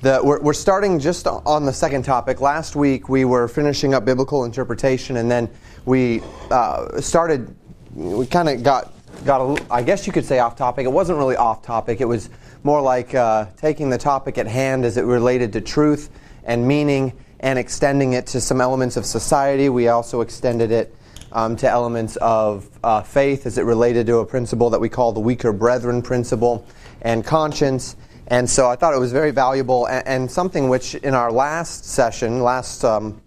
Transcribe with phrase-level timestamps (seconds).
[0.00, 2.40] The, we're, we're, starting just on the second topic.
[2.40, 5.50] Last week we were finishing up biblical interpretation, and then
[5.86, 7.52] we uh, started.
[7.94, 8.92] We kind of got
[9.24, 10.84] got a, I guess you could say off topic.
[10.84, 12.00] It wasn't really off topic.
[12.00, 12.30] It was
[12.62, 16.10] more like uh, taking the topic at hand as it related to truth
[16.44, 19.68] and meaning, and extending it to some elements of society.
[19.68, 20.94] We also extended it
[21.32, 25.10] um, to elements of uh, faith as it related to a principle that we call
[25.10, 26.64] the weaker brethren principle
[27.02, 27.96] and conscience
[28.28, 31.84] and so I thought it was very valuable and, and something which, in our last
[31.84, 33.20] session, last um,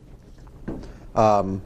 [1.16, 1.62] um,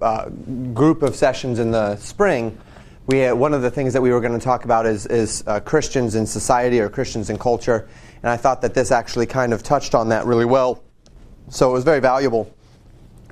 [0.00, 2.58] uh, group of sessions in the spring,
[3.06, 5.44] we had, one of the things that we were going to talk about is, is
[5.46, 7.88] uh, Christians in society or Christians in culture.
[8.22, 10.82] And I thought that this actually kind of touched on that really well.
[11.50, 12.52] So it was very valuable.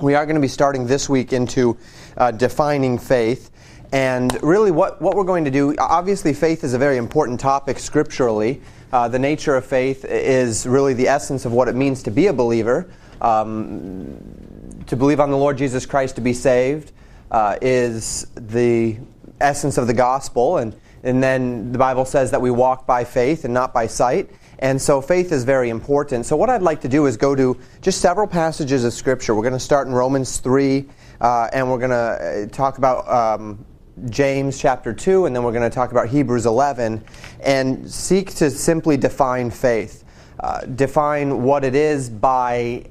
[0.00, 1.78] We are going to be starting this week into
[2.16, 3.50] uh, defining faith.
[3.92, 7.78] And really, what, what we're going to do, obviously, faith is a very important topic
[7.78, 8.62] scripturally.
[8.90, 12.28] Uh, the nature of faith is really the essence of what it means to be
[12.28, 12.90] a believer.
[13.20, 14.18] Um,
[14.86, 16.92] to believe on the Lord Jesus Christ to be saved
[17.30, 18.98] uh, is the
[19.40, 20.56] essence of the gospel.
[20.56, 24.30] And, and then the Bible says that we walk by faith and not by sight.
[24.58, 26.24] And so faith is very important.
[26.24, 29.34] So, what I'd like to do is go to just several passages of Scripture.
[29.34, 30.84] We're going to start in Romans 3,
[31.20, 33.64] uh, and we're going to uh, talk about um,
[34.08, 37.04] James chapter 2, and then we're going to talk about Hebrews 11,
[37.40, 40.04] and seek to simply define faith.
[40.40, 42.84] Uh, define what it is by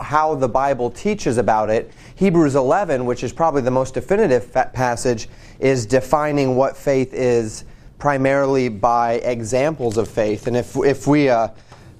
[0.00, 1.92] how the Bible teaches about it.
[2.16, 5.28] Hebrews 11, which is probably the most definitive passage,
[5.60, 7.64] is defining what faith is
[7.98, 10.48] primarily by examples of faith.
[10.48, 11.48] And if, if we uh,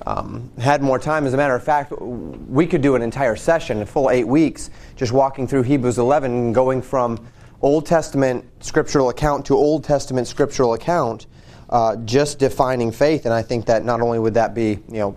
[0.06, 3.82] um, had more time, as a matter of fact, we could do an entire session,
[3.82, 7.24] a full eight weeks, just walking through Hebrews 11 and going from
[7.62, 11.26] Old Testament scriptural account to Old Testament scriptural account,
[11.68, 13.26] uh, just defining faith.
[13.26, 15.16] And I think that not only would that be, you know,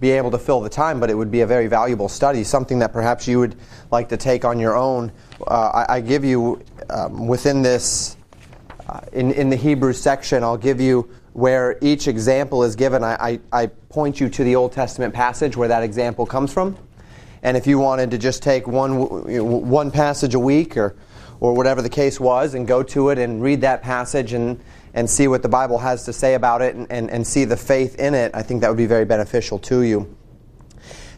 [0.00, 2.78] be able to fill the time, but it would be a very valuable study, something
[2.80, 3.56] that perhaps you would
[3.90, 5.12] like to take on your own.
[5.46, 8.16] Uh, I, I, give you um, within this,
[8.88, 13.02] uh, in, in the Hebrew section, I'll give you where each example is given.
[13.04, 16.76] I, I, I point you to the Old Testament passage where that example comes from.
[17.42, 20.96] And if you wanted to just take one, one passage a week or,
[21.44, 24.58] or whatever the case was and go to it and read that passage and,
[24.94, 27.56] and see what the Bible has to say about it and, and, and see the
[27.56, 30.16] faith in it, I think that would be very beneficial to you.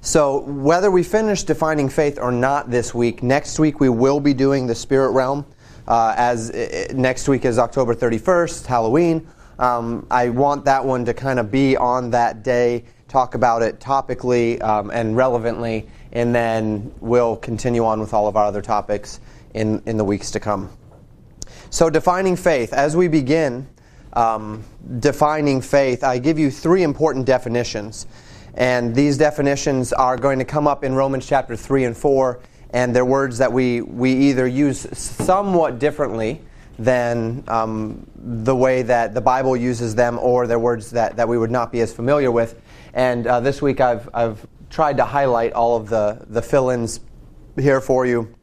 [0.01, 4.35] So, whether we finish defining faith or not this week, next week we will be
[4.35, 5.47] doing the spirit realm.
[5.87, 9.29] Uh, as uh, next week is October 31st, Halloween.
[9.61, 13.79] Um, I want that one to kind of be on that day, talk about it
[13.79, 19.21] topically um, and relevantly, and then we'll continue on with all of our other topics
[19.57, 20.71] in, in the weeks to come.
[21.71, 22.73] So, defining faith.
[22.73, 23.67] As we begin
[24.13, 24.63] um,
[25.01, 28.07] defining faith, I give you three important definitions.
[28.55, 32.41] And these definitions are going to come up in Romans chapter 3 and 4,
[32.71, 36.41] and they're words that we, we either use somewhat differently
[36.79, 41.37] than um, the way that the Bible uses them, or they're words that, that we
[41.37, 42.61] would not be as familiar with.
[42.95, 47.01] And uh, this week I've, I've tried to highlight all of the, the fill ins
[47.59, 48.36] here for you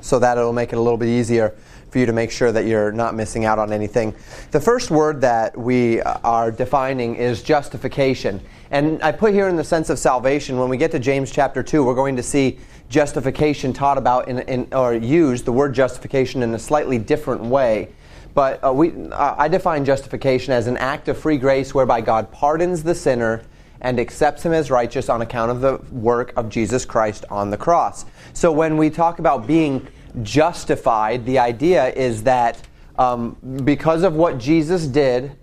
[0.00, 1.54] so that it'll make it a little bit easier
[1.90, 4.14] for you to make sure that you're not missing out on anything.
[4.50, 8.40] The first word that we are defining is justification.
[8.70, 11.62] And I put here in the sense of salvation, when we get to James chapter
[11.62, 12.58] 2, we're going to see
[12.88, 17.88] justification taught about in, in or used, the word justification, in a slightly different way.
[18.34, 22.30] But uh, we, uh, I define justification as an act of free grace whereby God
[22.30, 23.42] pardons the sinner
[23.80, 27.56] and accepts him as righteous on account of the work of Jesus Christ on the
[27.56, 28.04] cross.
[28.32, 29.86] So when we talk about being
[30.22, 32.60] justified, the idea is that
[32.98, 35.36] um, because of what Jesus did,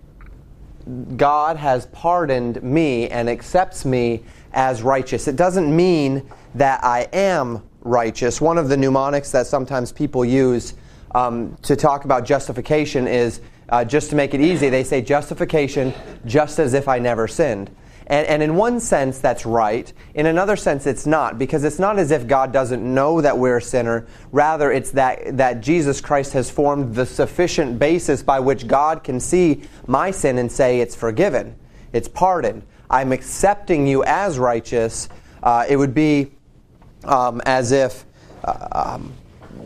[1.16, 4.22] God has pardoned me and accepts me
[4.52, 5.28] as righteous.
[5.28, 8.40] It doesn't mean that I am righteous.
[8.40, 10.74] One of the mnemonics that sometimes people use
[11.14, 15.94] um, to talk about justification is uh, just to make it easy, they say justification
[16.26, 17.70] just as if I never sinned.
[18.06, 19.90] And, and, in one sense, that's right.
[20.14, 23.56] In another sense, it's not, because it's not as if God doesn't know that we're
[23.56, 24.06] a sinner.
[24.30, 29.18] Rather, it's that, that Jesus Christ has formed the sufficient basis by which God can
[29.18, 31.56] see my sin and say, it's forgiven,
[31.92, 32.62] it's pardoned.
[32.90, 35.08] I'm accepting you as righteous.
[35.42, 36.32] Uh, it would be
[37.04, 38.04] um, as if
[38.44, 39.12] uh, um,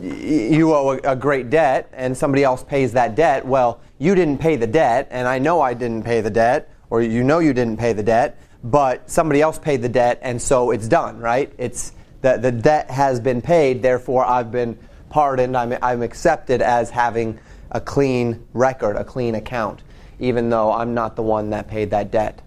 [0.01, 3.45] you owe a, a great debt and somebody else pays that debt.
[3.45, 7.01] Well, you didn't pay the debt, and I know I didn't pay the debt or
[7.01, 10.71] you know you didn't pay the debt, but somebody else paid the debt, and so
[10.71, 11.53] it's done, right?
[11.57, 14.77] It's the, the debt has been paid, therefore I've been
[15.09, 17.39] pardoned, I'm, I'm accepted as having
[17.71, 19.83] a clean record, a clean account,
[20.19, 22.41] even though I'm not the one that paid that debt.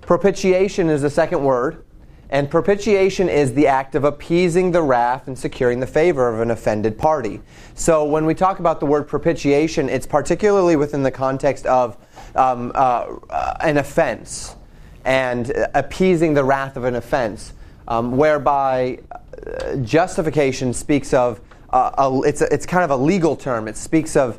[0.00, 1.82] Propitiation is the second word.
[2.28, 6.50] And propitiation is the act of appeasing the wrath and securing the favor of an
[6.50, 7.40] offended party.
[7.74, 11.96] So when we talk about the word propitiation, it's particularly within the context of
[12.36, 13.16] um, uh,
[13.60, 14.56] an offense
[15.04, 17.52] and appeasing the wrath of an offense,
[17.88, 21.40] um, whereby uh, justification speaks of
[21.70, 23.68] uh, a, it's, a, it's kind of a legal term.
[23.68, 24.38] It speaks of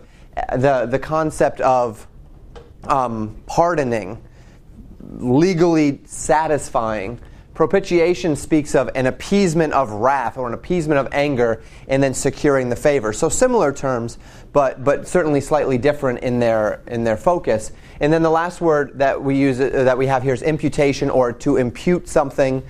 [0.56, 2.08] the, the concept of
[2.86, 4.22] um, pardoning,
[5.00, 7.20] legally satisfying
[7.58, 12.70] Propitiation speaks of an appeasement of wrath or an appeasement of anger and then securing
[12.70, 13.12] the favor.
[13.12, 14.20] So similar terms,
[14.54, 17.72] but, but certainly slightly different in their, in their focus.
[18.00, 21.10] And then the last word that we use uh, that we have here is imputation
[21.10, 22.64] or to impute something.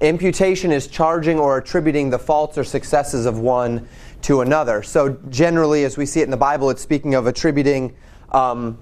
[0.00, 3.86] Imputation is charging or attributing the faults or successes of one
[4.22, 4.82] to another.
[4.82, 7.94] So generally, as we see it in the Bible, it's speaking of attributing
[8.30, 8.78] um,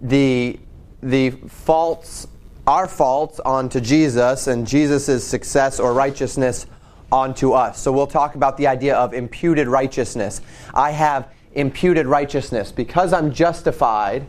[0.00, 0.58] the
[1.02, 2.28] the faults
[2.66, 6.66] our faults onto Jesus and Jesus' success or righteousness
[7.10, 7.80] onto us.
[7.80, 10.40] So we'll talk about the idea of imputed righteousness.
[10.72, 12.72] I have imputed righteousness.
[12.72, 14.28] Because I'm justified,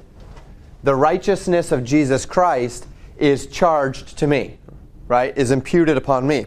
[0.83, 2.88] the righteousness of Jesus Christ
[3.18, 4.57] is charged to me,
[5.07, 5.35] right?
[5.38, 6.45] Is imputed upon me.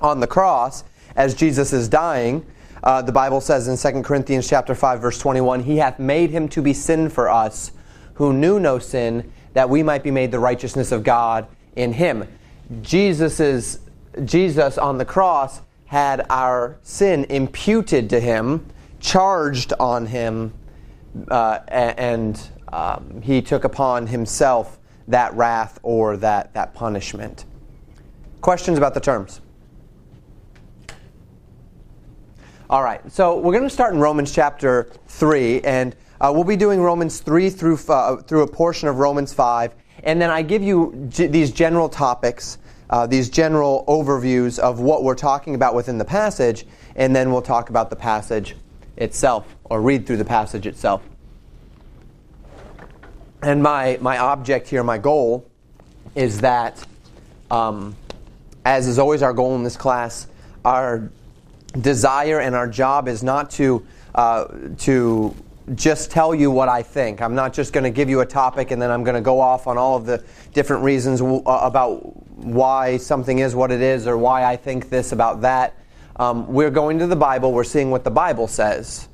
[0.00, 0.84] On the cross,
[1.16, 2.44] as Jesus is dying,
[2.82, 6.48] uh, the Bible says in 2 Corinthians chapter 5 verse 21, he hath made him
[6.50, 7.72] to be sin for us
[8.14, 11.46] who knew no sin that we might be made the righteousness of God
[11.76, 12.28] in him.
[12.82, 13.80] Jesus's,
[14.24, 18.66] Jesus on the cross had our sin imputed to him,
[19.00, 20.52] charged on him,
[21.28, 27.44] uh, and um, he took upon himself that wrath or that, that punishment.
[28.40, 29.40] Questions about the terms?
[32.68, 36.56] All right, so we're going to start in Romans chapter 3, and uh, we'll be
[36.56, 39.72] doing Romans 3 through, uh, through a portion of Romans 5.
[40.02, 42.58] And then I give you g- these general topics,
[42.90, 46.66] uh, these general overviews of what we're talking about within the passage.
[46.96, 48.56] And then we'll talk about the passage
[48.96, 51.02] itself, or read through the passage itself.
[53.44, 55.46] And my, my object here, my goal,
[56.14, 56.82] is that,
[57.50, 57.94] um,
[58.64, 60.28] as is always our goal in this class,
[60.64, 61.10] our
[61.78, 64.46] desire and our job is not to, uh,
[64.78, 65.36] to
[65.74, 67.20] just tell you what I think.
[67.20, 69.40] I'm not just going to give you a topic and then I'm going to go
[69.40, 70.24] off on all of the
[70.54, 71.98] different reasons w- uh, about
[72.38, 75.78] why something is what it is or why I think this about that.
[76.16, 79.06] Um, we're going to the Bible, we're seeing what the Bible says,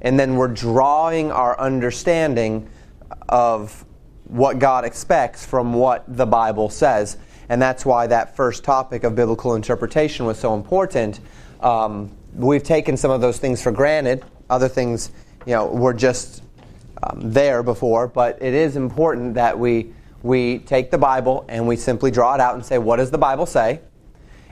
[0.00, 2.70] and then we're drawing our understanding
[3.28, 3.84] of
[4.24, 7.16] what God expects from what the Bible says.
[7.48, 11.20] And that's why that first topic of biblical interpretation was so important.
[11.60, 15.12] Um, we've taken some of those things for granted, other things
[15.46, 16.42] you know, were just
[17.02, 19.92] um, there before, but it is important that we,
[20.22, 23.18] we take the Bible and we simply draw it out and say, what does the
[23.18, 23.80] Bible say?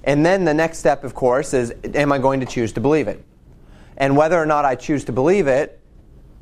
[0.05, 3.09] And then the next step, of course, is am I going to choose to believe
[3.09, 3.25] it?
[3.97, 5.81] And whether or not I choose to believe it,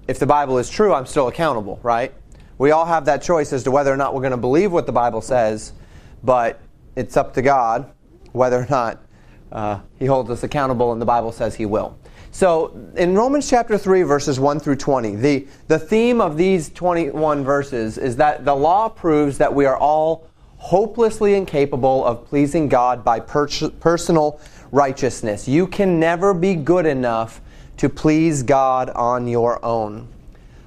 [0.08, 2.12] if the Bible is true, I'm still accountable, right?
[2.58, 4.87] We all have that choice as to whether or not we're going to believe what
[4.87, 5.73] the Bible says,
[6.23, 6.61] but
[6.97, 7.91] it's up to God
[8.32, 9.02] whether or not
[9.52, 11.99] uh, He holds us accountable, and the Bible says He will.
[12.32, 17.43] So in Romans chapter 3, verses 1 through 20, the, the theme of these 21
[17.43, 23.02] verses is that the law proves that we are all hopelessly incapable of pleasing God
[23.02, 23.49] by per-
[23.80, 24.40] personal
[24.71, 25.49] righteousness.
[25.49, 27.40] You can never be good enough
[27.81, 30.07] to please God on your own.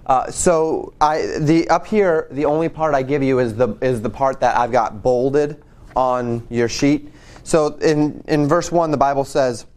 [0.07, 4.01] Uh, so I, the, up here, the only part I give you is the, is
[4.01, 5.61] the part that I've got bolded
[5.95, 7.11] on your sheet.
[7.43, 9.67] So in, in verse 1, the Bible says,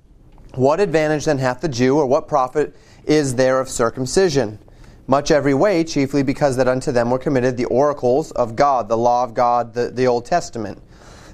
[0.55, 2.75] what advantage then hath the Jew, or what profit
[3.05, 4.59] is there of circumcision?
[5.07, 8.97] Much every way, chiefly because that unto them were committed the oracles of God, the
[8.97, 10.83] law of God, the, the Old Testament.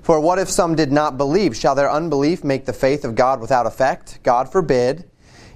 [0.03, 1.55] For what if some did not believe?
[1.57, 4.19] Shall their unbelief make the faith of God without effect?
[4.25, 5.05] God forbid.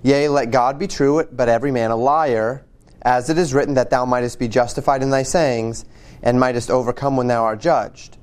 [0.06, 2.64] Yea, let God be true, but every man a liar,
[3.02, 5.84] as it is written that thou mightest be justified in thy sayings,
[6.22, 8.16] and mightest overcome when thou art judged.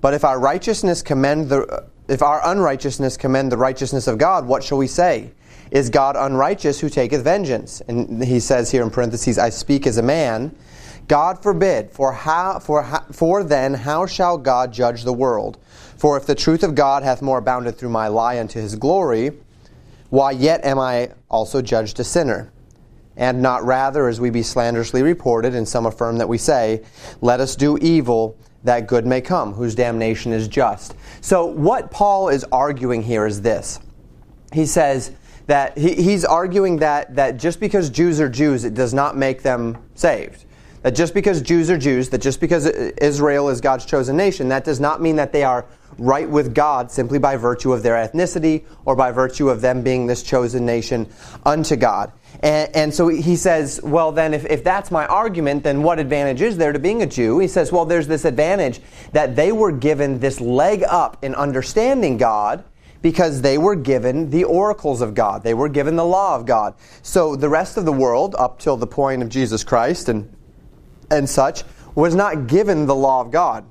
[0.00, 4.62] But if our righteousness commend the if our unrighteousness commend the righteousness of God, what
[4.62, 5.32] shall we say?
[5.72, 7.82] Is God unrighteous who taketh vengeance?
[7.88, 10.54] And he says here in parentheses, I speak as a man.
[11.08, 15.58] God forbid, for, how, for, for then how shall God judge the world?
[15.96, 19.32] For if the truth of God hath more abounded through my lie unto his glory,
[20.16, 22.50] why yet am I also judged a sinner?
[23.18, 26.82] And not rather, as we be slanderously reported, and some affirm that we say,
[27.20, 30.94] Let us do evil that good may come, whose damnation is just.
[31.20, 33.78] So, what Paul is arguing here is this.
[34.54, 35.12] He says
[35.48, 39.42] that he, he's arguing that, that just because Jews are Jews, it does not make
[39.42, 40.46] them saved.
[40.80, 44.64] That just because Jews are Jews, that just because Israel is God's chosen nation, that
[44.64, 45.66] does not mean that they are
[45.98, 50.06] right with God simply by virtue of their ethnicity or by virtue of them being
[50.06, 51.08] this chosen nation
[51.44, 52.12] unto God.
[52.40, 56.42] And, and, so he says, well, then, if, if that's my argument, then what advantage
[56.42, 57.38] is there to being a Jew?
[57.38, 58.80] He says, well, there's this advantage
[59.12, 62.62] that they were given this leg up in understanding God
[63.00, 65.44] because they were given the oracles of God.
[65.44, 66.74] They were given the law of God.
[67.02, 70.30] So the rest of the world, up till the point of Jesus Christ and
[71.10, 73.64] and such was not given the law of God.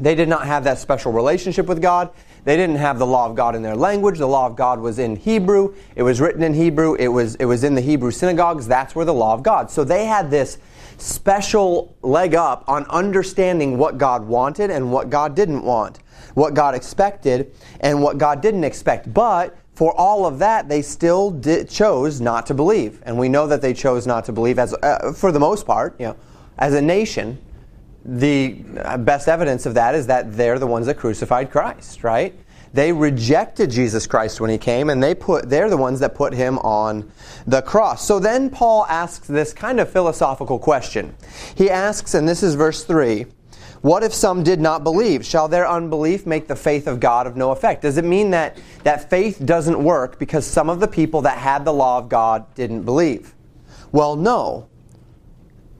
[0.00, 2.10] They did not have that special relationship with God.
[2.44, 4.18] They didn't have the law of God in their language.
[4.18, 5.74] The law of God was in Hebrew.
[5.94, 6.94] It was written in Hebrew.
[6.94, 8.66] It was, it was in the Hebrew synagogues.
[8.66, 9.70] That's where the law of God.
[9.70, 10.58] So they had this
[10.96, 15.98] special leg up on understanding what God wanted and what God didn't want,
[16.34, 19.12] what God expected and what God didn't expect.
[19.12, 23.02] But for all of that, they still chose not to believe.
[23.04, 25.98] And we know that they chose not to believe as, uh, for the most part,
[26.00, 26.16] you know
[26.60, 27.38] as a nation,
[28.04, 28.52] the
[29.00, 32.34] best evidence of that is that they're the ones that crucified Christ, right?
[32.72, 36.32] They rejected Jesus Christ when he came, and they put, they're the ones that put
[36.32, 37.10] him on
[37.46, 38.06] the cross.
[38.06, 41.14] So then Paul asks this kind of philosophical question.
[41.56, 43.26] He asks, and this is verse 3
[43.80, 45.26] What if some did not believe?
[45.26, 47.82] Shall their unbelief make the faith of God of no effect?
[47.82, 51.64] Does it mean that, that faith doesn't work because some of the people that had
[51.64, 53.34] the law of God didn't believe?
[53.90, 54.68] Well, no.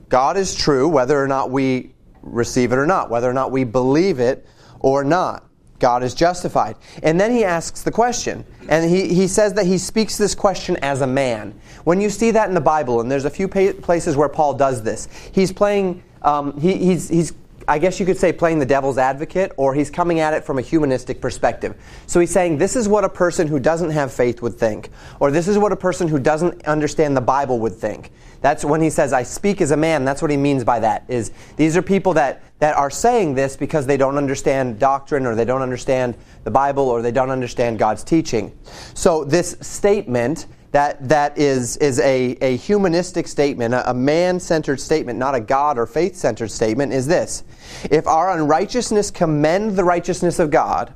[0.08, 3.64] God is true whether or not we receive it or not, whether or not we
[3.64, 4.46] believe it
[4.80, 5.46] or not.
[5.78, 6.76] God is justified.
[7.02, 8.44] And then he asks the question.
[8.68, 11.58] And he, he says that he speaks this question as a man.
[11.84, 14.82] When you see that in the Bible, and there's a few places where Paul does
[14.82, 17.32] this, he's playing, um, he, he's, he's
[17.70, 20.58] I guess you could say playing the devil's advocate, or he's coming at it from
[20.58, 21.76] a humanistic perspective.
[22.08, 25.30] So he's saying this is what a person who doesn't have faith would think, or
[25.30, 28.10] this is what a person who doesn't understand the Bible would think.
[28.40, 31.04] That's when he says, I speak as a man, that's what he means by that.
[31.06, 35.36] Is these are people that, that are saying this because they don't understand doctrine, or
[35.36, 38.52] they don't understand the Bible, or they don't understand God's teaching.
[38.94, 44.80] So this statement that, that is, is a, a humanistic statement, a, a man centered
[44.80, 47.42] statement, not a God or faith centered statement, is this
[47.90, 50.94] If our unrighteousness commend the righteousness of God,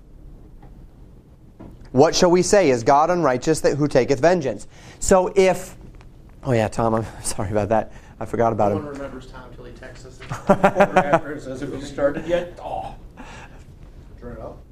[1.91, 2.71] what shall we say?
[2.71, 4.67] Is God unrighteous that who taketh vengeance?
[4.99, 5.77] So if,
[6.43, 7.93] oh yeah, Tom, I'm sorry about that.
[8.19, 8.85] I forgot about no him.
[8.85, 12.59] No one remembers Tom until he texts us after and says, "Have you started yet?"
[12.63, 12.95] Oh,
[14.21, 14.64] turn it up.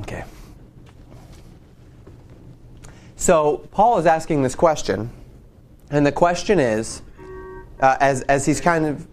[0.00, 0.24] Okay.
[3.16, 5.10] So Paul is asking this question,
[5.90, 7.02] and the question is,
[7.80, 9.06] uh, as as he's kind of.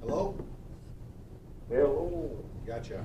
[0.00, 0.34] Hello.
[1.68, 2.44] Hello.
[2.66, 3.02] Gotcha.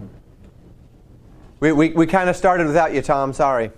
[1.59, 3.31] We, we, we kind of started without you, Tom.
[3.31, 3.71] Sorry.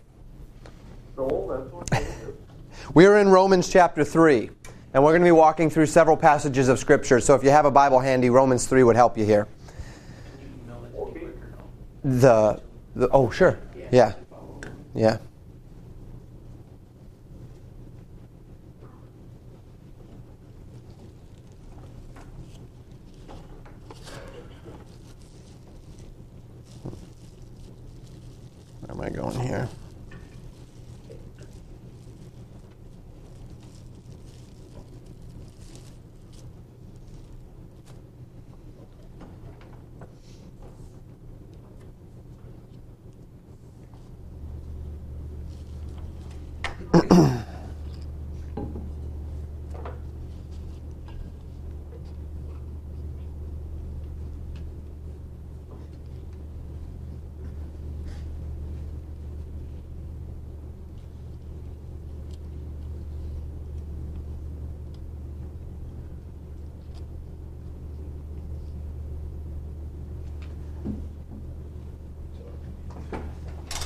[1.17, 2.03] No, that's
[2.95, 4.49] we are in Romans chapter 3,
[4.95, 7.19] and we're going to be walking through several passages of Scripture.
[7.19, 9.45] So if you have a Bible handy, Romans 3 would help you here.
[12.05, 12.61] The,
[12.95, 13.59] the oh sure
[13.91, 14.13] yeah
[14.93, 15.17] yeah.
[28.81, 29.67] Where am I going here?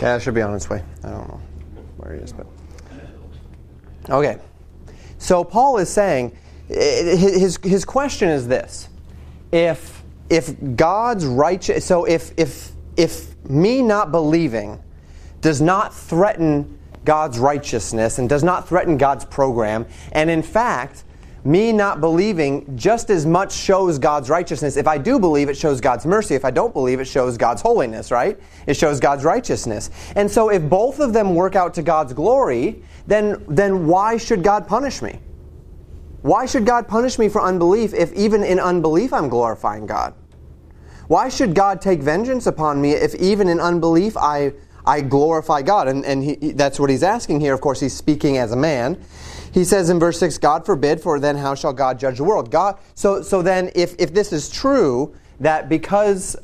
[0.02, 0.82] Yeah, it should be on its way.
[1.04, 1.42] I don't know
[1.98, 2.48] where it is, but.
[4.10, 4.38] Okay.
[5.18, 6.36] So Paul is saying,
[6.70, 8.90] eh, eh, his, his question is this.
[9.52, 14.82] If, if God's righteous, so if, if, if me not believing
[15.42, 21.04] does not threaten God's righteousness and does not threaten God's program, and in fact,
[21.44, 24.78] me not believing just as much shows God's righteousness.
[24.78, 26.36] If I do believe, it shows God's mercy.
[26.36, 28.40] If I don't believe, it shows God's holiness, right?
[28.68, 29.90] It shows God's righteousness.
[30.16, 34.44] And so if both of them work out to God's glory, then, then why should
[34.44, 35.20] God punish me?
[36.22, 40.14] Why should God punish me for unbelief if even in unbelief I'm glorifying God?
[41.08, 44.54] Why should God take vengeance upon me if even in unbelief I,
[44.86, 45.88] I glorify God?
[45.88, 47.54] And, and he, that's what he's asking here.
[47.54, 49.02] Of course, he's speaking as a man.
[49.52, 52.52] He says in verse 6, God forbid, for then how shall God judge the world?
[52.52, 56.36] God, so, so then, if, if this is true, that because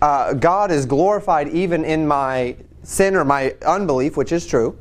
[0.00, 4.78] uh, God is glorified even in my sin or my unbelief, which is true,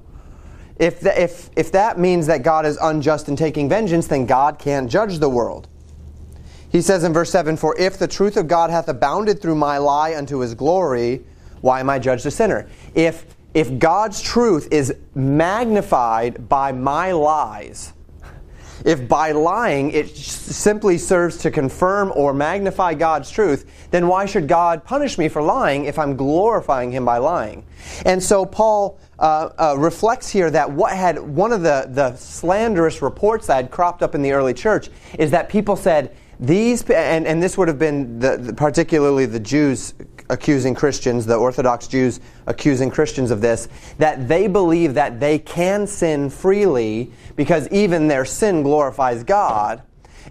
[0.80, 4.60] if, the, if, if that means that God is unjust in taking vengeance, then God
[4.60, 5.68] can't judge the world.
[6.70, 9.78] He says in verse 7 For if the truth of God hath abounded through my
[9.78, 11.24] lie unto his glory,
[11.62, 12.70] why am I judged a sinner?
[12.94, 17.94] If, if God's truth is magnified by my lies,
[18.86, 24.48] if by lying it simply serves to confirm or magnify God's truth, then why should
[24.48, 27.66] God punish me for lying if I'm glorifying Him by lying?
[28.06, 33.02] And so Paul uh, uh, reflects here that what had one of the, the slanderous
[33.02, 37.26] reports that had cropped up in the early church is that people said, these, and,
[37.26, 39.96] and this would have been the, the, particularly the Jews
[40.30, 43.68] accusing Christians, the Orthodox Jews accusing Christians of this,
[43.98, 49.82] that they believe that they can sin freely because even their sin glorifies God.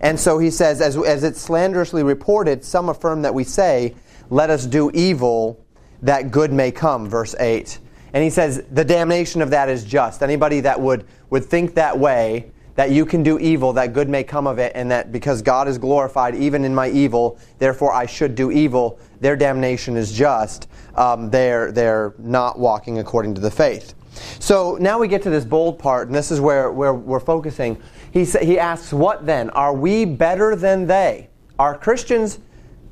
[0.00, 3.95] And so he says, as, as it's slanderously reported, some affirm that we say,
[4.29, 5.65] let us do evil
[6.03, 7.79] that good may come, verse 8.
[8.12, 10.23] And he says, the damnation of that is just.
[10.23, 14.23] Anybody that would, would think that way, that you can do evil, that good may
[14.23, 18.07] come of it, and that because God is glorified even in my evil, therefore I
[18.07, 20.69] should do evil, their damnation is just.
[20.95, 23.95] Um, they're, they're not walking according to the faith.
[24.39, 27.81] So now we get to this bold part, and this is where, where we're focusing.
[28.13, 29.51] He, he asks, What then?
[29.51, 31.29] Are we better than they?
[31.59, 32.39] Are Christians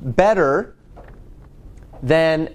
[0.01, 0.75] better
[2.03, 2.55] than.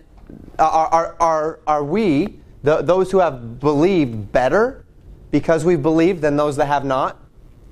[0.60, 4.86] Are, are, are, are we, the, those who have believed, better
[5.32, 7.20] because we've believed than those that have not?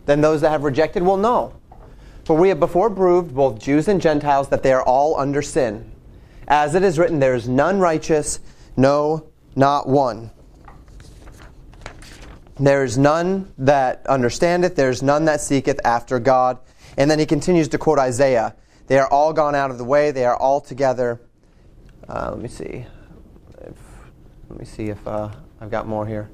[0.05, 1.03] Than those that have rejected?
[1.03, 1.53] Well, no.
[2.27, 5.89] For we have before proved, both Jews and Gentiles, that they are all under sin.
[6.45, 8.41] As it is written, there is none righteous,
[8.75, 10.31] no, not one.
[12.59, 16.59] There is none that understandeth, there is none that seeketh after God.
[16.97, 20.11] And then he continues to quote Isaiah They are all gone out of the way,
[20.11, 21.21] they are all together.
[22.09, 22.85] Uh, let me see.
[23.61, 23.77] If,
[24.49, 25.29] let me see if uh,
[25.61, 26.29] I've got more here.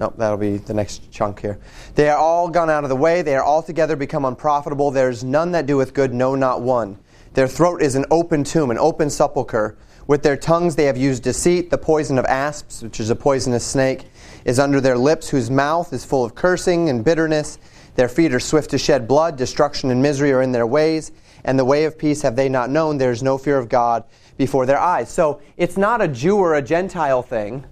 [0.00, 1.58] Nope, that'll be the next chunk here.
[1.94, 3.20] They are all gone out of the way.
[3.20, 4.90] They are altogether become unprofitable.
[4.90, 6.98] There is none that doeth good, no, not one.
[7.34, 9.76] Their throat is an open tomb, an open sepulchre.
[10.06, 11.68] With their tongues they have used deceit.
[11.68, 14.06] The poison of asps, which is a poisonous snake,
[14.46, 17.58] is under their lips, whose mouth is full of cursing and bitterness.
[17.94, 19.36] Their feet are swift to shed blood.
[19.36, 21.12] Destruction and misery are in their ways.
[21.44, 22.96] And the way of peace have they not known.
[22.96, 24.04] There is no fear of God
[24.38, 25.10] before their eyes.
[25.10, 27.66] So it's not a Jew or a Gentile thing,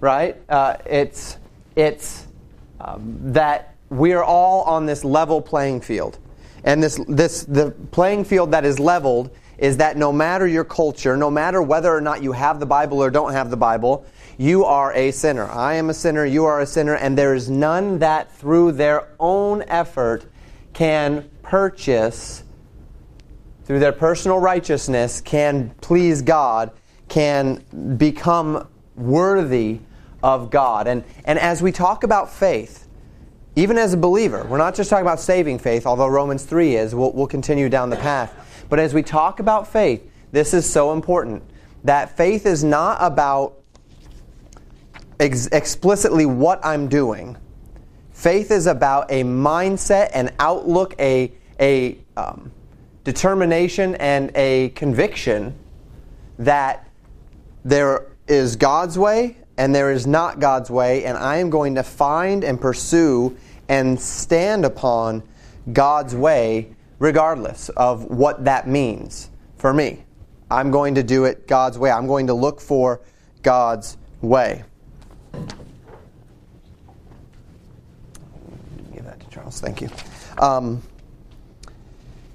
[0.00, 0.40] right?
[0.48, 1.36] Uh, it's
[1.76, 2.26] it's
[2.80, 6.18] um, that we are all on this level playing field.
[6.64, 11.16] And this, this, the playing field that is leveled is that no matter your culture,
[11.16, 14.04] no matter whether or not you have the Bible or don't have the Bible,
[14.36, 15.48] you are a sinner.
[15.48, 19.08] I am a sinner, you are a sinner, and there is none that through their
[19.20, 20.26] own effort
[20.72, 22.42] can purchase,
[23.64, 26.72] through their personal righteousness, can please God,
[27.08, 27.62] can
[27.96, 29.80] become worthy
[30.24, 30.86] of God.
[30.86, 32.88] And, and as we talk about faith,
[33.56, 36.94] even as a believer, we're not just talking about saving faith, although Romans 3 is,
[36.94, 38.64] we'll, we'll continue down the path.
[38.70, 41.44] But as we talk about faith, this is so important
[41.84, 43.60] that faith is not about
[45.20, 47.36] ex- explicitly what I'm doing.
[48.12, 52.50] Faith is about a mindset, an outlook, a, a um,
[53.04, 55.54] determination, and a conviction
[56.38, 56.88] that
[57.62, 61.82] there is God's way and there is not God's way, and I am going to
[61.82, 63.36] find and pursue
[63.68, 65.22] and stand upon
[65.72, 70.04] God's way regardless of what that means for me.
[70.50, 71.90] I'm going to do it God's way.
[71.90, 73.00] I'm going to look for
[73.42, 74.64] God's way.
[78.92, 79.60] Give that to Charles.
[79.60, 79.88] Thank you.
[80.38, 80.82] Um,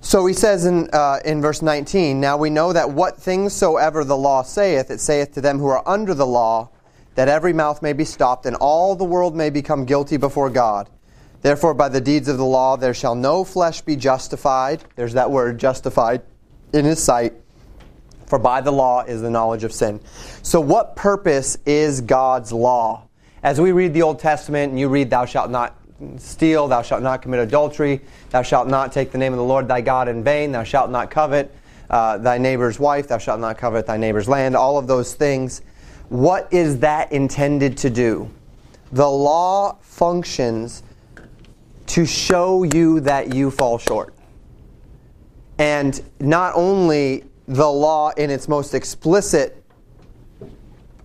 [0.01, 4.03] so he says in, uh, in verse 19, Now we know that what things soever
[4.03, 6.69] the law saith, it saith to them who are under the law,
[7.15, 10.89] that every mouth may be stopped, and all the world may become guilty before God.
[11.41, 14.83] Therefore, by the deeds of the law, there shall no flesh be justified.
[14.95, 16.21] There's that word, justified,
[16.73, 17.33] in his sight.
[18.25, 20.01] For by the law is the knowledge of sin.
[20.43, 23.07] So, what purpose is God's law?
[23.41, 25.75] As we read the Old Testament and you read, Thou shalt not
[26.17, 29.67] steal, thou shalt not commit adultery, thou shalt not take the name of the Lord
[29.67, 31.53] thy God in vain, thou shalt not covet
[31.89, 35.61] uh, thy neighbor's wife, thou shalt not covet thy neighbor's land, all of those things.
[36.09, 38.29] What is that intended to do?
[38.91, 40.83] The law functions
[41.87, 44.13] to show you that you fall short.
[45.59, 49.63] And not only the law in its most explicit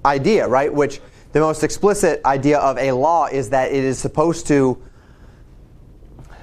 [0.04, 0.72] idea, right?
[0.72, 1.00] Which
[1.32, 4.80] the most explicit idea of a law is that it is supposed to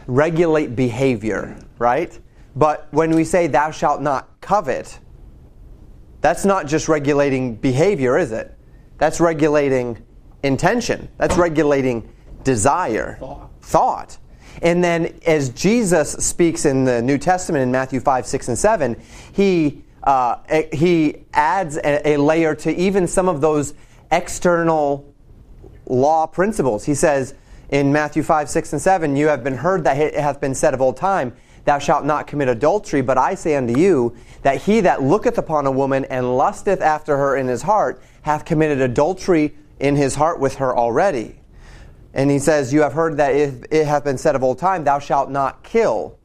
[0.07, 2.17] regulate behavior, right?
[2.55, 4.99] But when we say thou shalt not covet,
[6.21, 8.55] that's not just regulating behavior, is it?
[8.97, 9.97] That's regulating
[10.43, 11.09] intention.
[11.17, 12.11] That's regulating
[12.43, 13.49] desire, Thought.
[13.61, 14.17] thought.
[14.61, 19.01] And then, as Jesus speaks in the New Testament in Matthew 5, 6, and 7,
[19.33, 20.37] he, uh,
[20.71, 23.73] he adds a, a layer to even some of those
[24.11, 25.11] external
[25.87, 26.85] law principles.
[26.85, 27.33] He says
[27.69, 30.73] in Matthew 5, 6, and 7, You have been heard that it hath been said
[30.73, 31.33] of old time,
[31.65, 35.67] Thou shalt not commit adultery, but I say unto you, that he that looketh upon
[35.67, 40.39] a woman and lusteth after her in his heart hath committed adultery in his heart
[40.39, 41.39] with her already.
[42.13, 44.83] And he says, You have heard that it, it hath been said of old time,
[44.83, 46.17] Thou shalt not kill.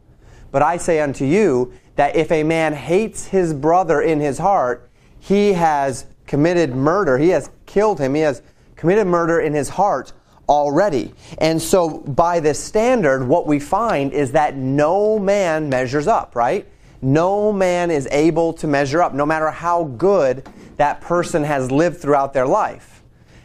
[0.50, 4.90] But I say unto you, that if a man hates his brother in his heart,
[5.18, 7.18] he has committed murder.
[7.18, 8.14] He has killed him.
[8.14, 8.42] He has
[8.76, 10.12] committed murder in his heart
[10.48, 11.12] already.
[11.38, 16.66] And so, by this standard, what we find is that no man measures up, right?
[17.02, 21.98] No man is able to measure up, no matter how good that person has lived
[21.98, 23.02] throughout their life.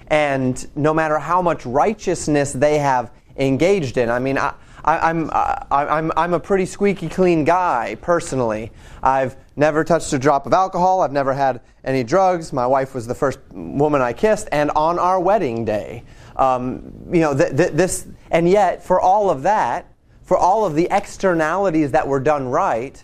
[0.08, 4.10] And no matter how much righteousness they have engaged in.
[4.10, 8.72] I mean, I, I, I'm, I'm a pretty squeaky clean guy, personally.
[9.02, 11.02] I've never touched a drop of alcohol.
[11.02, 12.52] I've never had any drugs.
[12.52, 16.04] My wife was the first woman I kissed, and on our wedding day.
[16.42, 20.74] Um, you know, th- th- this, and yet, for all of that, for all of
[20.74, 23.04] the externalities that were done right,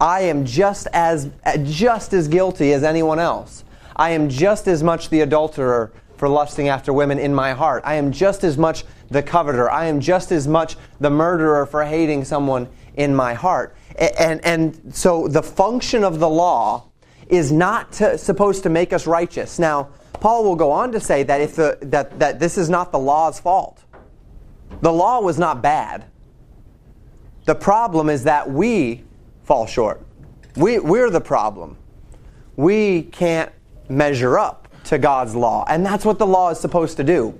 [0.00, 1.30] I am just as,
[1.64, 3.64] just as guilty as anyone else.
[3.96, 7.82] I am just as much the adulterer for lusting after women in my heart.
[7.84, 9.68] I am just as much the coveter.
[9.68, 13.74] I am just as much the murderer for hating someone in my heart.
[13.98, 16.84] And, and so the function of the law
[17.26, 19.58] is not to, supposed to make us righteous.
[19.58, 19.88] Now,
[20.22, 22.98] Paul will go on to say that, if the, that, that this is not the
[23.00, 23.82] law's fault.
[24.80, 26.04] The law was not bad.
[27.44, 29.02] The problem is that we
[29.42, 30.06] fall short.
[30.54, 31.76] We, we're the problem.
[32.54, 33.50] We can't
[33.88, 35.64] measure up to God's law.
[35.66, 37.36] And that's what the law is supposed to do.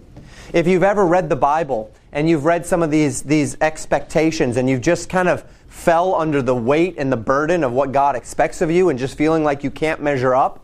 [0.53, 4.68] If you've ever read the Bible and you've read some of these, these expectations and
[4.68, 8.61] you've just kind of fell under the weight and the burden of what God expects
[8.61, 10.62] of you and just feeling like you can't measure up,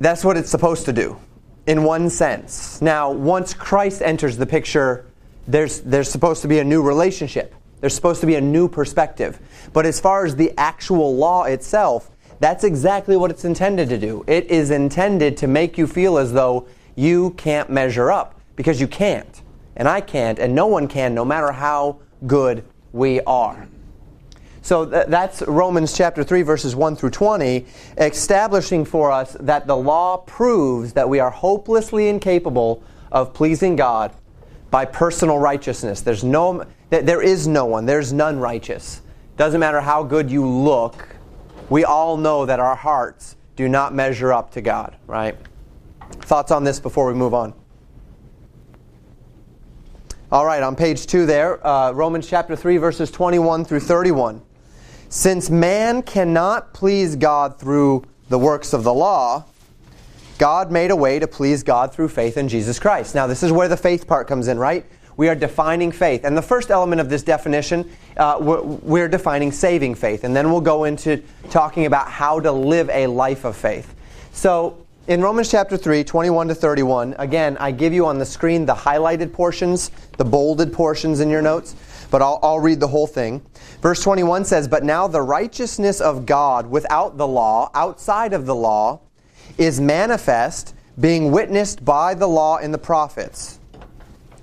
[0.00, 1.18] that's what it's supposed to do,
[1.66, 2.80] in one sense.
[2.80, 5.06] Now, once Christ enters the picture,
[5.46, 7.54] there's, there's supposed to be a new relationship.
[7.80, 9.38] There's supposed to be a new perspective.
[9.72, 14.24] But as far as the actual law itself, that's exactly what it's intended to do.
[14.26, 18.88] It is intended to make you feel as though you can't measure up because you
[18.88, 19.42] can't.
[19.76, 23.68] And I can't, and no one can, no matter how good we are.
[24.68, 27.64] So th- that's Romans chapter 3, verses 1 through 20,
[27.96, 34.12] establishing for us that the law proves that we are hopelessly incapable of pleasing God
[34.70, 36.02] by personal righteousness.
[36.02, 39.00] There's no, there is no one, there's none righteous.
[39.38, 41.16] Doesn't matter how good you look,
[41.70, 45.34] we all know that our hearts do not measure up to God, right?
[46.10, 47.54] Thoughts on this before we move on?
[50.30, 54.42] All right, on page two there, uh, Romans chapter 3, verses 21 through 31.
[55.08, 59.44] Since man cannot please God through the works of the law,
[60.38, 63.14] God made a way to please God through faith in Jesus Christ.
[63.14, 64.84] Now, this is where the faith part comes in, right?
[65.18, 66.24] we are defining faith.
[66.24, 70.22] And the first element of this definition, uh, we're, we're defining saving faith.
[70.22, 73.94] And then we'll go into talking about how to live a life of faith.
[74.32, 78.64] So, in Romans chapter 3, 21 to 31, again, I give you on the screen
[78.64, 81.74] the highlighted portions, the bolded portions in your notes,
[82.10, 83.42] but I'll, I'll read the whole thing.
[83.80, 88.54] Verse 21 says, But now the righteousness of God without the law, outside of the
[88.54, 89.00] law,
[89.56, 93.58] is manifest, being witnessed by the law and the prophets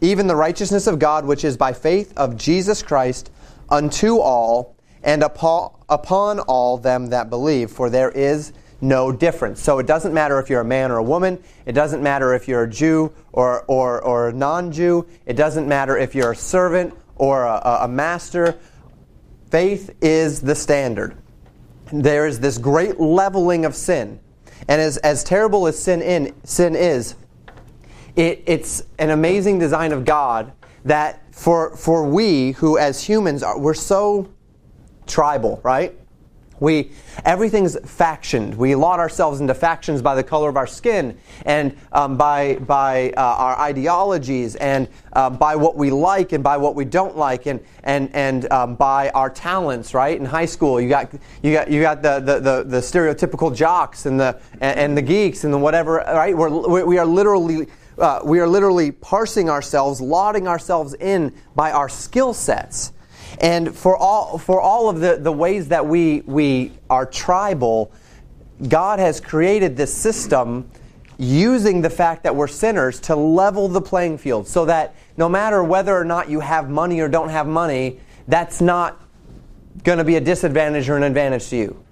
[0.01, 3.31] even the righteousness of God which is by faith of Jesus Christ
[3.69, 9.61] unto all and upon, all them that believe, for there is no difference.
[9.61, 11.41] So it doesn't matter if you're a man or a woman.
[11.65, 15.07] It doesn't matter if you're a Jew or, or, or a non Jew.
[15.25, 18.57] It doesn't matter if you're a servant or a, a master.
[19.49, 21.17] Faith is the standard.
[21.91, 24.19] There is this great leveling of sin.
[24.67, 27.15] And as, as terrible as sin, in, sin is,
[28.15, 30.51] it, it's an amazing design of God
[30.85, 34.29] that for, for we who as humans are, we're so
[35.05, 35.97] tribal, right?
[36.65, 36.89] We
[37.23, 38.55] everything's factioned.
[38.55, 43.11] We lot ourselves into factions by the color of our skin and um, by by
[43.11, 47.45] uh, our ideologies and uh, by what we like and by what we don't like
[47.45, 49.93] and and and um, by our talents.
[49.93, 53.55] Right in high school, you got you got you got the the, the, the stereotypical
[53.55, 55.97] jocks and the and, and, the geeks and the whatever.
[55.97, 57.67] Right, We're, we are literally.
[57.97, 62.91] Uh, we are literally parsing ourselves, lauding ourselves in by our skill sets.
[63.39, 67.91] And for all, for all of the, the ways that we, we are tribal,
[68.67, 70.69] God has created this system
[71.17, 75.63] using the fact that we're sinners to level the playing field so that no matter
[75.63, 79.01] whether or not you have money or don't have money, that's not
[79.83, 81.85] going to be a disadvantage or an advantage to you.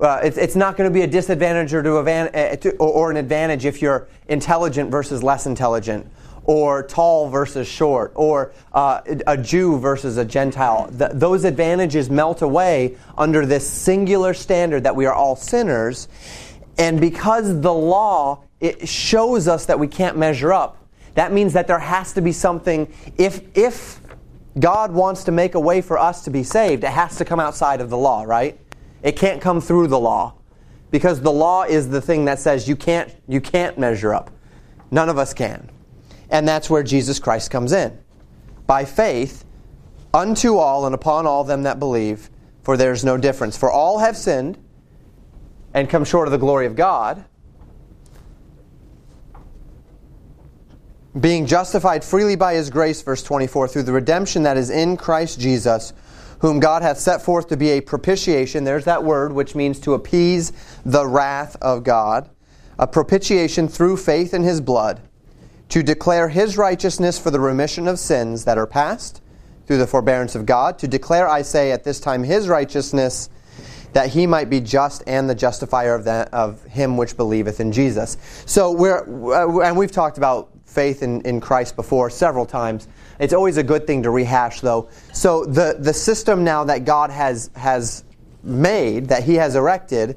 [0.00, 3.64] Uh, it's, it's not going to be a disadvantage or, to, uh, or an advantage
[3.64, 6.06] if you're intelligent versus less intelligent
[6.46, 10.88] or tall versus short, or uh, a Jew versus a Gentile.
[10.92, 16.08] The, those advantages melt away under this singular standard that we are all sinners.
[16.78, 20.78] And because the law it shows us that we can't measure up,
[21.14, 22.92] that means that there has to be something.
[23.18, 24.00] If if
[24.58, 27.40] God wants to make a way for us to be saved, it has to come
[27.40, 28.58] outside of the law, right?
[29.02, 30.34] It can't come through the law.
[30.90, 34.30] Because the law is the thing that says you can't you can't measure up.
[34.90, 35.68] None of us can.
[36.30, 37.98] And that's where Jesus Christ comes in.
[38.66, 39.44] By faith,
[40.12, 42.30] unto all and upon all them that believe,
[42.62, 43.56] for there is no difference.
[43.56, 44.58] For all have sinned
[45.74, 47.24] and come short of the glory of God,
[51.20, 55.40] being justified freely by his grace, verse 24, through the redemption that is in Christ
[55.40, 55.92] Jesus,
[56.40, 58.64] whom God hath set forth to be a propitiation.
[58.64, 60.52] There's that word, which means to appease
[60.84, 62.28] the wrath of God.
[62.78, 65.00] A propitiation through faith in his blood
[65.68, 69.20] to declare his righteousness for the remission of sins that are past
[69.66, 73.28] through the forbearance of God, to declare, I say, at this time his righteousness,
[73.92, 77.72] that he might be just and the justifier of, that, of him which believeth in
[77.72, 78.16] Jesus.
[78.46, 79.02] So we're,
[79.32, 82.88] uh, and we've talked about faith in, in Christ before several times.
[83.18, 84.90] It's always a good thing to rehash, though.
[85.14, 88.04] So the, the system now that God has, has
[88.42, 90.16] made, that he has erected,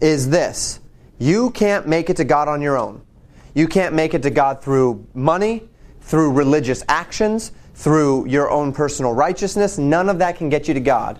[0.00, 0.80] is this.
[1.18, 3.02] You can't make it to God on your own.
[3.54, 5.68] You can't make it to God through money,
[6.00, 9.78] through religious actions, through your own personal righteousness.
[9.78, 11.18] None of that can get you to God.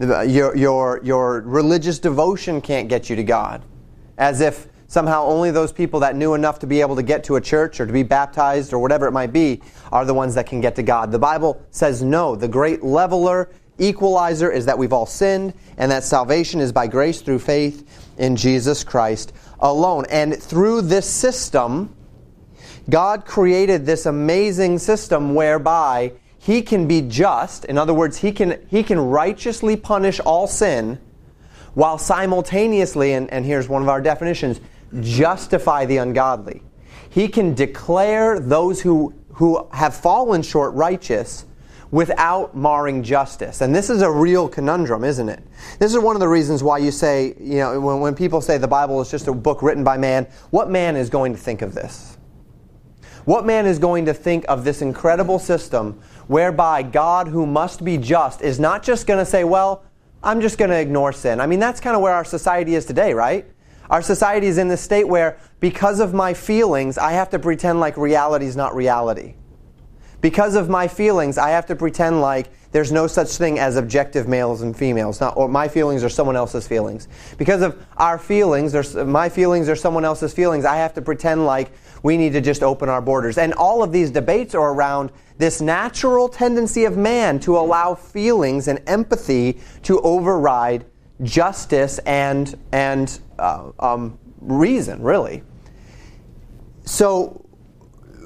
[0.00, 3.62] Uh, your, your, your religious devotion can't get you to God.
[4.18, 7.36] As if somehow only those people that knew enough to be able to get to
[7.36, 9.60] a church or to be baptized or whatever it might be
[9.92, 11.12] are the ones that can get to God.
[11.12, 12.34] The Bible says no.
[12.34, 17.20] The great leveler, equalizer is that we've all sinned and that salvation is by grace
[17.20, 20.06] through faith in Jesus Christ alone.
[20.10, 21.94] And through this system,
[22.88, 27.64] God created this amazing system whereby he can be just.
[27.66, 30.98] In other words, he can, he can righteously punish all sin
[31.74, 34.60] while simultaneously, and, and here's one of our definitions,
[35.00, 36.62] justify the ungodly.
[37.10, 41.44] He can declare those who, who have fallen short righteous
[41.90, 43.60] without marring justice.
[43.60, 45.42] And this is a real conundrum, isn't it?
[45.78, 48.58] This is one of the reasons why you say, you know, when, when people say
[48.58, 51.62] the Bible is just a book written by man, what man is going to think
[51.62, 52.16] of this?
[53.24, 57.98] What man is going to think of this incredible system whereby God, who must be
[57.98, 59.84] just, is not just going to say, well,
[60.22, 61.40] I'm just going to ignore sin?
[61.40, 63.46] I mean, that's kind of where our society is today, right?
[63.90, 67.80] Our society is in this state where, because of my feelings, I have to pretend
[67.80, 69.34] like reality is not reality.
[70.20, 74.28] Because of my feelings, I have to pretend like there's no such thing as objective
[74.28, 77.08] males and females, not, or my feelings are someone else's feelings.
[77.38, 81.46] Because of our feelings, there's, my feelings are someone else's feelings, I have to pretend
[81.46, 83.38] like we need to just open our borders.
[83.38, 88.68] And all of these debates are around this natural tendency of man to allow feelings
[88.68, 90.84] and empathy to override
[91.22, 95.42] justice and, and uh, um, reason, really.
[96.84, 97.44] So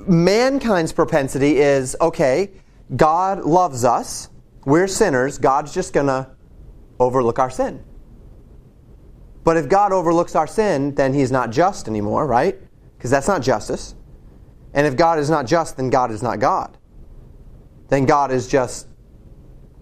[0.09, 2.51] mankind's propensity is okay,
[2.97, 4.29] God loves us,
[4.65, 6.31] we're sinners, God's just going to
[6.99, 7.83] overlook our sin.
[9.43, 12.59] But if God overlooks our sin, then he's not just anymore, right?
[12.97, 13.95] Because that's not justice.
[14.73, 16.77] And if God is not just, then God is not God.
[17.89, 18.89] Then God is just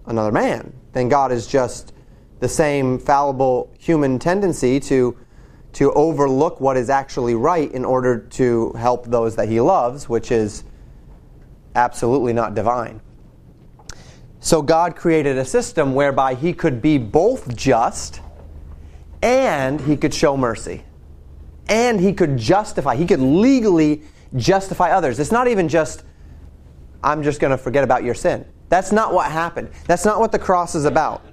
[0.05, 0.73] another man.
[0.91, 1.93] Then God is just
[2.39, 5.17] the same fallible human tendency to
[5.73, 10.31] to overlook what is actually right in order to help those that he loves, which
[10.31, 10.63] is
[11.75, 13.01] absolutely not divine.
[14.39, 18.21] So God created a system whereby he could be both just
[19.21, 20.83] and he could show mercy.
[21.69, 24.03] And he could justify, he could legally
[24.35, 25.19] justify others.
[25.19, 26.03] It's not even just,
[27.03, 28.45] I'm just going to forget about your sin.
[28.69, 29.69] That's not what happened.
[29.87, 31.25] That's not what the cross is about.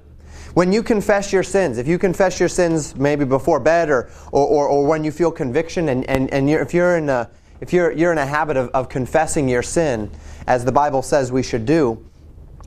[0.54, 4.46] When you confess your sins, if you confess your sins maybe before bed or, or,
[4.46, 7.72] or, or when you feel conviction and, and, and you're, if you're in a, if
[7.72, 10.10] you're, you're in a habit of, of confessing your sin,
[10.46, 12.04] as the Bible says we should do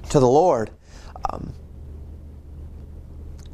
[0.10, 0.72] to the Lord,
[1.30, 1.54] um,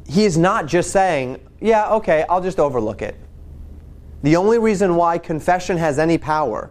[0.06, 3.16] He is not just saying, yeah, okay, I'll just overlook it.
[4.22, 6.70] The only reason why confession has any power,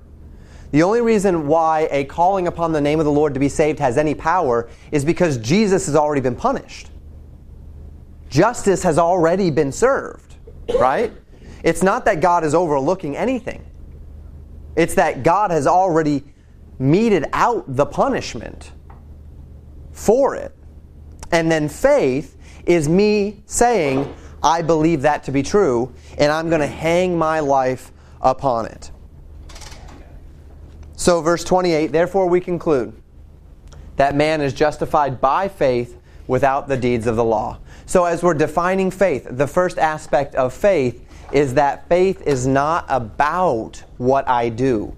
[0.72, 3.80] the only reason why a calling upon the name of the Lord to be saved
[3.80, 6.91] has any power is because Jesus has already been punished.
[8.30, 10.36] Justice has already been served,
[10.80, 11.12] right?
[11.63, 13.65] It's not that God is overlooking anything.
[14.76, 16.24] It's that God has already
[16.78, 18.72] meted out the punishment
[19.92, 20.56] for it.
[21.32, 26.62] And then faith is me saying, I believe that to be true, and I'm going
[26.62, 28.92] to hang my life upon it.
[30.96, 32.94] So, verse 28 Therefore, we conclude
[33.96, 37.60] that man is justified by faith without the deeds of the law.
[37.89, 42.86] So, as we're defining faith, the first aspect of faith is that faith is not
[42.88, 44.95] about what I do.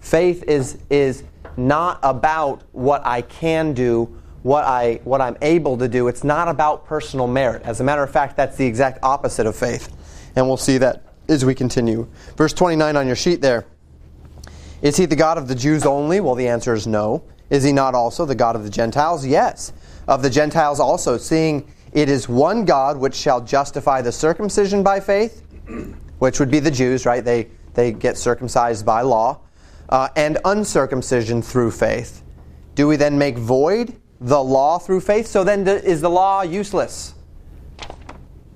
[0.00, 1.24] Faith is, is
[1.58, 4.06] not about what I can do,
[4.42, 6.08] what, I, what I'm able to do.
[6.08, 7.60] It's not about personal merit.
[7.64, 9.94] As a matter of fact, that's the exact opposite of faith.
[10.34, 12.08] And we'll see that as we continue.
[12.38, 13.66] Verse 29 on your sheet there.
[14.80, 16.20] Is he the God of the Jews only?
[16.20, 17.22] Well, the answer is no.
[17.50, 19.26] Is he not also the God of the Gentiles?
[19.26, 19.74] Yes.
[20.06, 25.00] Of the Gentiles also, seeing it is one God which shall justify the circumcision by
[25.00, 25.42] faith,
[26.18, 27.24] which would be the Jews, right?
[27.24, 29.40] They, they get circumcised by law,
[29.88, 32.22] uh, and uncircumcision through faith.
[32.74, 35.26] Do we then make void the law through faith?
[35.26, 37.14] So then, is the law useless?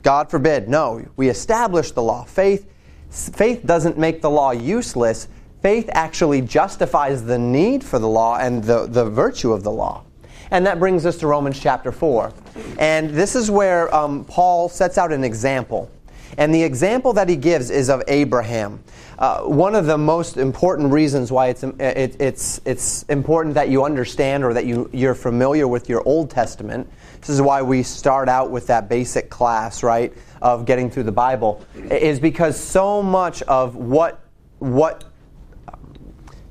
[0.03, 0.69] God forbid.
[0.69, 2.25] No, we establish the law.
[2.25, 2.69] Faith,
[3.11, 5.29] faith doesn't make the law useless.
[5.63, 10.05] Faith actually justifies the need for the law and the, the virtue of the law.
[10.53, 12.31] And that brings us to Romans chapter 4.
[12.79, 15.91] And this is where um, Paul sets out an example.
[16.37, 18.85] And the example that he gives is of Abraham.
[19.19, 23.83] Uh, one of the most important reasons why it's, it, it's, it's important that you
[23.83, 26.87] understand or that you, you're familiar with your Old Testament.
[27.21, 30.13] This is why we start out with that basic class, right,
[30.43, 34.21] of getting through the Bible, is because so much of what,
[34.59, 35.05] what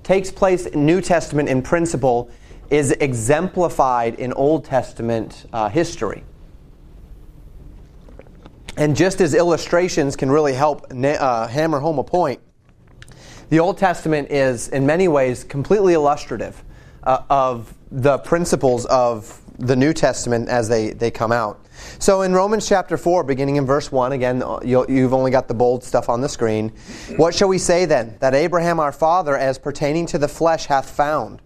[0.02, 2.32] takes place in New Testament in principle
[2.72, 6.24] is exemplified in Old Testament uh, history.
[8.78, 12.40] And just as illustrations can really help uh, hammer home a point,
[13.50, 16.64] the Old Testament is, in many ways, completely illustrative
[17.04, 21.60] uh, of the principles of the New Testament as they, they come out.
[22.00, 25.54] So in Romans chapter 4, beginning in verse 1, again, you have only got the
[25.54, 26.70] bold stuff on the screen.
[27.18, 28.16] What shall we say then?
[28.22, 31.42] That Abraham our father, as pertaining to the flesh, hath found.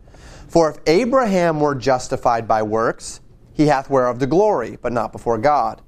[0.47, 3.21] For if Abraham were justified by works,
[3.53, 5.81] he hath whereof the glory, but not before God.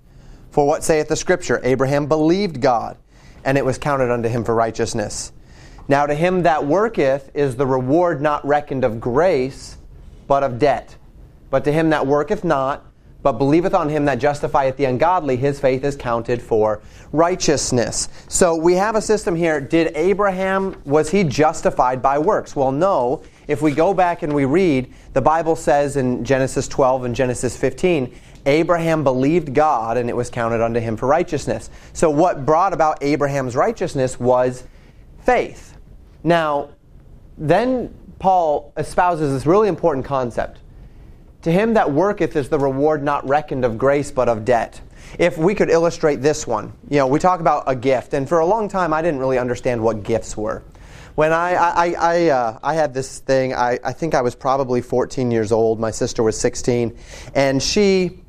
[0.52, 1.60] For what saith the Scripture?
[1.64, 2.98] Abraham believed God,
[3.44, 5.32] and it was counted unto him for righteousness.
[5.88, 9.78] Now to him that worketh is the reward not reckoned of grace,
[10.28, 10.96] but of debt.
[11.50, 12.86] But to him that worketh not,
[13.24, 18.10] but believeth on him that justifieth the ungodly, his faith is counted for righteousness.
[18.28, 19.60] So we have a system here.
[19.60, 22.56] Did Abraham, was he justified by works?
[22.56, 23.24] Well, no.
[23.48, 27.56] If we go back and we read, the Bible says in Genesis 12 and Genesis
[27.56, 28.14] 15,
[28.46, 31.70] Abraham believed God and it was counted unto him for righteousness.
[31.94, 34.64] So what brought about Abraham's righteousness was
[35.22, 35.78] faith.
[36.24, 36.70] Now,
[37.38, 40.60] then Paul espouses this really important concept.
[41.44, 44.82] To him that worketh is the reward not reckoned of grace but of debt.
[45.20, 48.40] If we could illustrate this one, you know, we talk about a gift, and for
[48.40, 50.64] a long time I didn't really understand what gifts were.
[51.18, 54.84] When I, I, I, uh, I had this thing, I, I think I was probably
[54.84, 56.96] 14 years old, my sister was 16,
[57.34, 58.20] and she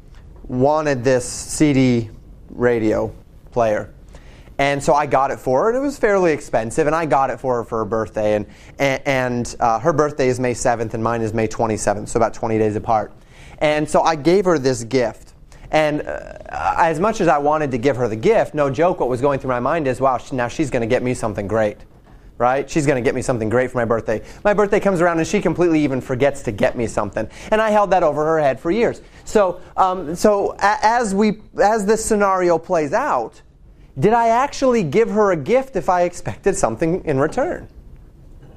[0.45, 2.09] wanted this CD
[2.49, 3.15] radio
[3.51, 3.93] player.
[4.57, 7.29] And so I got it for her, and it was fairly expensive, and I got
[7.29, 8.37] it for her for her birthday.
[8.37, 8.47] And,
[8.79, 12.33] and, and uh, her birthday is May 7th, and mine is May 27th, so about
[12.33, 13.13] 20 days apart.
[13.59, 15.35] And so I gave her this gift.
[15.71, 19.11] And uh, as much as I wanted to give her the gift, no joke, what
[19.11, 21.77] was going through my mind is, wow, now she's going to get me something great
[22.39, 22.71] right?
[22.71, 24.23] She's going to get me something great for my birthday.
[24.45, 27.29] My birthday comes around and she completely even forgets to get me something.
[27.51, 29.03] And I held that over her head for years.
[29.25, 33.43] So, um, so as, we, as this scenario plays out,
[33.99, 37.69] did I actually give her a gift if I expected something in return?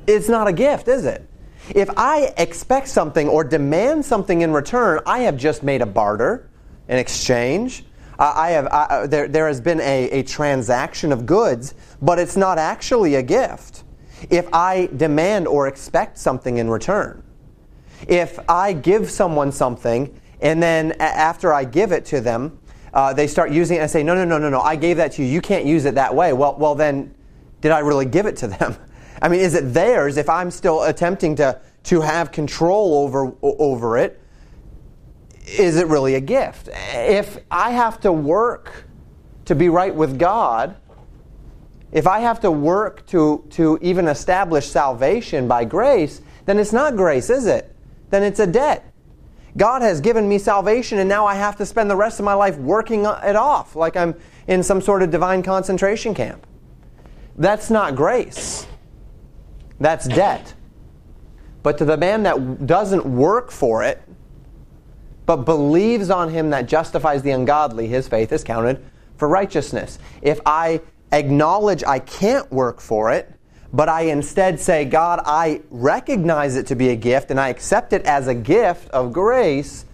[0.05, 1.27] It's not a gift, is it?
[1.73, 6.49] If I expect something or demand something in return, I have just made a barter,
[6.87, 7.85] an exchange.
[8.19, 12.57] I have, I, there, there has been a, a transaction of goods, but it's not
[12.57, 13.83] actually a gift.
[14.29, 17.23] If I demand or expect something in return,
[18.07, 22.57] if I give someone something And then a- after I give it to them,
[22.93, 25.13] uh, they start using it and say, no, no, no, no, no, I gave that
[25.13, 25.29] to you.
[25.29, 26.33] You can't use it that way.
[26.33, 27.13] Well, well, then,
[27.61, 28.75] did I really give it to them?
[29.21, 33.97] I mean, is it theirs if I'm still attempting to, to have control over, over
[33.97, 34.20] it?
[35.47, 36.69] Is it really a gift?
[36.93, 38.85] If I have to work
[39.45, 40.75] to be right with God,
[41.91, 46.95] if I have to work to, to even establish salvation by grace, then it's not
[46.95, 47.75] grace, is it?
[48.09, 48.91] Then it's a debt.
[49.57, 52.33] God has given me salvation, and now I have to spend the rest of my
[52.33, 54.15] life working it off like I'm
[54.47, 56.47] in some sort of divine concentration camp.
[57.37, 58.65] That's not grace,
[59.79, 60.53] that's debt.
[61.63, 64.01] But to the man that doesn't work for it,
[65.31, 68.83] but believes on him that justifies the ungodly, his faith is counted
[69.15, 69.97] for righteousness.
[70.21, 70.81] If I
[71.13, 73.33] acknowledge I can't work for it,
[73.71, 77.93] but I instead say, God, I recognize it to be a gift and I accept
[77.93, 79.85] it as a gift of grace,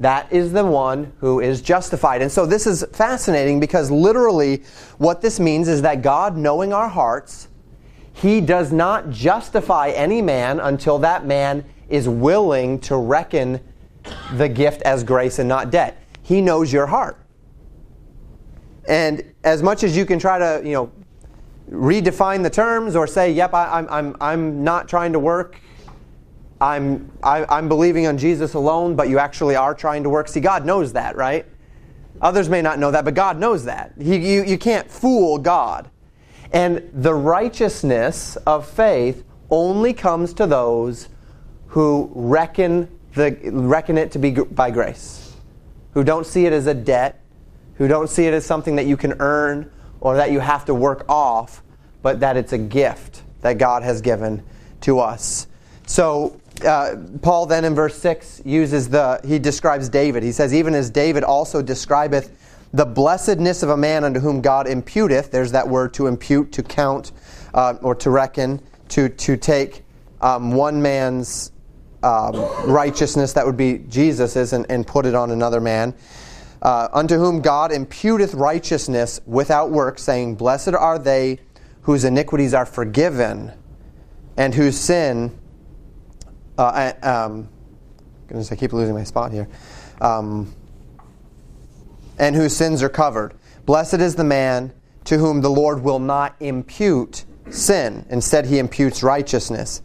[0.00, 2.22] that is the one who is justified.
[2.22, 4.62] And so this is fascinating because literally
[4.96, 7.48] what this means is that God, knowing our hearts,
[8.14, 13.60] he does not justify any man until that man is willing to reckon
[14.34, 16.02] the gift as grace and not debt.
[16.22, 17.18] He knows your heart.
[18.88, 20.92] And as much as you can try to, you know,
[21.70, 25.58] redefine the terms or say, yep, I, am I'm, I'm not trying to work.
[26.60, 30.28] I'm, I, I'm believing on Jesus alone, but you actually are trying to work.
[30.28, 31.46] See, God knows that, right?
[32.20, 33.92] Others may not know that, but God knows that.
[34.00, 35.90] He, you, you can't fool God.
[36.52, 41.08] And the righteousness of faith only comes to those
[41.66, 45.36] who reckon, the, reckon it to be by grace,
[45.92, 47.20] who don't see it as a debt,
[47.76, 50.74] who don't see it as something that you can earn or that you have to
[50.74, 51.62] work off,
[52.02, 54.42] but that it's a gift that God has given
[54.82, 55.46] to us.
[55.86, 60.22] So, uh, Paul then in verse 6 uses the, he describes David.
[60.22, 62.36] He says, Even as David also describeth
[62.72, 66.62] the blessedness of a man unto whom God imputeth, there's that word to impute, to
[66.62, 67.12] count,
[67.54, 69.84] uh, or to reckon, to, to take
[70.20, 71.52] um, one man's
[72.04, 72.34] um,
[72.70, 75.94] righteousness, that would be Jesus's, and, and put it on another man
[76.64, 81.38] uh, unto whom God imputeth righteousness without works, saying, Blessed are they
[81.82, 83.52] whose iniquities are forgiven,
[84.38, 85.38] and whose sin.
[86.56, 87.48] Uh, um,
[88.26, 89.46] goodness, I keep losing my spot here.
[90.00, 90.54] Um,
[92.18, 93.34] and whose sins are covered.
[93.66, 94.72] Blessed is the man
[95.04, 98.06] to whom the Lord will not impute sin.
[98.08, 99.82] Instead, he imputes righteousness.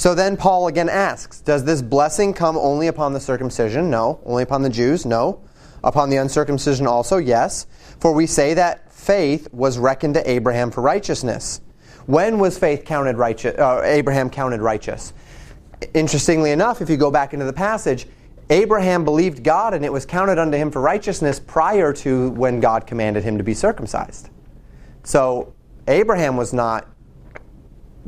[0.00, 3.90] So then Paul again asks Does this blessing come only upon the circumcision?
[3.90, 4.18] No.
[4.24, 5.04] Only upon the Jews?
[5.04, 5.42] No.
[5.84, 7.66] Upon the uncircumcision also, yes.
[7.98, 11.60] For we say that faith was reckoned to Abraham for righteousness.
[12.06, 13.58] When was faith counted righteous?
[13.58, 15.12] Uh, Abraham counted righteous.
[15.92, 18.06] Interestingly enough, if you go back into the passage,
[18.48, 22.86] Abraham believed God and it was counted unto him for righteousness prior to when God
[22.86, 24.30] commanded him to be circumcised.
[25.04, 25.52] So
[25.88, 26.86] Abraham was not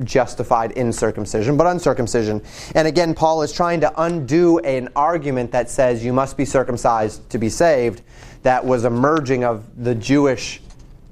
[0.04, 2.42] justified in circumcision, but uncircumcision.
[2.74, 7.28] And again, Paul is trying to undo an argument that says you must be circumcised
[7.30, 8.02] to be saved
[8.42, 10.60] that was emerging of the Jewish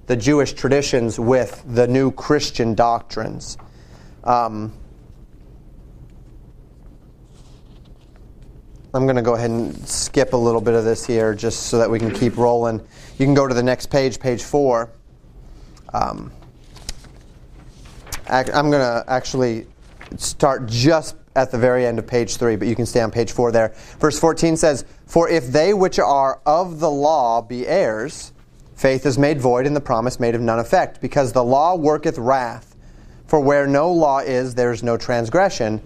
[0.06, 3.56] the Jewish traditions with the new Christian doctrines.
[4.24, 4.72] Um,
[8.92, 11.78] I'm going to go ahead and skip a little bit of this here just so
[11.78, 12.80] that we can keep rolling.
[13.18, 14.90] You can go to the next page, page four.
[15.94, 16.32] Um,
[18.30, 19.66] I'm going to actually
[20.16, 23.32] start just at the very end of page 3, but you can stay on page
[23.32, 23.72] 4 there.
[23.98, 28.32] Verse 14 says, For if they which are of the law be heirs,
[28.74, 32.18] faith is made void and the promise made of none effect, because the law worketh
[32.18, 32.76] wrath.
[33.26, 35.80] For where no law is, there is no transgression.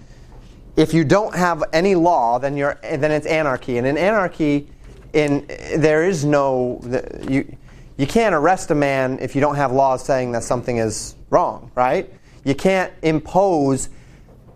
[0.76, 3.76] If you don't have any law, then, you're, then it's anarchy.
[3.76, 4.68] And in anarchy,
[5.12, 6.80] in, there is no.
[7.28, 7.56] You,
[7.96, 11.70] you can't arrest a man if you don't have laws saying that something is wrong,
[11.74, 12.12] right?
[12.44, 13.88] You can't impose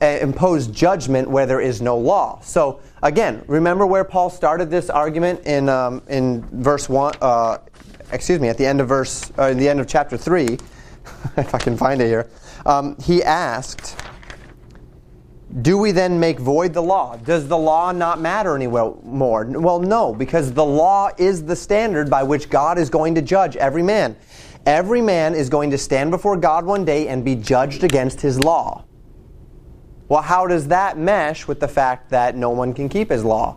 [0.01, 2.41] uh, impose judgment where there is no law.
[2.41, 7.15] So again, remember where Paul started this argument in um, in verse one.
[7.21, 7.59] Uh,
[8.13, 10.59] excuse me, at the end of verse, uh, the end of chapter three,
[11.37, 12.31] if I can find it here.
[12.65, 13.97] Um, he asked,
[15.63, 17.17] "Do we then make void the law?
[17.17, 18.95] Does the law not matter anymore?"
[19.45, 23.57] Well, no, because the law is the standard by which God is going to judge
[23.57, 24.17] every man.
[24.67, 28.39] Every man is going to stand before God one day and be judged against his
[28.39, 28.85] law.
[30.09, 33.57] Well, how does that mesh with the fact that no one can keep his law?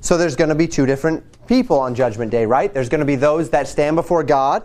[0.00, 2.72] So there's going to be two different people on Judgment Day, right?
[2.72, 4.64] There's going to be those that stand before God,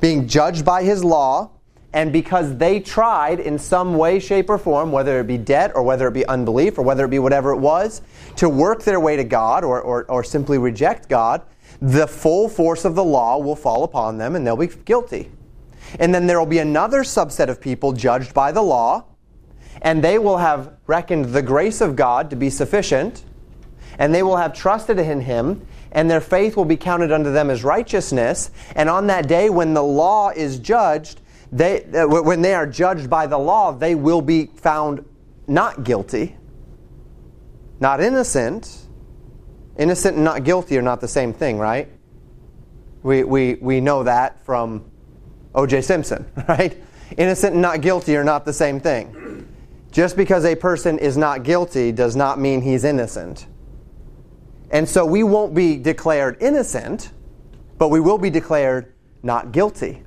[0.00, 1.50] being judged by his law,
[1.92, 5.82] and because they tried in some way, shape, or form, whether it be debt or
[5.82, 8.00] whether it be unbelief or whether it be whatever it was,
[8.36, 11.42] to work their way to God or, or, or simply reject God,
[11.82, 15.32] the full force of the law will fall upon them and they'll be guilty.
[15.98, 19.04] And then there will be another subset of people judged by the law,
[19.82, 23.24] and they will have reckoned the grace of God to be sufficient,
[23.98, 27.50] and they will have trusted in Him, and their faith will be counted unto them
[27.50, 28.52] as righteousness.
[28.76, 31.20] And on that day, when the law is judged,
[31.50, 35.04] they, uh, when they are judged by the law, they will be found
[35.48, 36.36] not guilty,
[37.80, 38.81] not innocent.
[39.78, 41.88] Innocent and not guilty are not the same thing, right?
[43.02, 44.84] We, we, we know that from
[45.54, 45.82] O.J.
[45.82, 46.76] Simpson, right?
[47.16, 49.48] Innocent and not guilty are not the same thing.
[49.90, 53.46] Just because a person is not guilty does not mean he's innocent.
[54.70, 57.12] And so we won't be declared innocent,
[57.76, 60.02] but we will be declared not guilty.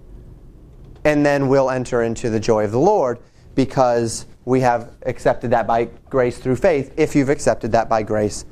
[1.04, 3.20] And then we'll enter into the joy of the Lord
[3.54, 8.46] because we have accepted that by grace through faith, if you've accepted that by grace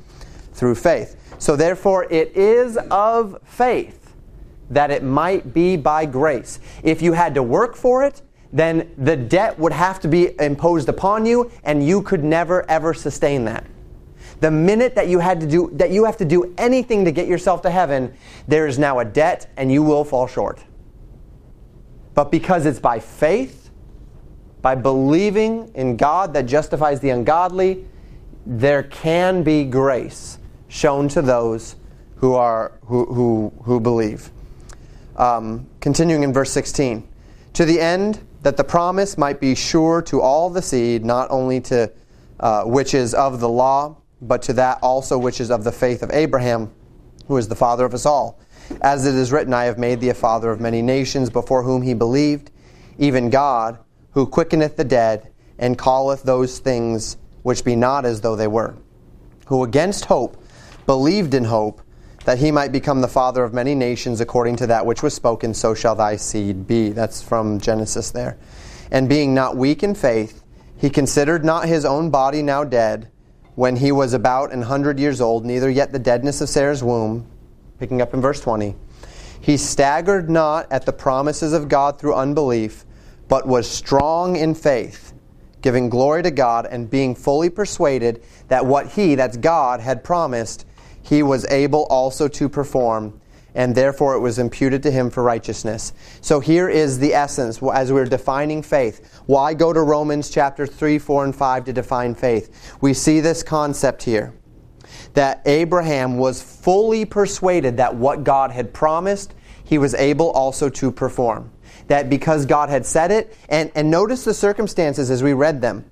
[0.54, 1.16] through faith.
[1.38, 4.14] So therefore, it is of faith
[4.70, 6.58] that it might be by grace.
[6.82, 10.88] If you had to work for it, then the debt would have to be imposed
[10.88, 13.66] upon you, and you could never ever sustain that.
[14.40, 17.26] The minute that you had to do that you have to do anything to get
[17.26, 18.14] yourself to heaven,
[18.46, 20.62] there is now a debt and you will fall short.
[22.14, 23.70] But because it's by faith,
[24.62, 27.86] by believing in God that justifies the ungodly,
[28.46, 30.38] there can be grace
[30.74, 31.76] shown to those
[32.16, 34.30] who are who who, who believe.
[35.16, 37.08] Um, continuing in verse 16.
[37.52, 41.60] To the end that the promise might be sure to all the seed, not only
[41.60, 41.92] to
[42.40, 46.02] uh, which is of the law, but to that also which is of the faith
[46.02, 46.72] of Abraham,
[47.28, 48.40] who is the father of us all.
[48.80, 51.82] As it is written, I have made thee a father of many nations, before whom
[51.82, 52.50] he believed,
[52.98, 53.78] even God,
[54.10, 58.74] who quickeneth the dead, and calleth those things which be not as though they were,
[59.46, 60.36] who against hope
[60.86, 61.80] believed in hope
[62.24, 65.52] that he might become the father of many nations according to that which was spoken,
[65.52, 66.90] so shall thy seed be.
[66.90, 68.38] That's from Genesis there.
[68.90, 70.42] And being not weak in faith,
[70.76, 73.10] he considered not his own body now dead,
[73.54, 77.26] when he was about an hundred years old, neither yet the deadness of Sarah's womb.
[77.78, 78.74] Picking up in verse 20.
[79.40, 82.84] He staggered not at the promises of God through unbelief,
[83.28, 85.12] but was strong in faith,
[85.60, 90.66] giving glory to God, and being fully persuaded that what he, that's God, had promised,
[91.04, 93.20] he was able also to perform,
[93.54, 95.92] and therefore it was imputed to him for righteousness.
[96.22, 99.20] So here is the essence as we're defining faith.
[99.26, 102.76] Why go to Romans chapter 3, 4, and 5 to define faith?
[102.80, 104.32] We see this concept here
[105.12, 110.90] that Abraham was fully persuaded that what God had promised, he was able also to
[110.90, 111.50] perform.
[111.88, 115.84] That because God had said it, and, and notice the circumstances as we read them.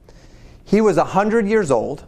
[0.64, 2.06] He was 100 years old.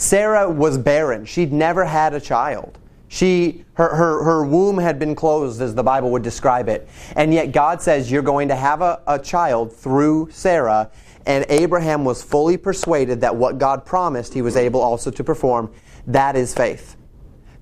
[0.00, 1.26] Sarah was barren.
[1.26, 2.78] She'd never had a child.
[3.08, 6.88] She, her, her, her womb had been closed, as the Bible would describe it.
[7.16, 10.90] And yet God says, You're going to have a, a child through Sarah.
[11.26, 15.70] And Abraham was fully persuaded that what God promised, he was able also to perform.
[16.06, 16.96] That is faith.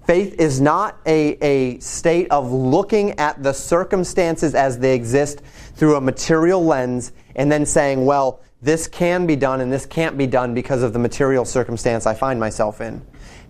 [0.06, 5.42] Faith is not a, a state of looking at the circumstances as they exist
[5.74, 10.18] through a material lens and then saying, well, this can be done and this can't
[10.18, 13.04] be done because of the material circumstance I find myself in.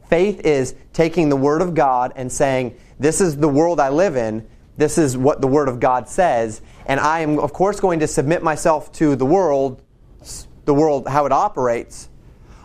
[0.08, 4.16] Faith is taking the Word of God and saying, This is the world I live
[4.16, 4.46] in.
[4.76, 6.62] This is what the Word of God says.
[6.86, 9.82] And I am, of course, going to submit myself to the world,
[10.64, 12.08] the world, how it operates,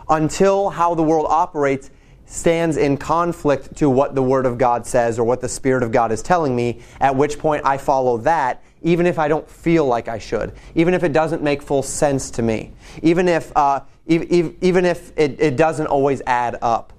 [0.08, 1.90] until how the world operates
[2.26, 5.92] stands in conflict to what the Word of God says or what the Spirit of
[5.92, 9.86] God is telling me, at which point I follow that even if I don't feel
[9.86, 12.70] like I should, even if it doesn't make full sense to me,
[13.02, 16.92] even if, uh, e- even if it, it doesn't always add up.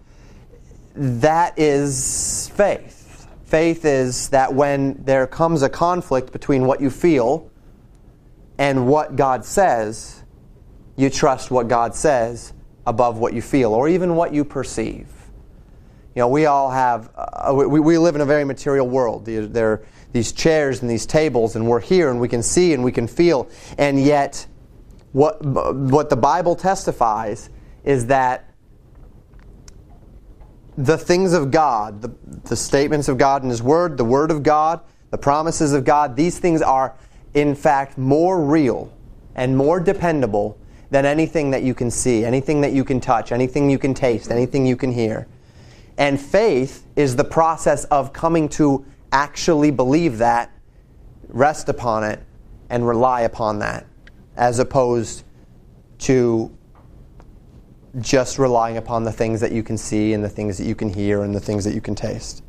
[0.95, 3.27] That is faith.
[3.45, 7.49] Faith is that when there comes a conflict between what you feel
[8.57, 10.23] and what God says,
[10.95, 12.53] you trust what God says
[12.87, 15.07] above what you feel or even what you perceive.
[16.15, 19.25] You know, we all have, uh, we, we live in a very material world.
[19.25, 19.81] There,
[20.15, 23.05] these chairs and these tables, and we're here and we can see and we can
[23.05, 23.49] feel.
[23.77, 24.47] And yet,
[25.11, 27.49] what, what the Bible testifies
[27.83, 28.49] is that
[30.77, 34.41] the things of God, the, the statements of God in His Word, the Word of
[34.41, 34.79] God,
[35.11, 36.95] the promises of God, these things are,
[37.33, 38.93] in fact, more real
[39.35, 40.57] and more dependable
[40.91, 44.31] than anything that you can see, anything that you can touch, anything you can taste,
[44.31, 45.27] anything you can hear.
[45.97, 50.51] And faith is the process of coming to actually believe that,
[51.29, 52.21] rest upon it,
[52.69, 53.85] and rely upon that.
[54.37, 55.23] as opposed
[55.97, 56.51] to
[58.01, 60.89] just relying upon the things that you can see and the things that you can
[60.89, 62.43] hear and the things that you can taste.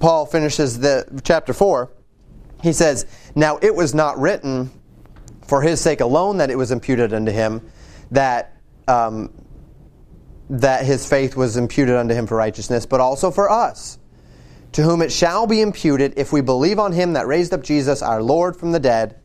[0.00, 1.90] Paul finishes the chapter 4.
[2.62, 4.70] He says, "Now it was not written
[5.42, 7.62] for his sake alone that it was imputed unto him
[8.10, 8.56] that
[8.88, 9.30] um,
[10.50, 13.98] that his faith was imputed unto him for righteousness, but also for us,
[14.72, 18.02] to whom it shall be imputed if we believe on him that raised up Jesus
[18.02, 19.20] our Lord from the dead,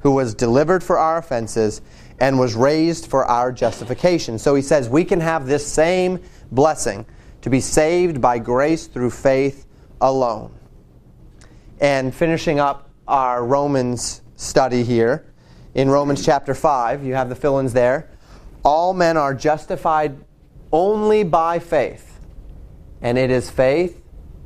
[0.00, 1.80] who was delivered for our offenses
[2.18, 4.38] and was raised for our justification.
[4.38, 6.20] So he says we can have this same
[6.50, 7.06] blessing
[7.40, 9.66] to be saved by grace through faith
[10.00, 10.54] alone.
[11.80, 15.26] And finishing up our Romans study here,
[15.74, 18.10] in Romans chapter 5, you have the fill ins there.
[18.62, 20.16] All men are justified
[20.70, 22.20] only by faith.
[23.00, 24.01] And it is faith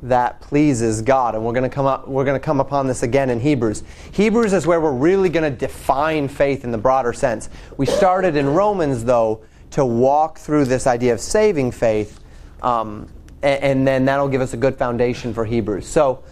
[0.09, 1.35] that pleases God.
[1.35, 3.83] And we're going to come up we're going to come upon this again in Hebrews.
[4.11, 7.49] Hebrews is where we're really going to define faith in the broader sense.
[7.77, 9.41] We started in Romans though
[9.71, 12.19] to walk through this idea of saving faith.
[12.61, 13.09] Um,
[13.41, 15.87] and, and then that'll give us a good foundation for Hebrews.
[15.87, 16.23] So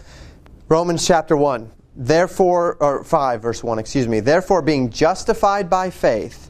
[0.68, 1.72] Romans chapter 1.
[1.98, 4.20] Therefore or 5 verse 1, excuse me.
[4.20, 6.46] Therefore being justified by faith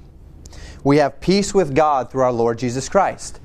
[0.87, 3.41] we have peace with God through our Lord Jesus Christ.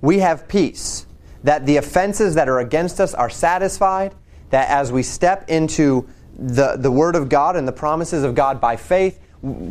[0.00, 1.04] We have peace
[1.46, 4.12] that the offenses that are against us are satisfied,
[4.50, 8.60] that as we step into the, the Word of God and the promises of God
[8.60, 9.20] by faith,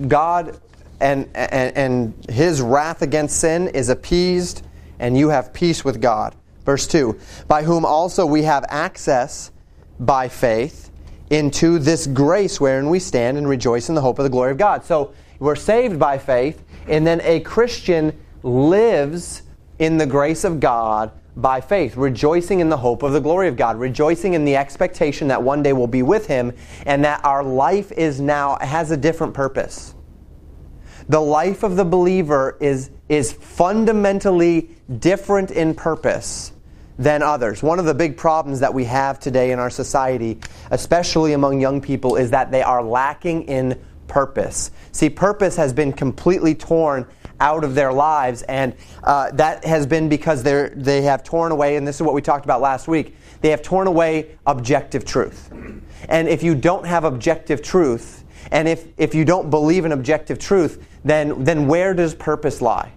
[0.07, 0.57] God
[1.01, 4.65] and, and, and His wrath against sin is appeased,
[4.99, 6.33] and you have peace with God.
[6.63, 7.19] Verse 2
[7.49, 9.51] By whom also we have access
[9.99, 10.89] by faith
[11.29, 14.57] into this grace wherein we stand and rejoice in the hope of the glory of
[14.57, 14.85] God.
[14.85, 19.41] So we're saved by faith, and then a Christian lives
[19.77, 23.57] in the grace of God by faith, rejoicing in the hope of the glory of
[23.57, 26.53] God, rejoicing in the expectation that one day we'll be with Him
[26.85, 29.93] and that our life is now has a different purpose.
[31.09, 34.69] The life of the believer is, is fundamentally
[34.99, 36.51] different in purpose
[36.97, 37.61] than others.
[37.61, 40.39] One of the big problems that we have today in our society,
[40.71, 44.71] especially among young people, is that they are lacking in purpose.
[44.93, 47.05] See, purpose has been completely torn
[47.39, 51.75] out of their lives, and uh, that has been because they they have torn away,
[51.75, 53.15] and this is what we talked about last week.
[53.41, 55.51] They have torn away objective truth.
[56.09, 60.39] And if you don't have objective truth, and if, if you don't believe in objective
[60.39, 62.91] truth, then, then where does purpose lie?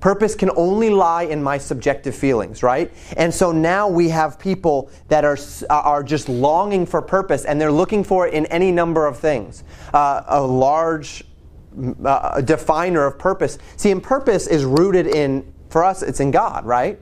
[0.00, 2.92] Purpose can only lie in my subjective feelings, right?
[3.16, 5.38] And so now we have people that are,
[5.70, 9.62] are just longing for purpose and they're looking for it in any number of things.
[9.94, 11.22] Uh, a large
[12.04, 13.58] uh, definer of purpose.
[13.76, 16.98] See, and purpose is rooted in, for us, it's in God, right?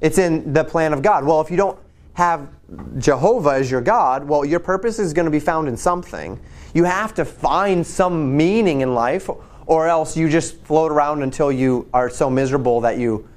[0.00, 1.24] It's in the plan of God.
[1.24, 1.78] Well, if you don't
[2.14, 2.48] have
[2.98, 6.40] Jehovah as your God, well, your purpose is going to be found in something.
[6.74, 9.30] You have to find some meaning in life
[9.66, 13.28] or else you just float around until you are so miserable that you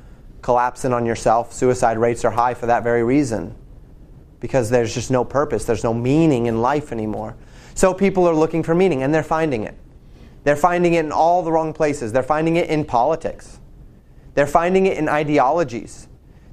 [0.41, 1.53] collapse in on yourself.
[1.53, 3.55] Suicide rates are high for that very reason
[4.39, 7.35] because there's just no purpose, there's no meaning in life anymore.
[7.73, 9.75] So people are looking for meaning and they're finding it.
[10.49, 12.11] They're finding it in all the wrong places.
[12.11, 13.59] They're finding it in politics.
[14.33, 16.07] They're finding it in ideologies.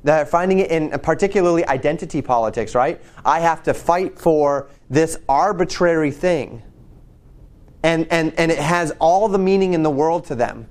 [0.05, 3.01] They're finding it in uh, particularly identity politics, right?
[3.25, 6.63] I have to fight for this arbitrary thing
[7.83, 10.69] and, and, and it has all the meaning in the world to them.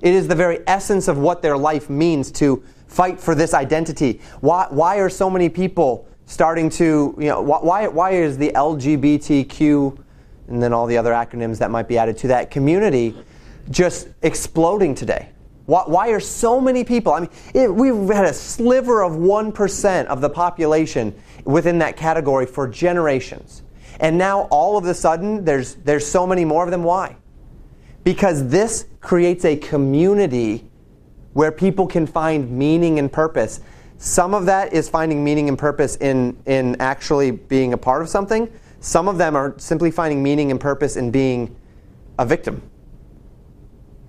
[0.00, 4.22] It is the very essence of what their life means to fight for this identity.
[4.40, 10.03] Why, why are so many people starting to, you know, why, why is the LGBTQ
[10.48, 13.16] and then all the other acronyms that might be added to that community
[13.70, 15.28] just exploding today?
[15.66, 17.12] Why, why are so many people?
[17.12, 21.14] I mean, it, we've had a sliver of 1% of the population
[21.44, 23.62] within that category for generations.
[24.00, 26.82] And now all of a sudden, there's, there's so many more of them.
[26.82, 27.16] Why?
[28.02, 30.68] Because this creates a community
[31.32, 33.60] where people can find meaning and purpose.
[33.98, 38.08] Some of that is finding meaning and purpose in, in actually being a part of
[38.08, 38.52] something.
[38.84, 41.56] Some of them are simply finding meaning and purpose in being
[42.18, 42.60] a victim.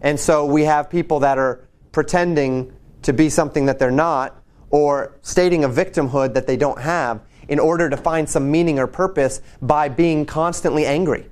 [0.01, 2.73] And so we have people that are pretending
[3.03, 7.57] to be something that they're not or stating a victimhood that they don't have in
[7.57, 11.29] order to find some meaning or purpose by being constantly angry.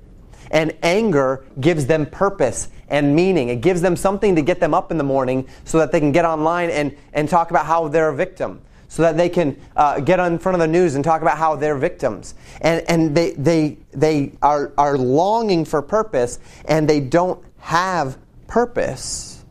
[0.50, 3.50] And anger gives them purpose and meaning.
[3.50, 6.12] It gives them something to get them up in the morning so that they can
[6.12, 8.62] get online and, and talk about how they're a victim.
[8.88, 11.56] So that they can uh, get in front of the news and talk about how
[11.56, 12.34] they're victims.
[12.60, 19.44] And, and they, they, they are, are longing for purpose and they don't have purpose.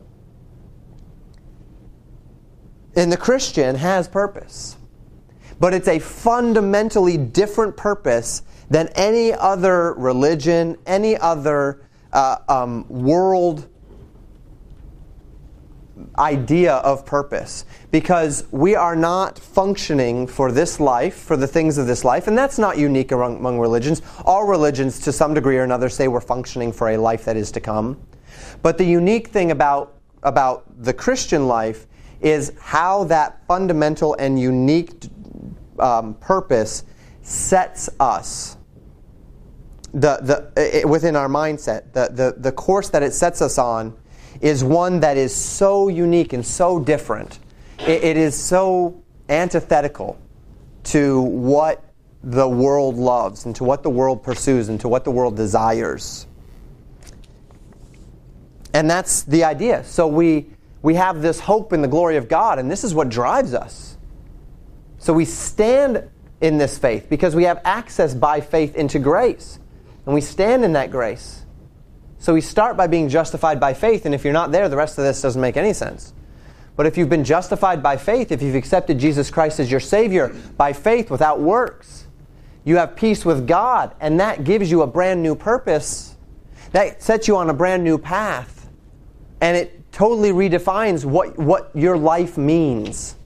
[2.96, 4.76] And the Christian has purpose
[5.60, 13.68] but it's a fundamentally different purpose than any other religion, any other uh, um, world
[16.18, 21.86] idea of purpose because we are not functioning for this life, for the things of
[21.86, 24.02] this life, and that's not unique among, among, religions.
[24.24, 27.52] All religions, to some degree or another, say we're functioning for a life that is
[27.52, 28.00] to come.
[28.62, 31.86] But the unique thing about, about the Christian life
[32.20, 34.92] is how that fundamental and unique
[35.78, 36.84] um, purpose
[37.22, 38.56] sets us
[39.92, 41.92] the, the, it, within our mindset.
[41.92, 43.96] The, the, the course that it sets us on
[44.44, 47.38] is one that is so unique and so different.
[47.80, 50.18] it, it is so antithetical
[50.84, 51.82] to what
[52.22, 56.26] the world loves and to what the world pursues and to what the world desires.
[58.74, 59.82] And that's the idea.
[59.84, 60.46] So we,
[60.82, 63.96] we have this hope in the glory of God, and this is what drives us.
[64.98, 66.10] So we stand
[66.42, 69.58] in this faith because we have access by faith into grace.
[70.04, 71.43] And we stand in that grace.
[72.24, 74.96] So we start by being justified by faith, and if you're not there, the rest
[74.96, 76.14] of this doesn't make any sense.
[76.74, 80.34] But if you've been justified by faith, if you've accepted Jesus Christ as your Savior
[80.56, 82.06] by faith without works,
[82.64, 86.16] you have peace with God, and that gives you a brand new purpose.
[86.72, 88.70] That sets you on a brand new path.
[89.42, 93.16] And it totally redefines what, what your life means.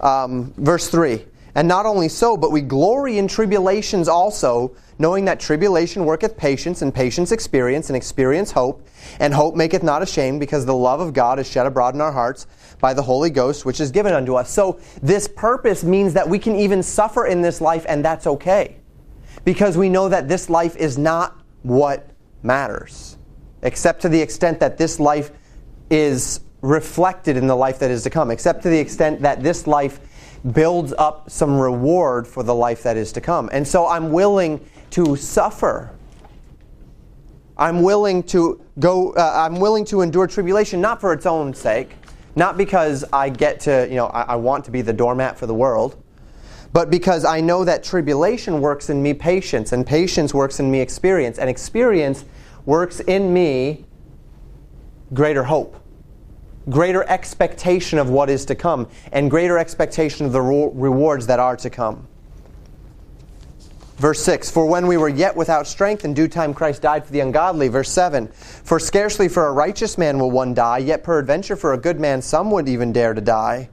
[0.00, 5.40] Um, verse 3 And not only so, but we glory in tribulations also knowing that
[5.40, 8.86] tribulation worketh patience, and patience experience, and experience hope,
[9.18, 12.12] and hope maketh not ashamed, because the love of God is shed abroad in our
[12.12, 12.46] hearts
[12.78, 14.48] by the Holy Ghost, which is given unto us.
[14.48, 18.76] So, this purpose means that we can even suffer in this life, and that's okay.
[19.44, 22.08] Because we know that this life is not what
[22.44, 23.18] matters,
[23.62, 25.32] except to the extent that this life
[25.90, 29.66] is reflected in the life that is to come, except to the extent that this
[29.66, 29.98] life
[30.52, 33.48] builds up some reward for the life that is to come.
[33.52, 35.90] And so I'm willing to suffer.
[37.56, 41.96] I'm willing to go, uh, I'm willing to endure tribulation, not for its own sake,
[42.34, 45.46] not because I get to, you know, I, I want to be the doormat for
[45.46, 46.02] the world,
[46.72, 50.80] but because I know that tribulation works in me patience, and patience works in me
[50.80, 52.24] experience, and experience
[52.64, 53.84] works in me
[55.12, 55.76] greater hope,
[56.70, 61.56] greater expectation of what is to come, and greater expectation of the rewards that are
[61.56, 62.08] to come.
[64.02, 67.12] Verse 6 For when we were yet without strength, in due time Christ died for
[67.12, 67.68] the ungodly.
[67.68, 71.78] Verse 7 For scarcely for a righteous man will one die, yet peradventure for a
[71.78, 73.70] good man some would even dare to die.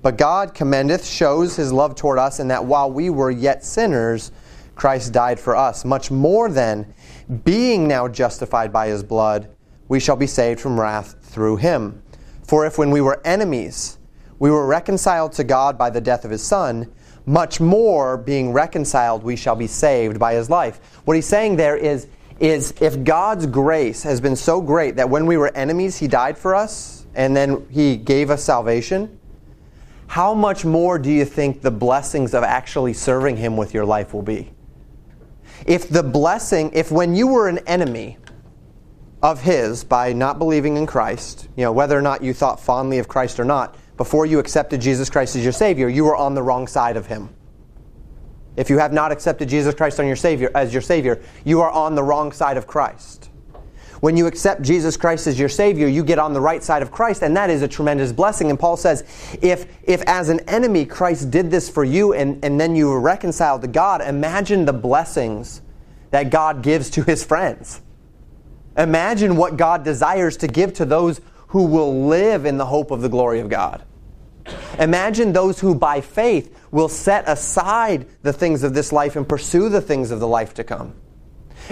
[0.00, 4.30] But God commendeth, shows his love toward us, in that while we were yet sinners,
[4.76, 5.84] Christ died for us.
[5.84, 6.94] Much more then,
[7.42, 9.48] being now justified by his blood,
[9.88, 12.00] we shall be saved from wrath through him.
[12.44, 13.98] For if when we were enemies,
[14.38, 16.92] we were reconciled to God by the death of his Son,
[17.26, 20.80] much more being reconciled we shall be saved by his life.
[21.04, 22.06] What he's saying there is,
[22.40, 26.36] is if God's grace has been so great that when we were enemies, he died
[26.36, 29.18] for us and then he gave us salvation,
[30.06, 34.12] how much more do you think the blessings of actually serving him with your life
[34.12, 34.52] will be?
[35.66, 38.18] If the blessing, if when you were an enemy
[39.22, 42.98] of his by not believing in Christ, you know, whether or not you thought fondly
[42.98, 46.34] of Christ or not, before you accepted Jesus Christ as your Savior, you were on
[46.34, 47.28] the wrong side of Him.
[48.56, 51.94] If you have not accepted Jesus Christ your Savior, as your Savior, you are on
[51.94, 53.30] the wrong side of Christ.
[54.00, 56.90] When you accept Jesus Christ as your Savior, you get on the right side of
[56.90, 58.50] Christ, and that is a tremendous blessing.
[58.50, 59.02] And Paul says,
[59.40, 63.00] if, if as an enemy Christ did this for you and, and then you were
[63.00, 65.62] reconciled to God, imagine the blessings
[66.10, 67.80] that God gives to his friends.
[68.76, 71.20] Imagine what God desires to give to those
[71.54, 73.84] who will live in the hope of the glory of God.
[74.80, 79.68] Imagine those who by faith will set aside the things of this life and pursue
[79.68, 80.92] the things of the life to come.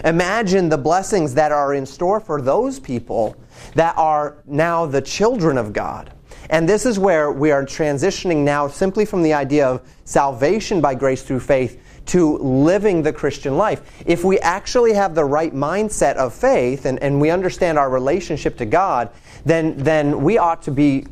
[0.04, 3.34] Imagine the blessings that are in store for those people
[3.74, 6.12] that are now the children of God.
[6.48, 10.94] And this is where we are transitioning now simply from the idea of salvation by
[10.94, 14.02] grace through faith to living the Christian life.
[14.06, 18.56] If we actually have the right mindset of faith and, and we understand our relationship
[18.58, 19.10] to God,
[19.44, 21.06] then, then we ought to be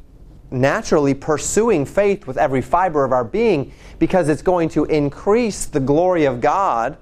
[0.50, 5.80] naturally pursuing faith with every fiber of our being because it's going to increase the
[5.80, 6.96] glory of God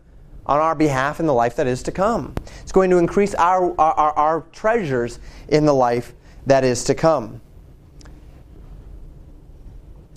[0.47, 2.35] on our behalf in the life that is to come.
[2.63, 5.19] It's going to increase our, our, our treasures
[5.49, 6.15] in the life
[6.47, 7.41] that is to come.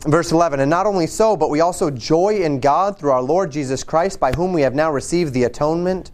[0.07, 3.51] Verse 11, and not only so, but we also joy in God through our Lord
[3.51, 6.09] Jesus Christ, by whom we have now received the atonement.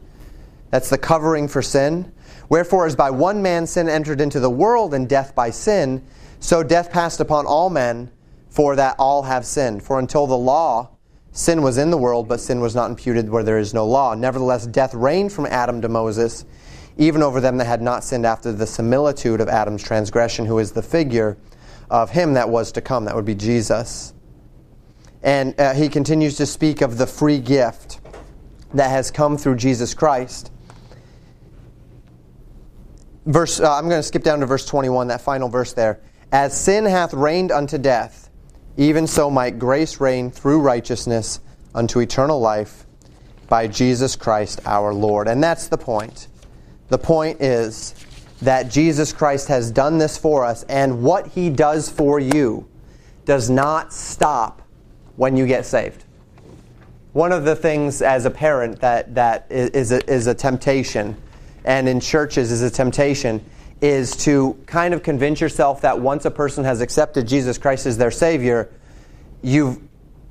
[0.72, 2.12] That's the covering for sin.
[2.50, 6.06] Wherefore, as by one man sin entered into the world, and death by sin,
[6.42, 8.12] so death passed upon all men,
[8.50, 9.82] for that all have sinned.
[9.84, 10.90] For until the law,
[11.32, 14.16] sin was in the world, but sin was not imputed where there is no law.
[14.16, 16.44] Nevertheless, death reigned from Adam to Moses,
[16.98, 20.74] even over them that had not sinned after the similitude of Adam's transgression, who is
[20.74, 21.38] the figure
[21.90, 23.06] of him that was to come.
[23.06, 24.14] That would be Jesus.
[25.24, 28.00] And uh, he continues to speak of the free gift
[28.74, 30.52] that has come through Jesus Christ.
[33.26, 36.00] Verse, uh, I'm going to skip down to verse 21, that final verse there.
[36.32, 38.30] As sin hath reigned unto death,
[38.78, 41.40] even so might grace reign through righteousness
[41.74, 42.86] unto eternal life
[43.50, 45.28] by Jesus Christ our Lord.
[45.28, 46.28] And that's the point.
[46.90, 47.96] The point is
[48.42, 52.68] that Jesus Christ has done this for us, and what he does for you
[53.26, 54.62] does not stop
[55.16, 56.04] when you get saved.
[57.14, 61.18] One of the things as a parent that, that is, a, is a temptation,
[61.66, 63.44] and in churches is a temptation,
[63.82, 67.98] is to kind of convince yourself that once a person has accepted Jesus Christ as
[67.98, 68.70] their Savior,
[69.42, 69.80] you've,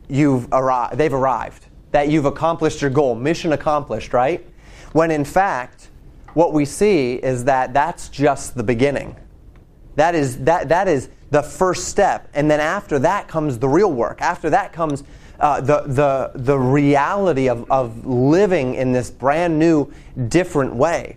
[0.08, 4.46] you've arrived, they've arrived, that you've accomplished your goal, mission accomplished, right?
[4.92, 5.90] When in fact,
[6.36, 9.16] what we see is that that's just the beginning.
[9.94, 12.28] That is, that, that is the first step.
[12.34, 14.20] And then after that comes the real work.
[14.20, 15.02] After that comes
[15.40, 19.90] uh, the, the, the reality of, of living in this brand new,
[20.28, 21.16] different way.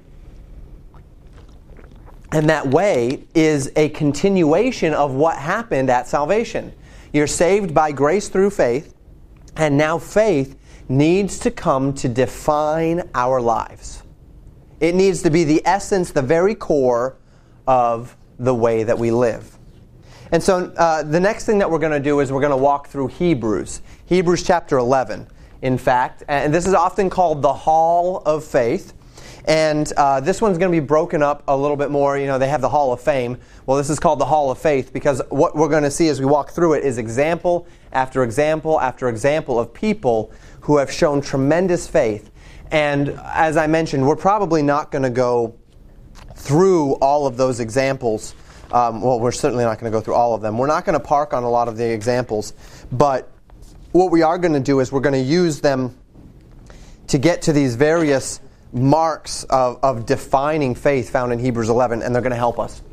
[2.32, 6.72] And that way is a continuation of what happened at salvation.
[7.12, 8.96] You're saved by grace through faith,
[9.58, 10.58] and now faith
[10.88, 13.99] needs to come to define our lives.
[14.80, 17.18] It needs to be the essence, the very core
[17.68, 19.58] of the way that we live.
[20.32, 22.58] And so uh, the next thing that we're going to do is we're going to
[22.58, 25.28] walk through Hebrews, Hebrews chapter 11,
[25.62, 26.24] in fact.
[26.28, 28.94] And this is often called the Hall of Faith.
[29.46, 32.18] And uh, this one's going to be broken up a little bit more.
[32.18, 33.38] You know, they have the Hall of Fame.
[33.66, 36.20] Well, this is called the Hall of Faith because what we're going to see as
[36.20, 41.22] we walk through it is example after example after example of people who have shown
[41.22, 42.30] tremendous faith.
[42.72, 45.56] And as I mentioned, we're probably not going to go
[46.36, 48.36] through all of those examples.
[48.72, 50.58] Um, well, we're certainly not going to go through all of them.
[50.58, 52.54] We're not going to park on a lot of the examples,
[52.92, 53.32] but
[53.92, 55.98] what we are going to do is we're going to use them
[57.08, 58.40] to get to these various
[58.72, 62.84] marks of, of defining faith found in Hebrews 11, and they're going to help us.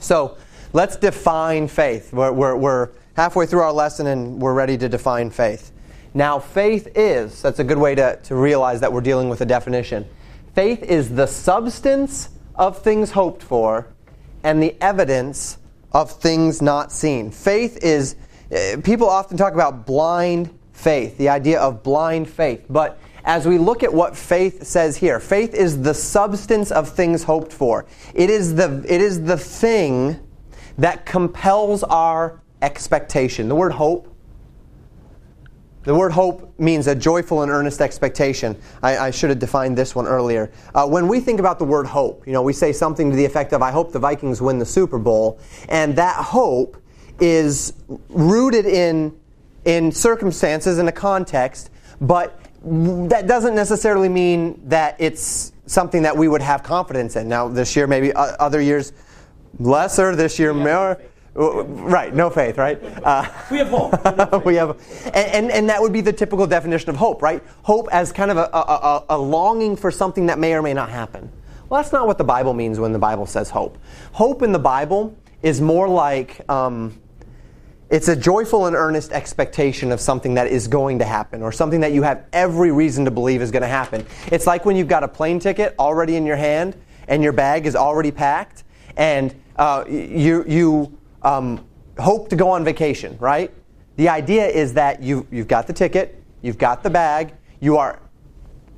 [0.00, 0.38] So
[0.72, 2.12] let's define faith.
[2.12, 5.72] We're, we're, we're halfway through our lesson and we're ready to define faith.
[6.12, 9.46] Now, faith is, that's a good way to, to realize that we're dealing with a
[9.46, 10.06] definition.
[10.54, 13.86] Faith is the substance of things hoped for
[14.42, 15.58] and the evidence
[15.92, 17.30] of things not seen.
[17.30, 18.16] Faith is,
[18.50, 22.64] eh, people often talk about blind faith, the idea of blind faith.
[22.68, 27.22] But as we look at what faith says here, faith is the substance of things
[27.22, 27.86] hoped for.
[28.14, 30.18] It is the, it is the thing
[30.78, 33.48] that compels our expectation.
[33.48, 34.09] The word hope
[35.84, 38.54] the word hope means a joyful and earnest expectation.
[38.82, 40.50] I, I should have defined this one earlier.
[40.74, 43.24] Uh, when we think about the word hope, you know, we say something to the
[43.24, 45.38] effect of, I hope the Vikings win the Super Bowl.
[45.70, 46.76] And that hope
[47.18, 47.72] is
[48.10, 49.18] rooted in,
[49.64, 51.70] in circumstances, in a context,
[52.00, 57.26] but that doesn't necessarily mean that it's something that we would have confidence in.
[57.26, 58.92] Now, this year, maybe other years,
[59.58, 61.00] lesser, this year, more.
[61.34, 62.82] Right, no faith, right?
[62.82, 64.44] Uh, we have hope.
[64.44, 64.70] we have,
[65.14, 67.40] and, and, and, that would be the typical definition of hope, right?
[67.62, 70.90] Hope as kind of a, a, a, longing for something that may or may not
[70.90, 71.30] happen.
[71.68, 73.78] Well, that's not what the Bible means when the Bible says hope.
[74.12, 77.00] Hope in the Bible is more like um,
[77.90, 81.80] it's a joyful and earnest expectation of something that is going to happen or something
[81.80, 84.04] that you have every reason to believe is going to happen.
[84.32, 86.76] It's like when you've got a plane ticket already in your hand
[87.06, 88.64] and your bag is already packed
[88.96, 91.64] and uh, you, you um,
[91.98, 93.52] hope to go on vacation, right?
[93.96, 98.00] The idea is that you, you've got the ticket, you've got the bag, you are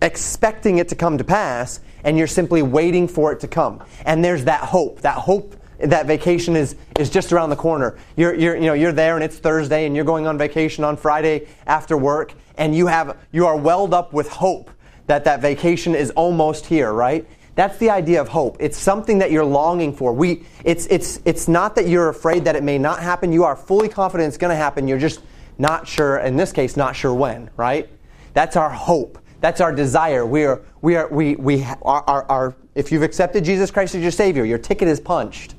[0.01, 3.83] expecting it to come to pass, and you're simply waiting for it to come.
[4.05, 7.97] And there's that hope, that hope that vacation is, is just around the corner.
[8.17, 10.97] You're, you're, you know, you're there and it's Thursday and you're going on vacation on
[10.97, 14.71] Friday after work, and you, have, you are welled up with hope
[15.07, 17.27] that that vacation is almost here, right?
[17.55, 18.57] That's the idea of hope.
[18.61, 20.13] It's something that you're longing for.
[20.13, 23.31] We, it's, it's, it's not that you're afraid that it may not happen.
[23.33, 24.89] You are fully confident it's going to happen.
[24.89, 25.21] You're just
[25.59, 27.91] not sure, in this case, not sure when, right?
[28.33, 29.19] That's our hope.
[29.43, 30.25] That's our desire.
[30.25, 34.01] We are, we are, we, we are, are, are, if you've accepted Jesus Christ as
[34.01, 35.55] your Savior, your ticket is punched.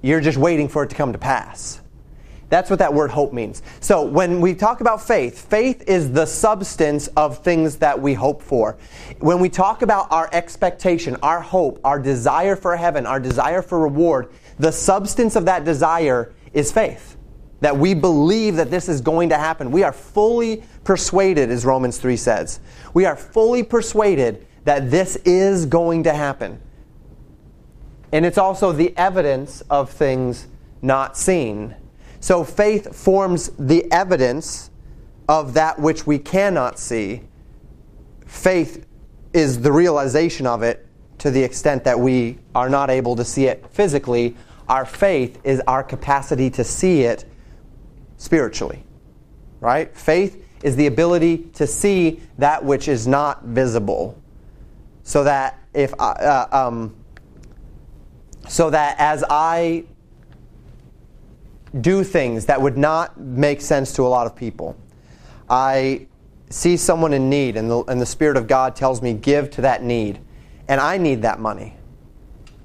[0.00, 1.81] You're just waiting for it to come to pass.
[2.52, 3.62] That's what that word hope means.
[3.80, 8.42] So when we talk about faith, faith is the substance of things that we hope
[8.42, 8.76] for.
[9.20, 13.78] When we talk about our expectation, our hope, our desire for heaven, our desire for
[13.80, 17.16] reward, the substance of that desire is faith.
[17.60, 19.70] That we believe that this is going to happen.
[19.70, 22.60] We are fully persuaded, as Romans 3 says.
[22.92, 26.60] We are fully persuaded that this is going to happen.
[28.12, 30.48] And it's also the evidence of things
[30.82, 31.76] not seen.
[32.22, 34.70] So faith forms the evidence
[35.28, 37.22] of that which we cannot see.
[38.26, 38.86] Faith
[39.32, 40.86] is the realization of it
[41.18, 44.36] to the extent that we are not able to see it physically.
[44.68, 47.24] Our faith is our capacity to see it
[48.18, 48.84] spiritually.
[49.58, 49.92] Right?
[49.96, 54.16] Faith is the ability to see that which is not visible.
[55.02, 56.94] So that if I, uh, um,
[58.48, 59.86] so that as I
[61.80, 64.76] do things that would not make sense to a lot of people,
[65.48, 66.06] I
[66.50, 69.62] see someone in need, and the, and the Spirit of God tells me, give to
[69.62, 70.20] that need.
[70.68, 71.76] And I need that money.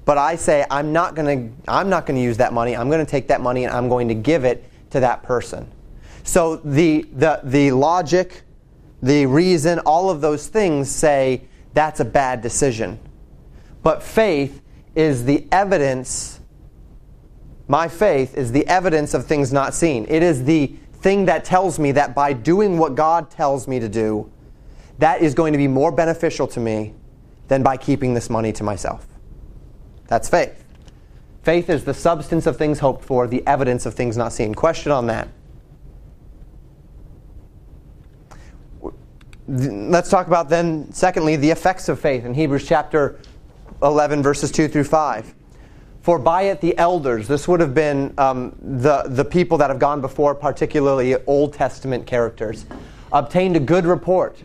[0.04, 2.74] But I say, I'm not going to I'm not going to use that money.
[2.74, 5.70] I'm going to take that money and I'm going to give it to that person.
[6.22, 8.42] So the, the, the logic,
[9.02, 11.42] the reason, all of those things say
[11.74, 12.98] that's a bad decision.
[13.82, 14.62] But faith
[14.94, 16.37] is the evidence,
[17.68, 20.06] my faith is the evidence of things not seen.
[20.08, 23.88] It is the thing that tells me that by doing what God tells me to
[23.88, 24.30] do,
[24.98, 26.94] that is going to be more beneficial to me
[27.46, 29.06] than by keeping this money to myself.
[30.08, 30.64] That's faith.
[31.42, 34.54] Faith is the substance of things hoped for, the evidence of things not seen.
[34.54, 35.28] Question on that.
[39.46, 43.18] Let's talk about then, secondly, the effects of faith in Hebrews chapter
[43.82, 45.34] 11, verses 2 through 5.
[46.02, 49.78] For by it the elders, this would have been um, the, the people that have
[49.78, 52.66] gone before, particularly Old Testament characters,
[53.12, 54.42] obtained a good report.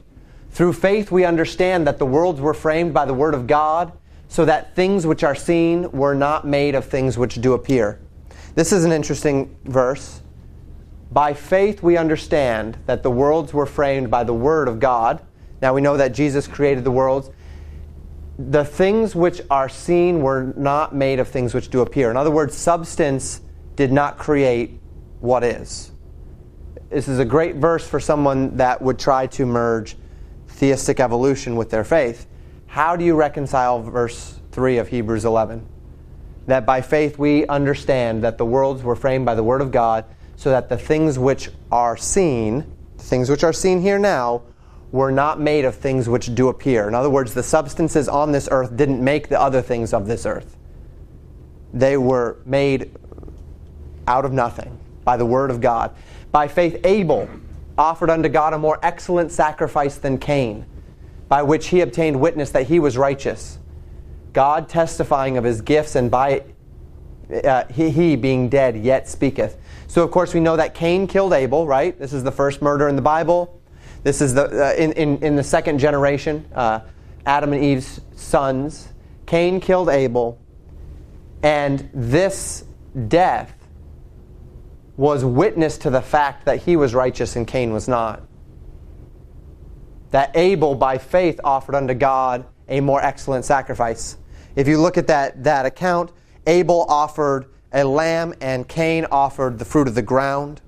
[0.51, 3.93] Through faith we understand that the worlds were framed by the Word of God,
[4.28, 7.99] so that things which are seen were not made of things which do appear.
[8.56, 10.22] This is an interesting verse.
[11.12, 15.22] By faith we understand that the worlds were framed by the Word of God.
[15.62, 17.30] Now we know that Jesus created the worlds
[18.38, 22.09] the things which are seen were not made of things which do appear.
[22.09, 23.41] In other words, substance
[23.75, 24.79] did not create
[25.19, 25.91] what is.
[26.89, 29.95] This is a great verse for someone that would try to merge
[30.47, 32.27] theistic evolution with their faith.
[32.67, 35.67] How do you reconcile verse 3 of Hebrews 11?
[36.47, 40.05] That by faith we understand that the worlds were framed by the Word of God,
[40.36, 42.65] so that the things which are seen,
[42.97, 44.41] the things which are seen here now,
[44.94, 46.88] were not made of things which do appear.
[46.88, 50.24] In other words, the substances on this earth didn't make the other things of this
[50.24, 50.56] earth.
[51.74, 52.96] They were made
[54.08, 55.96] out of nothing by the word of God.
[56.32, 57.28] By faith, Abel
[57.76, 60.64] offered unto God a more excellent sacrifice than Cain,
[61.28, 63.58] by which he obtained witness that he was righteous.
[64.32, 66.44] God testifying of his gifts, and by
[67.44, 69.58] uh, he, he being dead yet speaketh.
[69.88, 71.98] So, of course, we know that Cain killed Abel, right?
[71.98, 73.60] This is the first murder in the Bible.
[74.04, 76.82] This is the, uh, in, in, in the second generation, uh,
[77.26, 78.89] Adam and Eve's sons.
[79.26, 80.39] Cain killed Abel,
[81.41, 82.66] and this
[83.08, 83.54] death
[84.97, 88.22] was witness to the fact that he was righteous and Cain was not.
[90.12, 94.18] That Abel, by faith, offered unto God a more excellent sacrifice.
[94.56, 96.12] If you look at that, that account,
[96.45, 100.62] Abel offered a lamb and Cain offered the fruit of the ground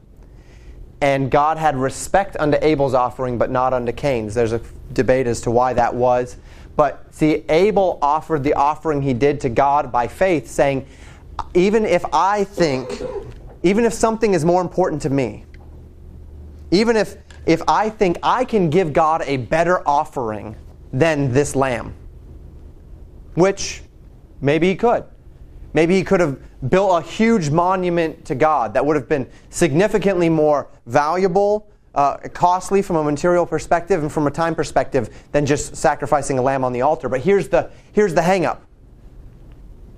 [1.05, 4.33] and God had respect unto Abel's offering, but not unto Cain's.
[4.33, 4.61] There's a
[4.93, 6.35] debate as to why that was.
[6.75, 10.87] But see, Abel offered the offering he did to God by faith, saying,
[11.53, 13.03] even if I think,
[13.61, 15.45] even if something is more important to me,
[16.71, 20.55] even if, if I think I can give God a better offering
[20.91, 21.93] than this lamb,
[23.35, 23.83] which
[24.41, 25.03] maybe he could.
[25.75, 26.39] Maybe he could have
[26.69, 32.81] built a huge monument to God that would have been significantly more valuable, uh, costly
[32.81, 36.73] from a material perspective and from a time perspective than just sacrificing a lamb on
[36.73, 37.09] the altar.
[37.09, 38.65] But here's the, here's the hang up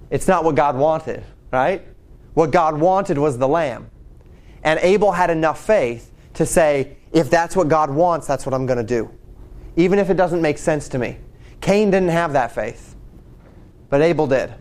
[0.10, 1.86] it's not what God wanted, right?
[2.34, 3.90] What God wanted was the lamb.
[4.64, 8.66] And Abel had enough faith to say, if that's what God wants, that's what I'm
[8.66, 9.10] going to do.
[9.76, 11.18] Even if it doesn't make sense to me.
[11.62, 12.96] Cain didn't have that faith,
[13.90, 14.54] but Abel did.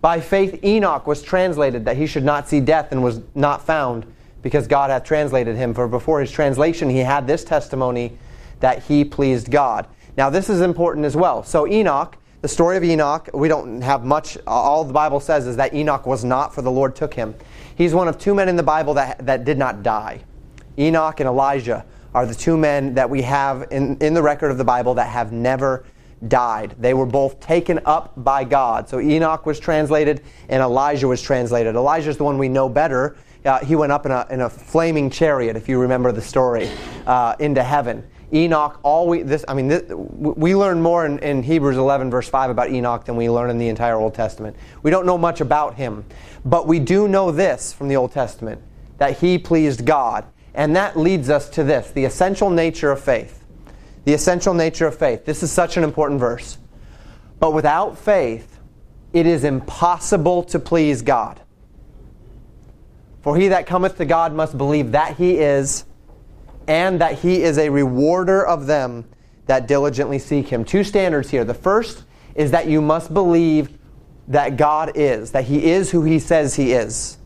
[0.00, 4.06] By faith, Enoch was translated that he should not see death and was not found
[4.42, 5.74] because God hath translated him.
[5.74, 8.16] For before his translation, he had this testimony
[8.60, 9.86] that he pleased God.
[10.16, 11.42] Now, this is important as well.
[11.42, 14.38] So, Enoch, the story of Enoch, we don't have much.
[14.46, 17.34] All the Bible says is that Enoch was not, for the Lord took him.
[17.76, 20.22] He's one of two men in the Bible that, that did not die.
[20.78, 21.84] Enoch and Elijah
[22.14, 25.08] are the two men that we have in, in the record of the Bible that
[25.08, 25.84] have never
[26.28, 26.74] died.
[26.78, 28.88] They were both taken up by God.
[28.88, 31.74] So Enoch was translated and Elijah was translated.
[31.74, 33.16] Elijah is the one we know better.
[33.44, 36.70] Uh, he went up in a, in a flaming chariot, if you remember the story,
[37.06, 38.06] uh, into heaven.
[38.32, 42.28] Enoch, all we, this, I mean, this, we learn more in, in Hebrews 11, verse
[42.28, 44.56] 5 about Enoch than we learn in the entire Old Testament.
[44.82, 46.04] We don't know much about him,
[46.44, 48.62] but we do know this from the Old Testament
[48.98, 50.24] that he pleased God.
[50.54, 53.39] And that leads us to this the essential nature of faith.
[54.04, 55.24] The essential nature of faith.
[55.24, 56.58] This is such an important verse.
[57.38, 58.58] But without faith,
[59.12, 61.40] it is impossible to please God.
[63.22, 65.84] For he that cometh to God must believe that he is
[66.66, 69.04] and that he is a rewarder of them
[69.46, 70.64] that diligently seek him.
[70.64, 71.44] Two standards here.
[71.44, 73.76] The first is that you must believe
[74.28, 77.18] that God is, that he is who he says he is.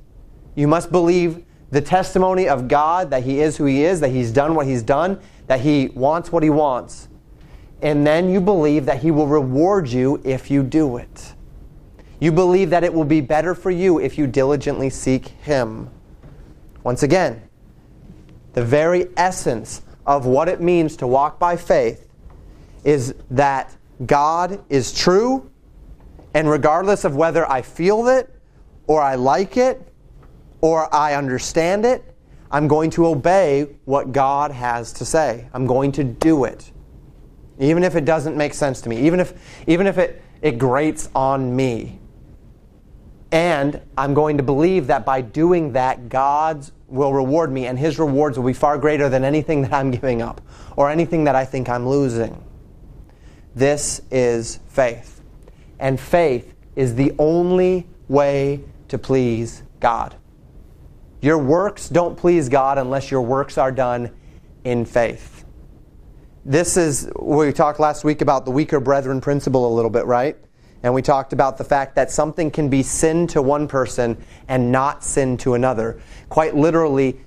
[0.54, 4.32] You must believe the testimony of God that he is who he is, that he's
[4.32, 7.08] done what he's done, that he wants what he wants.
[7.82, 11.34] And then you believe that he will reward you if you do it.
[12.20, 15.90] You believe that it will be better for you if you diligently seek him.
[16.82, 17.42] Once again,
[18.54, 22.08] the very essence of what it means to walk by faith
[22.84, 23.76] is that
[24.06, 25.50] God is true,
[26.34, 28.30] and regardless of whether I feel it,
[28.86, 29.92] or I like it,
[30.60, 32.13] or I understand it,
[32.50, 35.48] I'm going to obey what God has to say.
[35.52, 36.70] I'm going to do it.
[37.58, 39.32] Even if it doesn't make sense to me, even if,
[39.66, 41.98] even if it, it grates on me.
[43.32, 47.98] And I'm going to believe that by doing that, God's will reward me, and his
[47.98, 50.40] rewards will be far greater than anything that I'm giving up
[50.76, 52.44] or anything that I think I'm losing.
[53.54, 55.20] This is faith.
[55.78, 60.14] And faith is the only way to please God.
[61.24, 64.10] Your works don't please God unless your works are done
[64.62, 65.46] in faith.
[66.44, 70.36] This is, we talked last week about the weaker brethren principle a little bit, right?
[70.82, 74.70] And we talked about the fact that something can be sin to one person and
[74.70, 75.98] not sin to another.
[76.28, 77.18] Quite literally,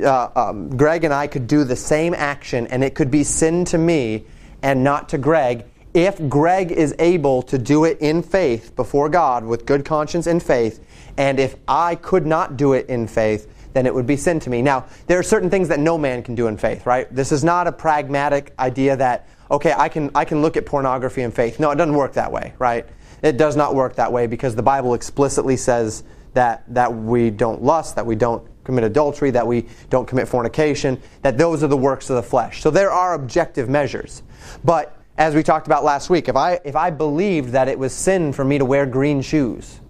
[0.00, 3.64] uh, um, Greg and I could do the same action and it could be sin
[3.64, 4.26] to me
[4.62, 9.44] and not to Greg if Greg is able to do it in faith before God
[9.44, 10.84] with good conscience and faith,
[11.20, 14.48] and if I could not do it in faith, then it would be sin to
[14.48, 14.62] me.
[14.62, 17.14] Now, there are certain things that no man can do in faith, right?
[17.14, 21.20] This is not a pragmatic idea that, okay, I can, I can look at pornography
[21.20, 21.60] in faith.
[21.60, 22.88] No, it doesn't work that way, right?
[23.22, 27.62] It does not work that way because the Bible explicitly says that, that we don't
[27.62, 31.76] lust, that we don't commit adultery, that we don't commit fornication, that those are the
[31.76, 32.62] works of the flesh.
[32.62, 34.22] So there are objective measures.
[34.64, 37.92] But as we talked about last week, if I, if I believed that it was
[37.92, 39.80] sin for me to wear green shoes,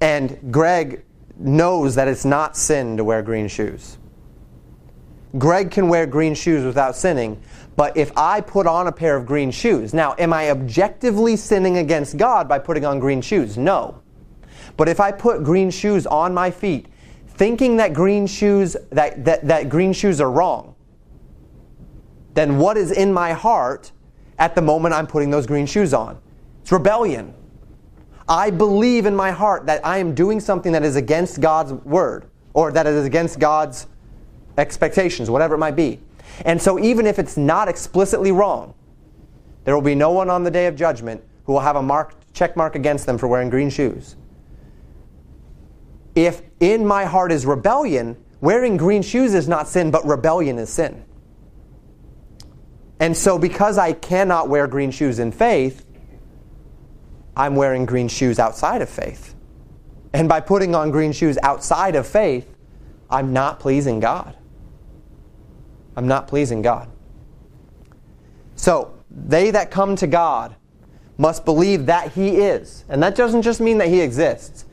[0.00, 1.04] and Greg
[1.38, 3.98] knows that it's not sin to wear green shoes.
[5.36, 7.40] Greg can wear green shoes without sinning,
[7.76, 11.78] but if I put on a pair of green shoes, now, am I objectively sinning
[11.78, 13.56] against God by putting on green shoes?
[13.56, 14.02] No.
[14.76, 16.86] But if I put green shoes on my feet,
[17.28, 20.74] thinking that green shoes that, that, that green shoes are wrong,
[22.34, 23.92] then what is in my heart
[24.38, 26.18] at the moment I'm putting those green shoes on?
[26.62, 27.34] It's rebellion.
[28.28, 32.26] I believe in my heart that I am doing something that is against God's word
[32.52, 33.86] or that is against God's
[34.58, 36.00] expectations, whatever it might be.
[36.44, 38.74] And so, even if it's not explicitly wrong,
[39.64, 42.14] there will be no one on the day of judgment who will have a mark,
[42.32, 44.16] check mark against them for wearing green shoes.
[46.14, 50.68] If in my heart is rebellion, wearing green shoes is not sin, but rebellion is
[50.68, 51.04] sin.
[53.00, 55.86] And so, because I cannot wear green shoes in faith,
[57.38, 59.36] I'm wearing green shoes outside of faith.
[60.12, 62.52] And by putting on green shoes outside of faith,
[63.08, 64.36] I'm not pleasing God.
[65.96, 66.90] I'm not pleasing God.
[68.56, 70.56] So, they that come to God
[71.16, 72.84] must believe that He is.
[72.88, 74.64] And that doesn't just mean that He exists,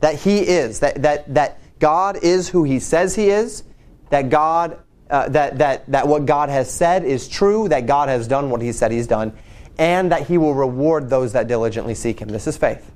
[0.00, 3.64] that He is, that, that, that God is who He says He is,
[4.10, 4.78] that God.
[5.10, 8.62] Uh, that, that, that what God has said is true, that God has done what
[8.62, 9.36] He said He's done,
[9.82, 12.28] and that He will reward those that diligently seek Him.
[12.28, 12.92] This is faith.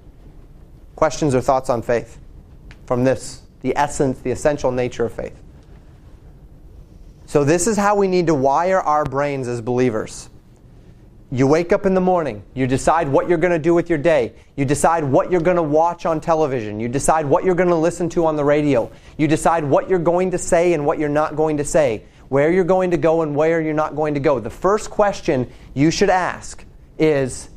[0.95, 2.21] Questions or thoughts on faith
[2.87, 5.37] from this, the essence, the essential nature of faith?
[7.27, 10.31] So, this is how we need to wire our brains as believers.
[11.33, 13.99] You wake up in the morning, you decide what you're going to do with your
[13.99, 17.69] day, you decide what you're going to watch on television, you decide what you're going
[17.69, 21.01] to listen to on the radio, you decide what you're going to say and what
[21.01, 24.15] you're not going to say, where you're going to go and where you're not going
[24.15, 24.39] to go.
[24.39, 26.65] The first question you should ask
[26.99, 27.49] is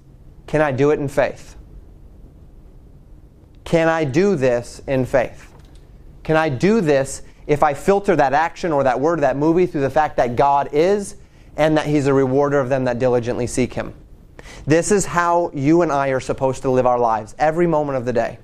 [0.48, 1.56] Can I do it in faith?
[3.64, 5.54] Can I do this in faith?
[6.24, 9.82] Can I do this if I filter that action or that word, that movie, through
[9.82, 11.16] the fact that God is
[11.58, 13.94] and that He's a rewarder of them that diligently seek Him.
[14.66, 18.06] This is how you and I are supposed to live our lives every moment of
[18.06, 18.40] the day.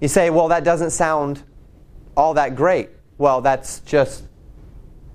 [0.00, 1.42] You say, well, that doesn't sound
[2.16, 2.90] all that great.
[3.18, 4.24] Well, that's just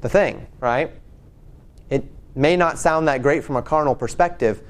[0.01, 0.91] the thing, right?
[2.39, 4.61] May not sound that great from a carnal perspective,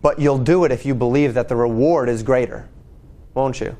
[0.00, 2.68] but you'll do it if you believe that the reward is greater,
[3.34, 3.76] won't you?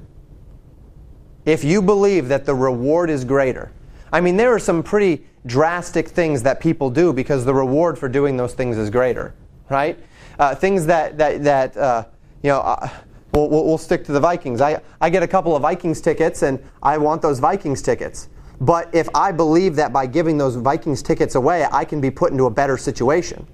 [1.44, 3.70] If you believe that the reward is greater.
[4.12, 8.08] I mean, there are some pretty drastic things that people do because the reward for
[8.08, 9.36] doing those things is greater,
[9.70, 9.96] right?
[10.36, 12.06] Uh, things that, that, that uh,
[12.42, 12.88] you know, uh,
[13.30, 14.60] we'll, we'll stick to the Vikings.
[14.60, 18.28] I, I get a couple of Vikings tickets and I want those Vikings tickets.
[18.60, 22.32] But if I believe that by giving those Vikings tickets away, I can be put
[22.32, 23.46] into a better situation,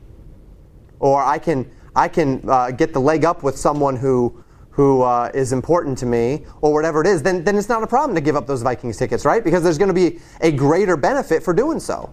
[0.99, 5.31] or I can, I can uh, get the leg up with someone who, who uh,
[5.35, 8.21] is important to me, or whatever it is, then, then it's not a problem to
[8.23, 9.45] give up those Vikings tickets, right?
[9.45, 12.13] Because there's going to be a greater benefit for doing so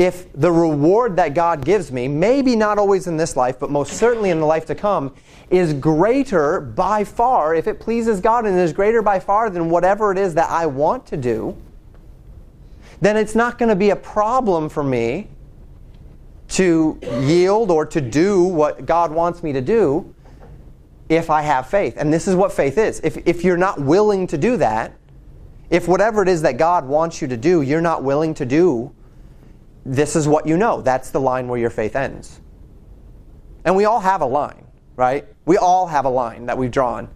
[0.00, 3.92] if the reward that God gives me, maybe not always in this life, but most
[3.92, 5.14] certainly in the life to come,
[5.50, 10.10] is greater by far, if it pleases God and is greater by far than whatever
[10.10, 11.54] it is that I want to do,
[13.02, 15.28] then it's not going to be a problem for me
[16.48, 20.14] to yield or to do what God wants me to do
[21.10, 21.98] if I have faith.
[21.98, 23.00] And this is what faith is.
[23.04, 24.94] If, if you're not willing to do that,
[25.68, 28.94] if whatever it is that God wants you to do, you're not willing to do,
[29.84, 30.80] this is what you know.
[30.82, 32.40] That's the line where your faith ends.
[33.64, 34.66] And we all have a line,
[34.96, 35.26] right?
[35.44, 37.08] We all have a line that we've drawn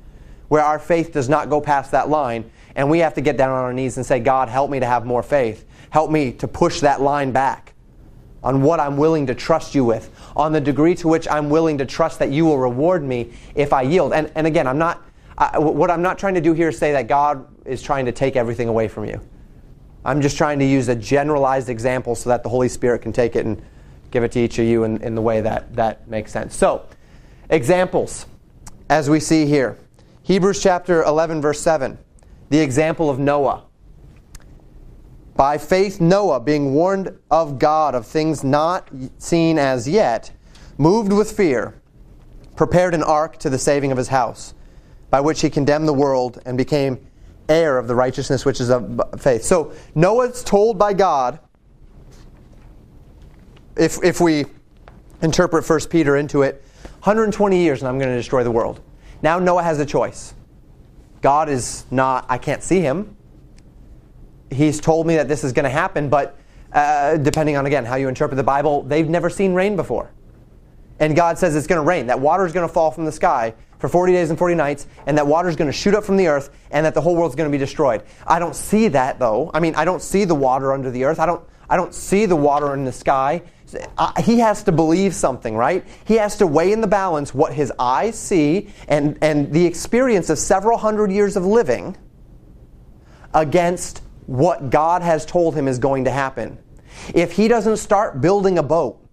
[0.49, 3.51] where our faith does not go past that line, and we have to get down
[3.51, 5.67] on our knees and say, God, help me to have more faith.
[5.91, 7.73] Help me to push that line back
[8.43, 11.79] on what I'm willing to trust you with, on the degree to which I'm willing
[11.79, 14.13] to trust that you will reward me if I yield.
[14.13, 15.03] And, and again, I'm not,
[15.39, 18.13] I, what I'm not trying to do here is say that God is trying to
[18.13, 19.21] take everything away from you.
[20.05, 23.37] I'm just trying to use a generalized example so that the Holy Spirit can take
[23.37, 23.63] it and
[24.11, 26.55] give it to each of you in, in the way that, that makes sense.
[26.55, 26.87] So,
[27.49, 28.27] examples,
[28.89, 29.79] as we see here.
[30.23, 31.99] Hebrews chapter 11, verse 7,
[32.49, 33.65] the example of Noah.
[35.37, 40.31] By faith, Noah, being warned of God of things not seen as yet,
[40.79, 41.75] moved with fear,
[42.57, 44.55] prepared an ark to the saving of his house,
[45.11, 47.05] by which he condemned the world and became
[47.49, 49.45] heir of the righteousness which is of faith.
[49.45, 51.39] So Noah's told by God,
[53.77, 54.47] if, if we
[55.23, 56.65] interpret 1 Peter into it,
[57.01, 58.81] 120 years and I'm going to destroy the world.
[59.23, 60.35] Now Noah has a choice.
[61.21, 63.17] God is not, I can't see him.
[64.51, 66.39] He's told me that this is going to happen, but
[66.73, 70.13] uh, depending on, again, how you interpret the Bible, they've never seen rain before.
[71.01, 73.13] And God says it's going to rain, that water is going to fall from the
[73.13, 73.55] sky
[73.85, 76.17] for 40 days and 40 nights, and that water is going to shoot up from
[76.17, 78.03] the earth, and that the whole world's going to be destroyed.
[78.27, 79.51] I don't see that, though.
[79.53, 81.21] I mean, I don't see the water under the earth.
[81.21, 83.43] I don't, I don't see the water in the sky.
[83.99, 85.85] Uh, he has to believe something, right?
[86.07, 90.31] He has to weigh in the balance what his eyes see and, and the experience
[90.31, 91.95] of several hundred years of living
[93.35, 96.57] against what God has told him is going to happen.
[97.15, 99.07] If he doesn't start building a boat,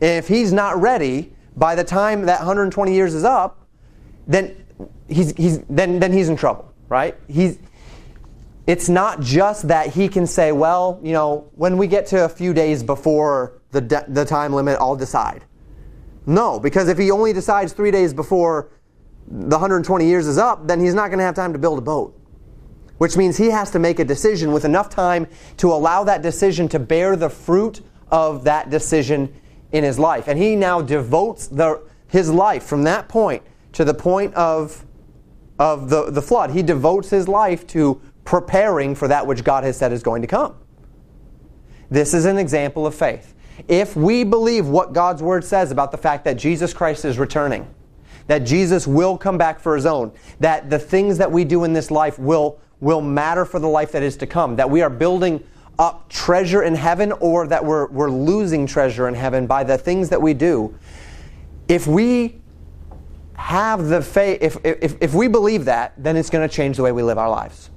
[0.00, 3.66] if he's not ready, by the time that 120 years is up,
[4.26, 4.64] then
[5.08, 7.16] he's, he's, then, then he's in trouble, right?
[7.28, 7.58] He's,
[8.66, 12.28] it's not just that he can say, well, you know, when we get to a
[12.28, 15.44] few days before the, de- the time limit, I'll decide.
[16.26, 18.70] No, because if he only decides three days before
[19.26, 21.82] the 120 years is up, then he's not going to have time to build a
[21.82, 22.18] boat.
[22.98, 25.26] Which means he has to make a decision with enough time
[25.56, 27.80] to allow that decision to bear the fruit
[28.12, 29.34] of that decision
[29.72, 30.28] in his life.
[30.28, 33.42] And he now devotes the, his life from that point
[33.72, 34.84] to the point of,
[35.58, 36.50] of the, the flood.
[36.50, 40.28] He devotes his life to preparing for that which God has said is going to
[40.28, 40.54] come.
[41.90, 43.34] This is an example of faith.
[43.68, 47.72] If we believe what God's word says about the fact that Jesus Christ is returning,
[48.26, 51.72] that Jesus will come back for his own, that the things that we do in
[51.72, 54.90] this life will, will matter for the life that is to come, that we are
[54.90, 55.42] building
[55.82, 60.08] up treasure in heaven or that we're, we're losing treasure in heaven by the things
[60.10, 60.72] that we do,
[61.66, 62.40] if we
[63.34, 66.84] have the faith, if, if, if we believe that, then it's going to change the
[66.84, 67.68] way we live our lives.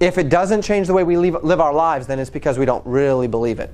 [0.00, 2.64] If it doesn't change the way we live, live our lives, then it's because we
[2.64, 3.70] don't really believe it.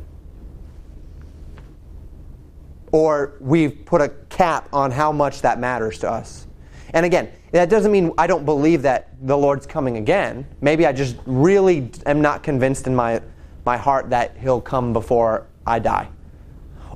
[2.91, 6.49] Or we've put a cap on how much that matters to us.
[6.93, 10.47] And again, that doesn't mean I don't believe that the Lord's coming again.
[10.61, 13.23] Maybe I just really am not convinced in my,
[13.65, 16.09] my heart that He'll come before I die.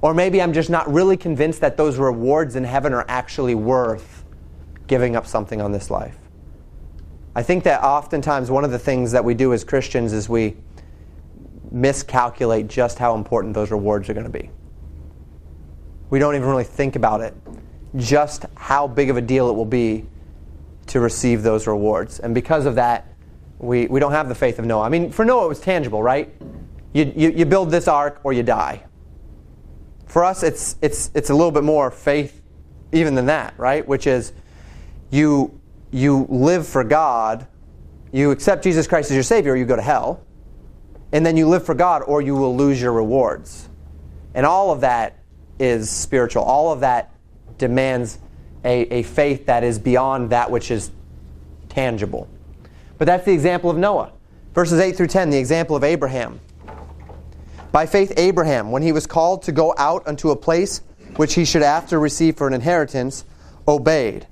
[0.03, 4.25] Or maybe I'm just not really convinced that those rewards in heaven are actually worth
[4.87, 6.17] giving up something on this life.
[7.35, 10.57] I think that oftentimes one of the things that we do as Christians is we
[11.71, 14.51] miscalculate just how important those rewards are going to be.
[16.09, 17.35] We don't even really think about it
[17.97, 20.07] just how big of a deal it will be
[20.87, 22.21] to receive those rewards.
[22.21, 23.05] And because of that,
[23.59, 24.85] We, we don't have the faith of Noah.
[24.85, 26.29] I mean, for Noah, it was tangible, right?
[26.93, 28.85] You, you, you build this ark or you die.
[30.07, 32.43] For us, it's, it's, it's a little bit more faith
[32.93, 33.89] even than that, right?
[33.89, 34.35] Which is
[35.11, 35.59] you,
[35.91, 37.47] you live for God,
[38.13, 40.21] you accept Jesus Christ as your Savior, or you go to hell,
[41.13, 43.71] and then you live for God, or you will lose your rewards.
[44.35, 45.25] And all of that
[45.59, 46.43] is spiritual.
[46.45, 47.16] All of that
[47.59, 48.19] demands
[48.65, 50.91] a, a faith that is beyond that which is
[51.69, 52.29] tangible.
[52.99, 54.13] But that's the example of Noah.
[54.55, 56.41] Verses 8 through 10, the example of Abraham.
[57.73, 60.81] By faith, Abraham, when he was called to go out unto a place
[61.17, 63.25] which he should after receive for an inheritance,
[63.69, 64.27] obeyed.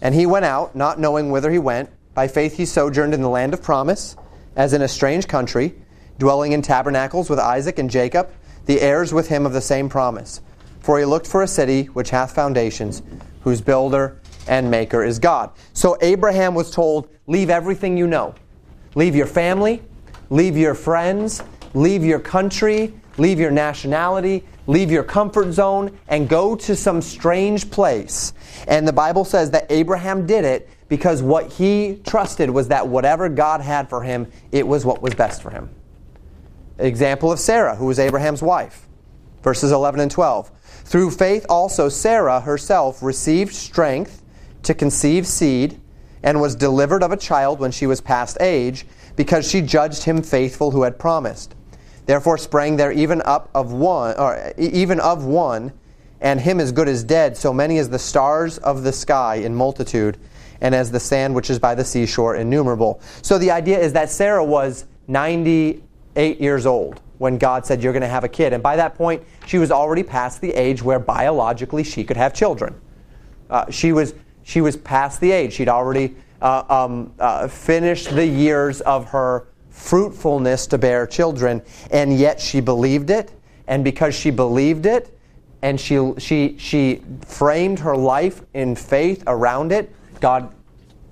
[0.00, 1.90] And he went out, not knowing whither he went.
[2.14, 4.16] By faith, he sojourned in the land of promise,
[4.56, 5.74] as in a strange country,
[6.18, 8.30] dwelling in tabernacles with Isaac and Jacob,
[8.66, 10.40] the heirs with him of the same promise.
[10.80, 13.02] For he looked for a city which hath foundations,
[13.42, 15.50] whose builder and maker is God.
[15.72, 18.34] So Abraham was told, Leave everything you know.
[18.96, 19.82] Leave your family,
[20.30, 21.42] leave your friends,
[21.74, 27.70] leave your country, leave your nationality, leave your comfort zone, and go to some strange
[27.70, 28.32] place.
[28.66, 33.28] And the Bible says that Abraham did it because what he trusted was that whatever
[33.28, 35.70] God had for him, it was what was best for him.
[36.78, 38.88] Example of Sarah, who was Abraham's wife.
[39.42, 40.50] Verses 11 and 12.
[40.90, 44.24] Through faith also Sarah herself received strength
[44.64, 45.80] to conceive seed
[46.24, 48.84] and was delivered of a child when she was past age
[49.14, 51.54] because she judged him faithful who had promised.
[52.06, 55.72] Therefore sprang there even up of one or even of one
[56.20, 59.54] and him as good as dead so many as the stars of the sky in
[59.54, 60.18] multitude
[60.60, 63.00] and as the sand which is by the seashore innumerable.
[63.22, 64.86] So the idea is that Sarah was
[66.20, 68.52] 98 years old when God said, You're going to have a kid.
[68.52, 72.34] And by that point, she was already past the age where biologically she could have
[72.34, 72.78] children.
[73.48, 75.54] Uh, she, was, she was past the age.
[75.54, 82.18] She'd already uh, um, uh, finished the years of her fruitfulness to bear children, and
[82.18, 83.32] yet she believed it.
[83.66, 85.16] And because she believed it,
[85.62, 90.54] and she, she, she framed her life in faith around it, God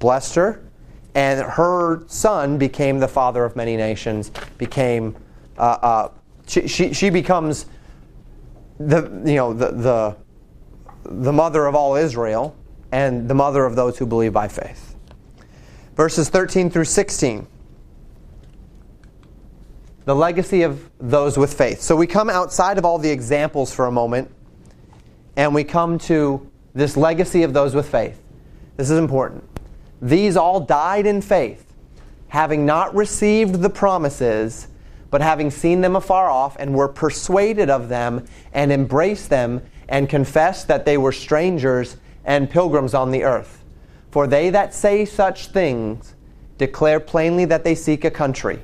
[0.00, 0.67] blessed her.
[1.18, 5.16] And her son became the father of many nations, became
[5.58, 6.08] uh, uh,
[6.46, 7.66] she, she, she, becomes
[8.78, 10.16] the, you know, the, the,
[11.02, 12.54] the mother of all Israel
[12.92, 14.94] and the mother of those who believe by faith.
[15.96, 17.48] Verses 13 through 16.
[20.04, 21.80] The legacy of those with faith.
[21.80, 24.30] So we come outside of all the examples for a moment
[25.34, 28.22] and we come to this legacy of those with faith.
[28.76, 29.42] This is important.
[30.00, 31.72] These all died in faith,
[32.28, 34.68] having not received the promises
[35.10, 40.08] but having seen them afar off, and were persuaded of them, and embraced them, and
[40.08, 43.64] confessed that they were strangers and pilgrims on the earth.
[44.10, 46.14] For they that say such things
[46.58, 48.62] declare plainly that they seek a country.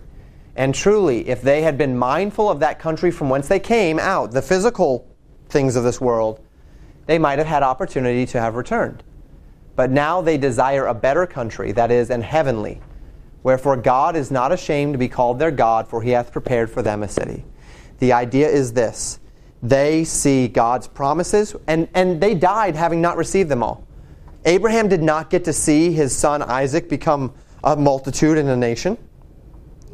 [0.57, 4.33] And truly, if they had been mindful of that country from whence they came out,
[4.33, 5.09] the physical
[5.49, 6.45] things of this world,
[7.07, 9.03] they might have had opportunity to have returned.
[9.77, 12.81] But now they desire a better country, that is, an heavenly
[13.45, 16.83] Wherefore God is not ashamed to be called their God, for he hath prepared for
[16.83, 17.45] them a city.
[17.99, 19.21] The idea is this
[19.63, 23.87] they see God's promises, and, and they died having not received them all.
[24.47, 28.99] Abraham did not get to see his son Isaac become a multitude and a nation.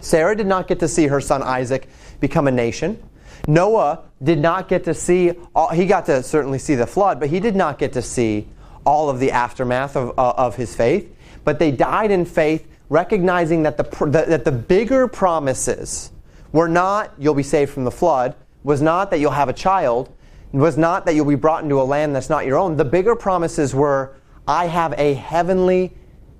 [0.00, 1.88] Sarah did not get to see her son Isaac
[2.20, 3.02] become a nation.
[3.46, 7.30] Noah did not get to see, all, he got to certainly see the flood, but
[7.30, 8.48] he did not get to see
[8.84, 11.14] all of the aftermath of, uh, of his faith.
[11.44, 16.12] But they died in faith recognizing that the, that the bigger promises
[16.52, 18.34] were not you'll be saved from the flood,
[18.64, 20.12] was not that you'll have a child,
[20.52, 22.76] was not that you'll be brought into a land that's not your own.
[22.76, 24.16] The bigger promises were
[24.48, 25.94] I have a heavenly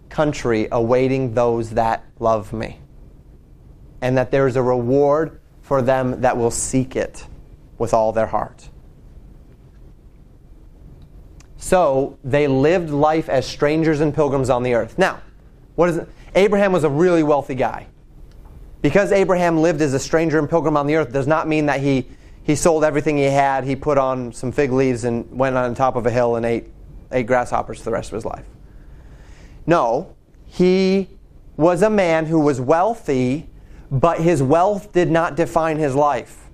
[0.09, 2.81] country awaiting those that love me.
[4.03, 7.27] And that there is a reward for them that will seek it
[7.79, 8.70] with all their heart.
[11.61, 14.99] So they lived life as strangers and pilgrims on the earth.
[14.99, 15.21] Now,
[15.77, 16.09] what is it?
[16.35, 17.87] Abraham was a really wealthy guy.
[18.81, 21.81] Because Abraham lived as a stranger and pilgrim on the earth does not mean that
[21.81, 22.09] he,
[22.45, 25.97] he sold everything he had, he put on some fig leaves and went on top
[25.97, 26.69] of a hill and ate,
[27.13, 28.47] ate grasshoppers for the rest of his life.
[29.67, 30.17] No,
[30.47, 31.11] he
[31.59, 33.51] was a man who was wealthy,
[33.91, 36.49] but his wealth did not define his life.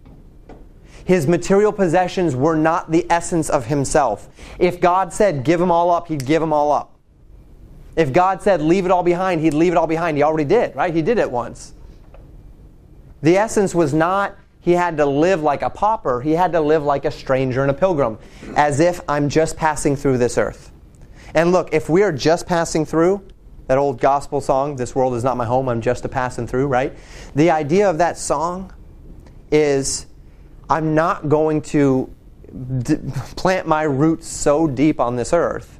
[1.07, 4.29] His material possessions were not the essence of himself.
[4.59, 6.99] If God said, give them all up, he'd give them all up.
[7.95, 10.17] If God said, leave it all behind, he'd leave it all behind.
[10.17, 10.93] He already did, right?
[10.93, 11.73] He did it once.
[13.23, 16.83] The essence was not he had to live like a pauper, he had to live
[16.83, 18.19] like a stranger and a pilgrim,
[18.57, 20.73] as if I'm just passing through this earth.
[21.37, 23.23] And look, if we are just passing through,
[23.67, 26.69] That old gospel song, This World Is Not My Home, I'm Just a Passing Through,
[26.69, 26.97] right?
[27.35, 28.73] The idea of that song
[29.51, 30.07] is
[30.69, 32.13] I'm not going to
[32.83, 32.97] d-
[33.37, 35.79] plant my roots so deep on this earth,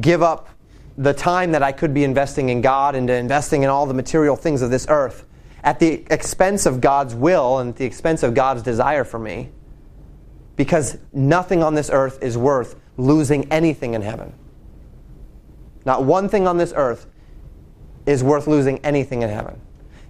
[0.00, 0.48] give up
[0.96, 4.36] the time that I could be investing in God and investing in all the material
[4.36, 5.26] things of this earth
[5.62, 9.50] at the expense of God's will and at the expense of God's desire for me,
[10.56, 14.34] because nothing on this earth is worth losing anything in heaven.
[15.86, 17.06] Not one thing on this earth
[18.06, 19.60] is worth losing anything in heaven.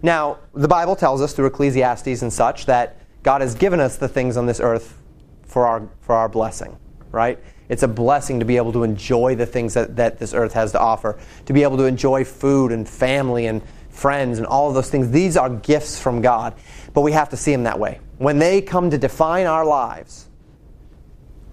[0.02, 4.06] Now, the Bible tells us through Ecclesiastes and such that God has given us the
[4.06, 5.00] things on this earth
[5.42, 6.76] for our, for our blessing,
[7.10, 7.38] right?
[7.70, 10.72] It's a blessing to be able to enjoy the things that, that this earth has
[10.72, 14.74] to offer, to be able to enjoy food and family and friends and all of
[14.74, 15.10] those things.
[15.10, 16.54] These are gifts from God,
[16.92, 17.98] but we have to see them that way.
[18.18, 20.28] When they come to define our lives,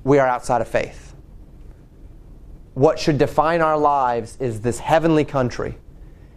[0.04, 1.16] we are outside of faith.
[2.74, 5.78] What should define our lives is this heavenly country.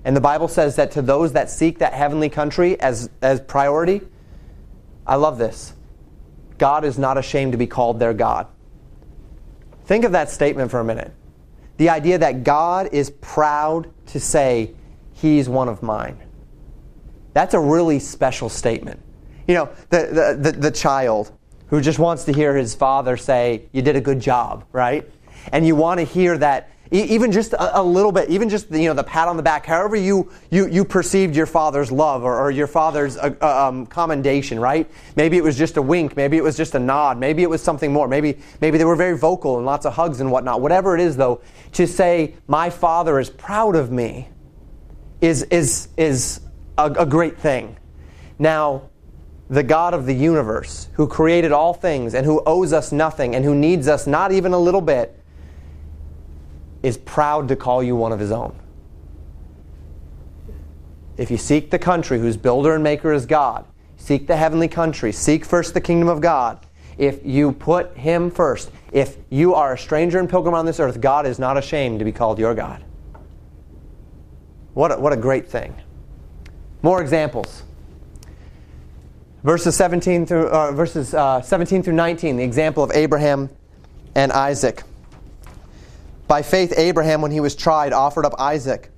[0.04, 4.02] And the Bible says that to those that seek that heavenly country as, as priority,
[5.06, 5.74] I love this.
[6.58, 8.46] God is not ashamed to be called their God.
[9.84, 11.12] Think of that statement for a minute.
[11.76, 14.74] The idea that God is proud to say,
[15.12, 16.18] He's one of mine.
[17.32, 19.00] That's a really special statement.
[19.46, 21.32] You know, the, the, the, the, child
[21.68, 25.08] who just wants to hear his father say, You did a good job, right?
[25.52, 28.88] And you want to hear that even just a, a, little bit, even just you
[28.88, 32.38] know the pat on the back, however you you, you perceived your father's love or,
[32.38, 34.88] or your father's uh, uh, um, commendation, right?
[35.16, 37.62] Maybe it was just a wink, maybe it was just a nod, maybe it was
[37.62, 40.60] something more, maybe maybe they were very vocal and lots of hugs and whatnot.
[40.60, 41.40] Whatever it is, though,
[41.72, 44.28] to say my father is proud of me
[45.20, 46.40] is is is
[46.78, 47.76] a, a great thing.
[48.38, 48.90] Now,
[49.50, 53.44] the God of the universe, who created all things and who owes us nothing and
[53.44, 55.20] who needs us not even a little bit
[56.84, 58.54] is proud to call you one of his own.
[61.16, 63.64] If you seek the country whose builder and maker is God,
[63.96, 66.58] seek the heavenly country, seek first the kingdom of God.
[66.98, 71.00] If you put him first, if you are a stranger and pilgrim on this earth,
[71.00, 72.84] God is not ashamed to be called your God.
[74.74, 75.74] What a, what a great thing.
[76.82, 77.62] More examples.
[79.42, 83.48] Verses 17 through, uh, verses, uh, 17 through 19, the example of Abraham
[84.14, 84.82] and Isaac.
[86.26, 88.90] By faith, Abraham, when he was tried, offered up Isaac.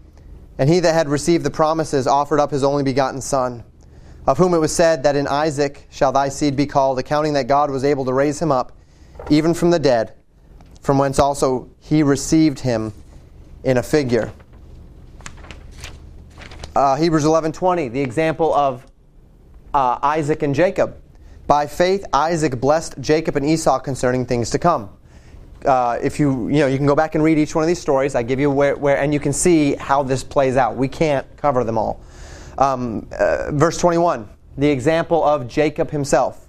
[0.58, 3.64] And he that had received the promises offered up his only begotten son,
[4.26, 7.46] of whom it was said that in Isaac shall thy seed be called, accounting that
[7.46, 8.72] God was able to raise him up,
[9.28, 10.14] even from the dead,
[10.80, 12.92] from whence also he received him
[13.64, 14.32] in a figure.
[16.74, 18.86] Uh, Hebrews 11:20, the example of
[19.74, 20.96] uh, Isaac and Jacob.
[21.46, 24.90] By faith, Isaac blessed Jacob and Esau concerning things to come
[25.66, 27.80] uh, if you you know you can go back and read each one of these
[27.80, 28.14] stories.
[28.14, 30.76] I give you where, where and you can see how this plays out.
[30.76, 32.00] We can't cover them all.
[32.58, 36.48] Um, uh, verse 21, the example of Jacob himself.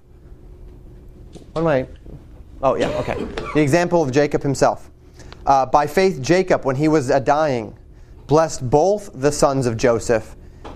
[1.51, 1.87] What am I?
[2.61, 3.25] Oh yeah, okay.
[3.53, 4.89] The example of Jacob himself.
[5.45, 7.77] Uh, by faith, Jacob, when he was dying,
[8.27, 10.35] blessed both the sons of Joseph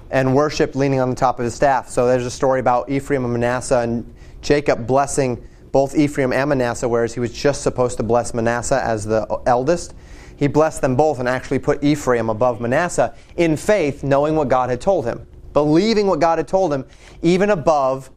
[0.09, 1.89] and worshipped leaning on the top of his staff.
[1.89, 6.87] So there's a story about Ephraim and Manasseh and Jacob blessing both Ephraim and Manasseh,
[6.87, 9.93] whereas he was just supposed to bless Manasseh as the eldest.
[10.35, 14.69] He blessed them both and actually put Ephraim above Manasseh in faith, knowing what God
[14.69, 16.85] had told him, believing what God had told him,
[17.21, 18.09] even above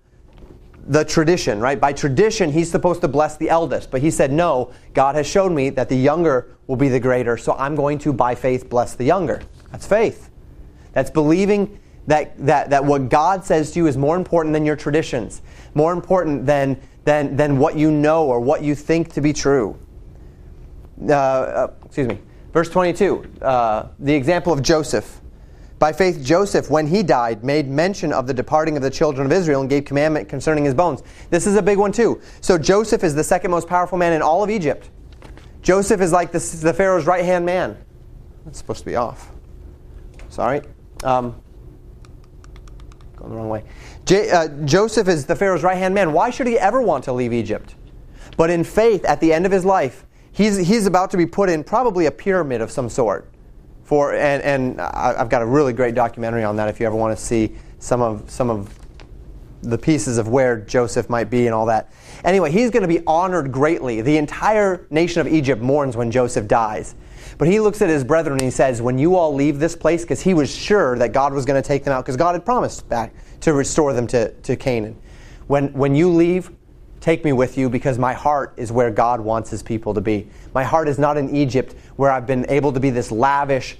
[0.86, 1.80] the tradition, right?
[1.80, 5.54] By tradition, he's supposed to bless the eldest, but he said, No, God has shown
[5.54, 8.94] me that the younger will be the greater, so I'm going to, by faith, bless
[8.94, 9.42] the younger.
[9.70, 10.30] That's faith.
[10.92, 14.76] That's believing that, that, that what God says to you is more important than your
[14.76, 15.42] traditions,
[15.74, 19.78] more important than than, than what you know or what you think to be true.
[21.08, 22.18] Uh, uh, excuse me.
[22.52, 25.20] Verse 22, uh, the example of Joseph.
[25.80, 29.32] By faith, Joseph, when he died, made mention of the departing of the children of
[29.32, 31.02] Israel and gave commandment concerning his bones.
[31.30, 32.20] This is a big one, too.
[32.40, 34.88] So, Joseph is the second most powerful man in all of Egypt.
[35.62, 37.76] Joseph is like the, the Pharaoh's right hand man.
[38.44, 39.32] That's supposed to be off.
[40.28, 40.62] Sorry.
[41.02, 41.40] Um,
[43.16, 43.64] going the wrong way.
[44.04, 46.12] J- uh, Joseph is the Pharaoh's right hand man.
[46.12, 47.74] Why should he ever want to leave Egypt?
[48.36, 51.48] But in faith, at the end of his life, he's, he's about to be put
[51.48, 53.30] in probably a pyramid of some sort.
[53.84, 57.16] For, and, and I've got a really great documentary on that if you ever want
[57.16, 58.78] to see some of, some of
[59.62, 61.92] the pieces of where Joseph might be and all that.
[62.24, 64.00] Anyway, he's going to be honored greatly.
[64.00, 66.94] The entire nation of Egypt mourns when Joseph dies.
[67.36, 70.02] But he looks at his brethren and he says, When you all leave this place,
[70.02, 72.44] because he was sure that God was going to take them out, because God had
[72.44, 74.96] promised back to restore them to, to Canaan.
[75.46, 76.50] When, when you leave,
[77.00, 80.28] take me with you because my heart is where God wants his people to be.
[80.54, 83.76] My heart is not in Egypt where I've been able to be this lavish,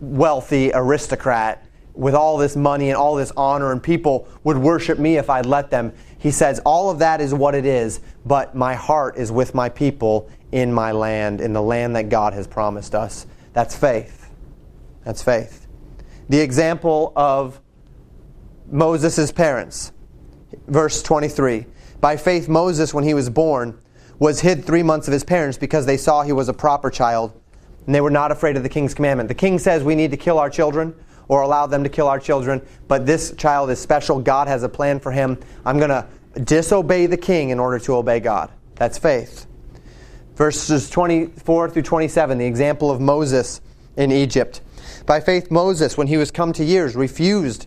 [0.00, 1.64] wealthy aristocrat
[1.94, 5.46] with all this money and all this honor, and people would worship me if I'd
[5.46, 5.92] let them.
[6.18, 9.68] He says, All of that is what it is, but my heart is with my
[9.68, 13.26] people in my land, in the land that God has promised us.
[13.52, 14.30] That's faith.
[15.04, 15.66] That's faith.
[16.28, 17.60] The example of
[18.70, 19.92] Moses' parents.
[20.66, 21.66] Verse 23.
[22.00, 23.78] By faith, Moses, when he was born,
[24.18, 27.32] was hid three months of his parents because they saw he was a proper child,
[27.86, 29.28] and they were not afraid of the king's commandment.
[29.28, 30.94] The king says we need to kill our children
[31.28, 34.20] or allow them to kill our children, but this child is special.
[34.20, 35.38] God has a plan for him.
[35.64, 36.06] I'm going to
[36.44, 38.50] disobey the king in order to obey God.
[38.76, 39.46] That's faith.
[40.36, 43.60] Verses 24 through 27, the example of Moses
[43.96, 44.60] in Egypt.
[45.04, 47.66] By faith, Moses, when he was come to years, refused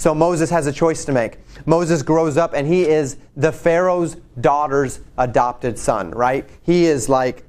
[0.00, 1.36] So Moses has a choice to make.
[1.66, 6.48] Moses grows up and he is the Pharaoh's daughter's adopted son, right?
[6.62, 7.44] He is like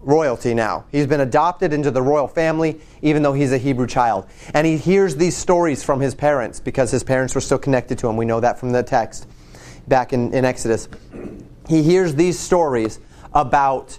[0.00, 0.86] royalty now.
[0.90, 4.26] He's been adopted into the royal family, even though he's a Hebrew child.
[4.54, 8.08] And he hears these stories from his parents because his parents were still connected to
[8.08, 8.16] him.
[8.16, 9.28] We know that from the text
[9.86, 10.88] back in, in Exodus.
[11.68, 13.00] He hears these stories
[13.34, 13.98] about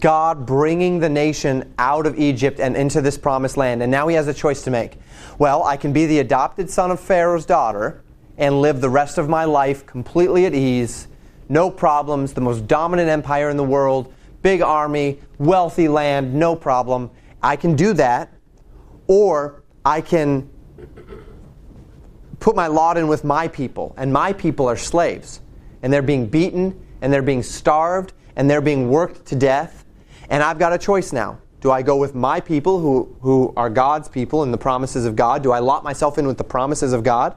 [0.00, 3.82] God bringing the nation out of Egypt and into this promised land.
[3.82, 4.98] And now he has a choice to make.
[5.42, 8.04] Well, I can be the adopted son of Pharaoh's daughter
[8.38, 11.08] and live the rest of my life completely at ease,
[11.48, 17.10] no problems, the most dominant empire in the world, big army, wealthy land, no problem.
[17.42, 18.32] I can do that.
[19.08, 20.48] Or I can
[22.38, 25.40] put my lot in with my people, and my people are slaves.
[25.82, 29.84] And they're being beaten, and they're being starved, and they're being worked to death.
[30.30, 31.40] And I've got a choice now.
[31.62, 35.14] Do I go with my people who, who are God's people and the promises of
[35.14, 35.44] God?
[35.44, 37.36] Do I lot myself in with the promises of God?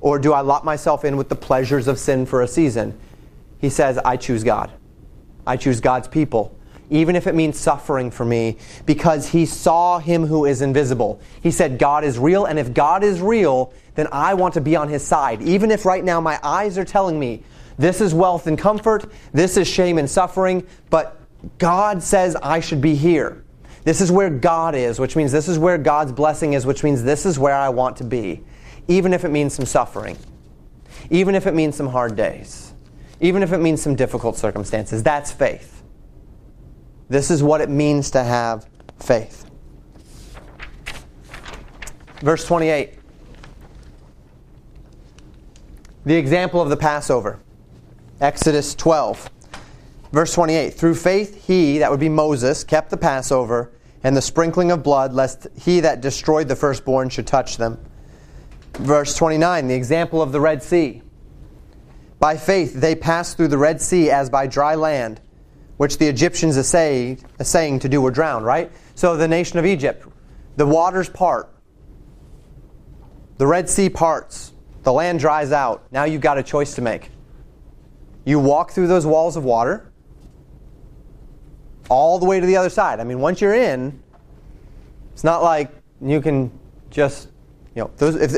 [0.00, 2.96] Or do I lot myself in with the pleasures of sin for a season?
[3.60, 4.70] He says, I choose God.
[5.48, 6.56] I choose God's people,
[6.90, 11.20] even if it means suffering for me, because he saw him who is invisible.
[11.42, 14.76] He said, God is real, and if God is real, then I want to be
[14.76, 15.42] on his side.
[15.42, 17.42] Even if right now my eyes are telling me
[17.78, 21.20] this is wealth and comfort, this is shame and suffering, but
[21.58, 23.42] God says I should be here.
[23.86, 27.04] This is where God is, which means this is where God's blessing is, which means
[27.04, 28.42] this is where I want to be,
[28.88, 30.18] even if it means some suffering,
[31.08, 32.74] even if it means some hard days,
[33.20, 35.04] even if it means some difficult circumstances.
[35.04, 35.84] That's faith.
[37.08, 38.68] This is what it means to have
[38.98, 39.48] faith.
[42.22, 42.92] Verse 28.
[46.06, 47.38] The example of the Passover.
[48.20, 49.30] Exodus 12.
[50.10, 53.70] Verse 28 Through faith, he, that would be Moses, kept the Passover
[54.02, 57.78] and the sprinkling of blood, lest he that destroyed the firstborn should touch them.
[58.74, 61.02] Verse 29 The example of the Red Sea.
[62.18, 65.20] By faith, they passed through the Red Sea as by dry land,
[65.76, 68.72] which the Egyptians essayed, essaying to do were drowned, right?
[68.94, 70.06] So the nation of Egypt,
[70.56, 71.52] the waters part,
[73.36, 74.52] the Red Sea parts,
[74.82, 75.86] the land dries out.
[75.90, 77.10] Now you've got a choice to make.
[78.24, 79.92] You walk through those walls of water
[81.88, 83.00] all the way to the other side.
[83.00, 84.00] I mean, once you're in,
[85.12, 86.50] it's not like you can
[86.90, 87.28] just,
[87.74, 88.30] you know, those, if,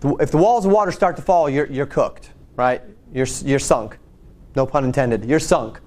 [0.00, 2.82] the, if the walls of water start to fall, you're, you're cooked, right?
[3.12, 3.98] You're, you're sunk.
[4.54, 5.24] No pun intended.
[5.24, 5.80] You're sunk.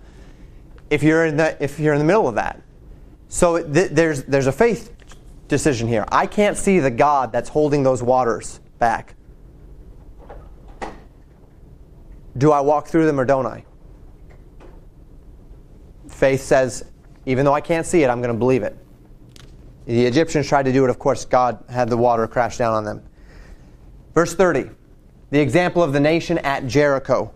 [0.90, 2.62] If you're in the, if you're in the middle of that.
[3.28, 4.96] So th- there's, there's a faith
[5.48, 6.06] decision here.
[6.12, 9.16] I can't see the God that's holding those waters back.
[12.38, 13.66] Do I walk through them or don't I?
[16.20, 16.84] Faith says,
[17.26, 18.78] even though I can't see it, I'm going to believe it.
[19.86, 22.84] The Egyptians tried to do it, of course, God had the water crash down on
[22.84, 23.02] them.
[24.14, 24.70] Verse 30,
[25.30, 27.34] the example of the nation at Jericho.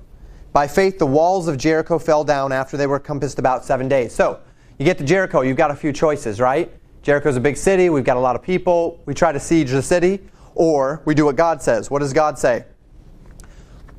[0.51, 4.13] By faith, the walls of Jericho fell down after they were compassed about seven days.
[4.13, 4.41] So,
[4.77, 6.69] you get to Jericho, you've got a few choices, right?
[7.03, 9.81] Jericho's a big city, we've got a lot of people, we try to siege the
[9.81, 10.19] city,
[10.55, 11.89] or we do what God says.
[11.89, 12.65] What does God say?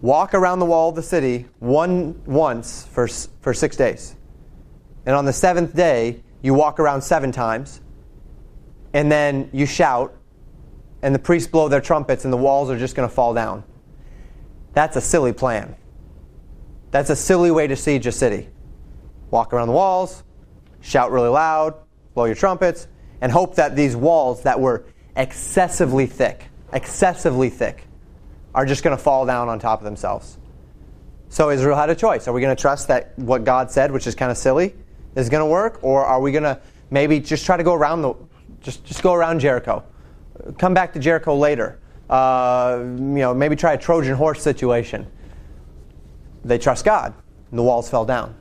[0.03, 3.09] walk around the wall of the city one once for,
[3.41, 4.17] for six days.
[5.07, 7.81] And on the seventh day, you walk around seven times,
[8.93, 10.15] and then you shout,
[11.03, 13.65] and the priests blow their trumpets, and the walls are just going to fall down.
[14.73, 15.77] That's a silly plan.
[16.91, 18.49] That's a silly way to siege a city.
[19.31, 20.23] Walk around the walls,
[20.81, 21.75] shout really loud,
[22.15, 22.87] blow your trumpets,
[23.21, 24.85] and hope that these walls that were
[25.17, 27.87] excessively thick, excessively thick,
[28.55, 30.39] are just going to fall down on top of themselves.
[31.29, 32.29] So Israel had a choice.
[32.29, 34.75] Are we going to trust that what God said, which is kind of silly,
[35.17, 36.61] is going to work, or are we going to
[36.91, 38.15] maybe just try to go around the,
[38.61, 39.85] just just go around Jericho,
[40.59, 41.79] come back to Jericho later,
[42.11, 45.07] uh, you know, maybe try a Trojan horse situation.
[46.45, 47.15] They trust God,
[47.51, 48.35] and the walls fell down.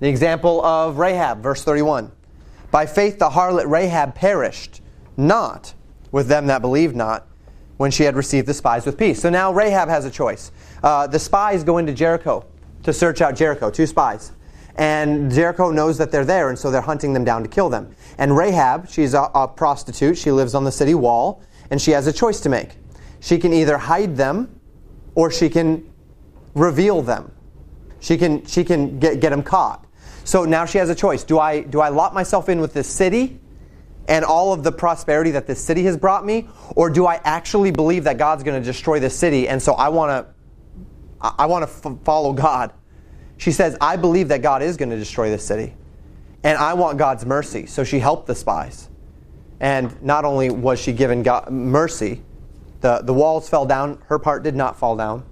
[0.00, 2.10] The example of Rahab, verse 31.
[2.70, 4.80] By faith, the harlot Rahab perished,
[5.16, 5.74] not
[6.10, 7.26] with them that believed not,
[7.76, 9.20] when she had received the spies with peace.
[9.20, 10.50] So now Rahab has a choice.
[10.82, 12.44] Uh, the spies go into Jericho
[12.82, 14.32] to search out Jericho, two spies.
[14.76, 17.94] And Jericho knows that they're there, and so they're hunting them down to kill them.
[18.18, 20.18] And Rahab, she's a, a prostitute.
[20.18, 22.70] She lives on the city wall, and she has a choice to make.
[23.20, 24.60] She can either hide them,
[25.14, 25.90] or she can
[26.54, 27.30] reveal them.
[28.00, 29.86] She can, she can get, get them caught.
[30.24, 31.22] So now she has a choice.
[31.22, 33.38] Do I, do I lock myself in with this city
[34.08, 36.48] and all of the prosperity that this city has brought me?
[36.74, 39.88] Or do I actually believe that God's going to destroy this city and so I
[39.88, 40.34] want to
[41.20, 42.72] I want to follow God?
[43.36, 45.74] She says, I believe that God is going to destroy this city.
[46.42, 47.66] And I want God's mercy.
[47.66, 48.88] So she helped the spies.
[49.60, 52.22] And not only was she given God mercy,
[52.80, 55.24] the, the walls fell down, her part did not fall down.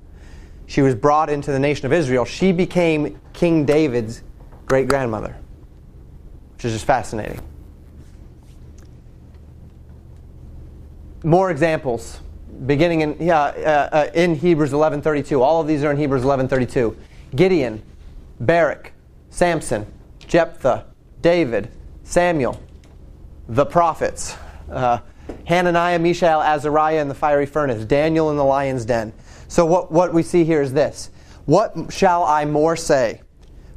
[0.67, 2.25] She was brought into the nation of Israel.
[2.25, 4.23] She became King David's
[4.65, 5.37] great grandmother,
[6.55, 7.41] which is just fascinating.
[11.25, 12.21] More examples,
[12.67, 15.41] beginning in yeah, uh, uh, in Hebrews 11:32.
[15.41, 16.97] All of these are in Hebrews 11:32.
[17.37, 17.83] Gideon,
[18.43, 18.93] Barak,
[19.31, 19.87] Samson,
[20.19, 20.87] Jephthah,
[21.21, 21.71] David,
[22.03, 22.61] Samuel,
[23.49, 24.37] the prophets,
[24.71, 24.99] uh,
[25.45, 29.13] Hananiah, Mishael, Azariah in the fiery furnace, Daniel in the lion's den.
[29.47, 31.11] So what, what we see here is this.
[31.45, 33.23] What shall I more say?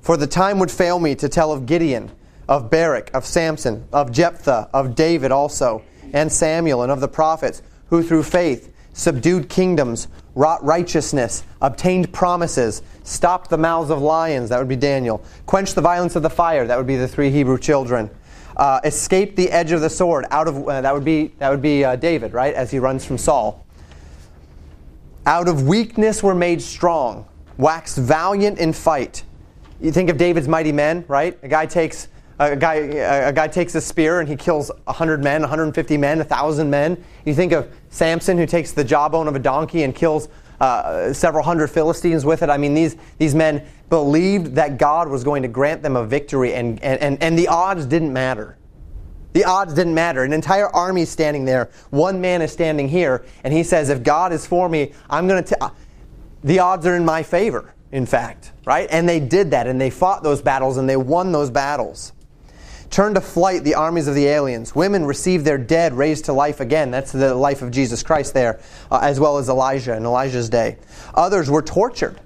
[0.01, 2.11] For the time would fail me to tell of Gideon,
[2.47, 5.83] of Barak, of Samson, of Jephthah, of David also,
[6.13, 12.81] and Samuel, and of the prophets, who through faith subdued kingdoms, wrought righteousness, obtained promises,
[13.03, 16.67] stopped the mouths of lions, that would be Daniel, quenched the violence of the fire,
[16.67, 18.09] that would be the three Hebrew children,
[18.57, 21.61] uh, escaped the edge of the sword, out of uh, that would be that would
[21.61, 23.65] be uh, David, right, as he runs from Saul.
[25.25, 27.25] Out of weakness were made strong,
[27.57, 29.23] waxed valiant in fight.
[29.81, 31.37] You think of David's mighty men, right?
[31.43, 32.07] A guy takes
[32.39, 36.69] a guy, a guy takes a spear and he kills 100 men, 150 men, 1,000
[36.69, 37.03] men.
[37.25, 40.27] You think of Samson who takes the jawbone of a donkey and kills
[40.59, 42.49] uh, several hundred Philistines with it.
[42.49, 46.53] I mean, these, these men believed that God was going to grant them a victory,
[46.53, 48.57] and, and, and, and the odds didn't matter.
[49.33, 50.23] The odds didn't matter.
[50.23, 51.69] An entire army is standing there.
[51.89, 55.43] One man is standing here, and he says, If God is for me, I'm going
[55.43, 55.71] to.
[56.43, 58.87] The odds are in my favor, in fact, right?
[58.91, 62.13] And they did that, and they fought those battles, and they won those battles.
[62.95, 64.73] Turn to flight the armies of the aliens.
[64.73, 66.91] Women received their dead raised to life again.
[66.91, 70.77] That's the life of Jesus Christ there, uh, as well as Elijah in Elijah's day.
[71.13, 72.21] Others were tortured.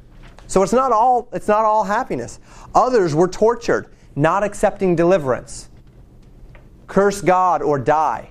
[0.45, 2.39] So it's not all it's not all happiness.
[2.75, 5.69] Others were tortured, not accepting deliverance.
[6.85, 8.29] Curse God or die,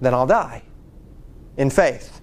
[0.00, 0.62] then I'll die
[1.58, 2.22] in faith.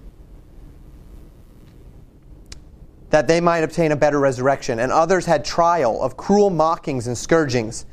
[3.10, 4.80] That they might obtain a better resurrection.
[4.80, 7.86] And others had trial of cruel mockings and scourgings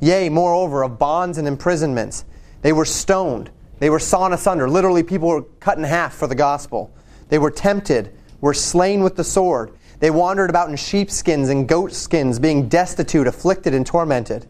[0.00, 2.24] Yea, moreover, of bonds and imprisonments.
[2.62, 3.50] They were stoned.
[3.78, 4.68] They were sawn asunder.
[4.68, 6.92] Literally, people were cut in half for the gospel.
[7.28, 9.72] They were tempted, were slain with the sword.
[10.00, 14.46] They wandered about in sheepskins and goatskins, being destitute, afflicted, and tormented,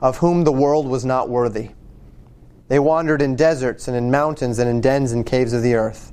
[0.00, 1.70] of whom the world was not worthy.
[2.68, 6.12] They wandered in deserts and in mountains and in dens and caves of the earth.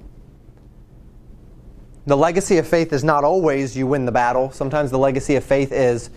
[2.06, 4.52] The legacy of faith is not always you win the battle.
[4.52, 6.10] Sometimes the legacy of faith is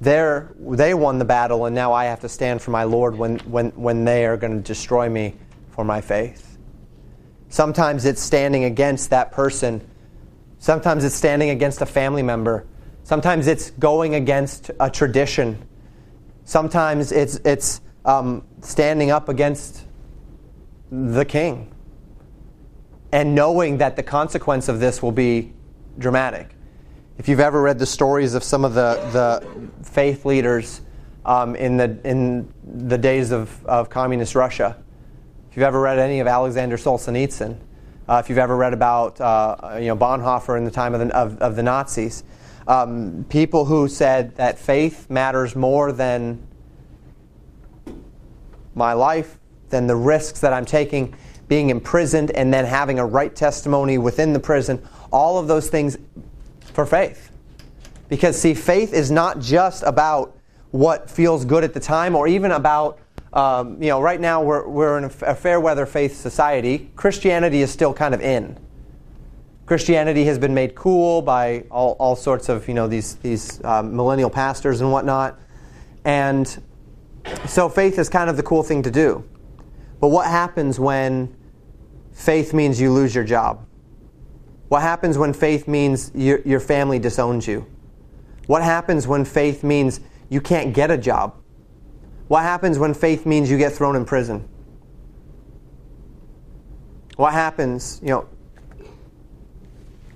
[0.00, 3.38] they're, they won the battle, and now I have to stand for my Lord when,
[3.40, 5.34] when, when they are going to destroy me
[5.70, 6.58] for my faith.
[7.50, 9.86] Sometimes it's standing against that person.
[10.58, 12.66] Sometimes it's standing against a family member.
[13.04, 15.66] Sometimes it's going against a tradition.
[16.44, 19.84] Sometimes it's, it's um, standing up against
[20.90, 21.74] the king
[23.12, 25.52] and knowing that the consequence of this will be
[25.98, 26.54] dramatic.
[27.20, 30.80] If you've ever read the stories of some of the, the faith leaders
[31.26, 34.82] um, in, the, in the days of, of communist Russia,
[35.50, 37.58] if you've ever read any of Alexander Solzhenitsyn,
[38.08, 41.14] uh, if you've ever read about uh, you know, Bonhoeffer in the time of the,
[41.14, 42.24] of, of the Nazis,
[42.66, 46.42] um, people who said that faith matters more than
[48.74, 49.36] my life,
[49.68, 51.14] than the risks that I'm taking,
[51.48, 54.82] being imprisoned, and then having a right testimony within the prison,
[55.12, 55.98] all of those things
[56.72, 57.30] for faith.
[58.08, 60.36] Because, see, faith is not just about
[60.70, 62.98] what feels good at the time or even about,
[63.32, 66.90] um, you know, right now we're, we're in a fair weather faith society.
[66.96, 68.58] Christianity is still kind of in.
[69.70, 73.94] Christianity has been made cool by all, all sorts of you know these these um,
[73.94, 75.38] millennial pastors and whatnot,
[76.04, 76.60] and
[77.46, 79.22] so faith is kind of the cool thing to do.
[80.00, 81.32] But what happens when
[82.10, 83.64] faith means you lose your job?
[84.70, 87.66] What happens when faith means your, your family disowns you?
[88.46, 89.98] What happens when faith means
[90.28, 91.34] you can't get a job?
[92.28, 94.48] What happens when faith means you get thrown in prison?
[97.16, 98.28] What happens, you know,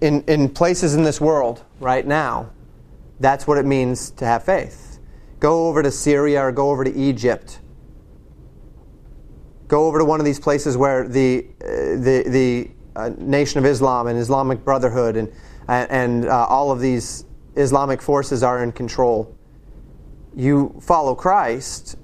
[0.01, 2.51] in, in places in this world right now,
[3.19, 5.01] that's what it means to have faith.
[5.41, 7.59] Go over to Syria or go over to Egypt.
[9.67, 13.67] Go over to one of these places where the, uh, the, the uh, Nation of
[13.67, 15.33] Islam and Islamic Brotherhood and,
[15.69, 17.25] and uh, all of these
[17.57, 19.37] Islamic forces are in control.
[20.37, 21.97] You follow Christ,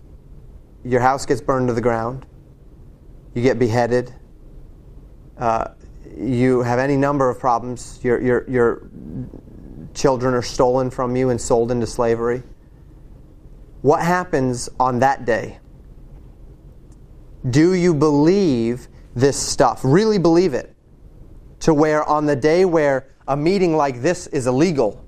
[0.85, 2.27] your house gets burned to the ground,
[3.35, 4.15] you get beheaded.
[5.39, 5.69] Uh,
[6.17, 7.99] you have any number of problems.
[8.03, 8.91] Your, your, your
[9.95, 12.43] children are stolen from you and sold into slavery.
[13.83, 15.59] What happens on that day?
[17.49, 19.81] Do you believe this stuff?
[19.83, 20.70] Really believe it?
[21.61, 25.05] To where on the day where a meeting like this is illegal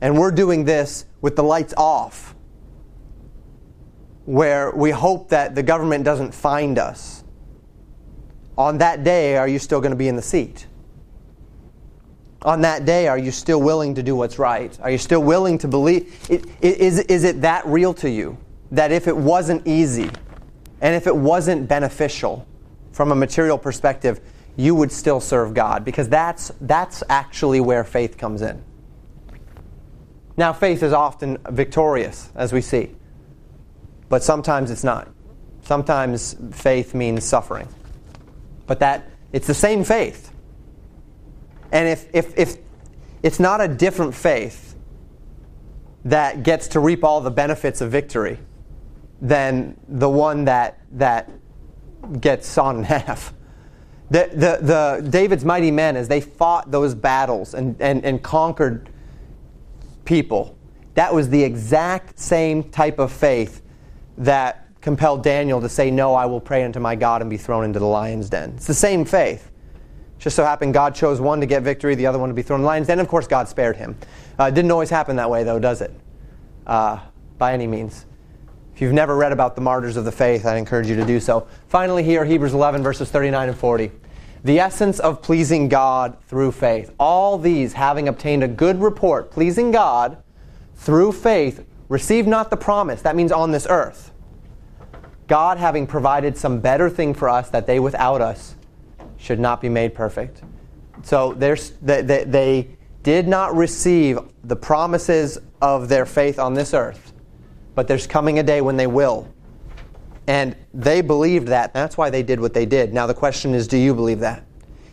[0.00, 2.34] and we're doing this with the lights off,
[4.24, 7.24] where we hope that the government doesn't find us
[8.60, 10.66] on that day, are you still going to be in the seat?
[12.42, 14.78] On that day, are you still willing to do what's right?
[14.82, 16.14] Are you still willing to believe?
[16.60, 18.36] Is, is it that real to you
[18.70, 20.10] that if it wasn't easy
[20.82, 22.46] and if it wasn't beneficial
[22.92, 24.20] from a material perspective,
[24.56, 25.84] you would still serve God?
[25.84, 28.62] Because that's, that's actually where faith comes in.
[30.36, 32.94] Now, faith is often victorious, as we see,
[34.08, 35.08] but sometimes it's not.
[35.62, 37.68] Sometimes faith means suffering
[38.70, 40.32] but that it's the same faith.
[41.72, 42.56] And if, if, if
[43.20, 44.76] it's not a different faith
[46.04, 48.38] that gets to reap all the benefits of victory
[49.20, 51.32] than the one that, that
[52.20, 53.34] gets sawn in half.
[54.10, 58.90] The, the, the David's mighty men, as they fought those battles and, and, and conquered
[60.04, 60.56] people,
[60.94, 63.62] that was the exact same type of faith
[64.18, 67.64] that compelled Daniel to say, No, I will pray unto my God and be thrown
[67.64, 68.54] into the lion's den.
[68.56, 69.50] It's the same faith.
[70.18, 72.60] Just so happened God chose one to get victory, the other one to be thrown
[72.60, 72.98] in the lion's den.
[72.98, 73.96] Of course, God spared him.
[74.38, 75.92] Uh, it didn't always happen that way, though, does it?
[76.66, 76.98] Uh,
[77.38, 78.04] by any means.
[78.74, 81.20] If you've never read about the martyrs of the faith, I encourage you to do
[81.20, 81.46] so.
[81.68, 83.90] Finally, here, Hebrews 11, verses 39 and 40.
[84.42, 86.92] The essence of pleasing God through faith.
[86.98, 90.22] All these, having obtained a good report, pleasing God
[90.76, 93.02] through faith, receive not the promise.
[93.02, 94.10] That means on this earth
[95.30, 98.56] God having provided some better thing for us that they without us
[99.16, 100.42] should not be made perfect.
[101.04, 102.68] So they, they, they
[103.04, 107.09] did not receive the promises of their faith on this earth,
[107.74, 109.32] but there's coming a day when they will.
[110.26, 111.72] And they believed that.
[111.74, 112.92] That's why they did what they did.
[112.94, 114.44] Now the question is do you believe that?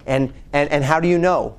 [0.06, 1.58] And, and, and how do you know?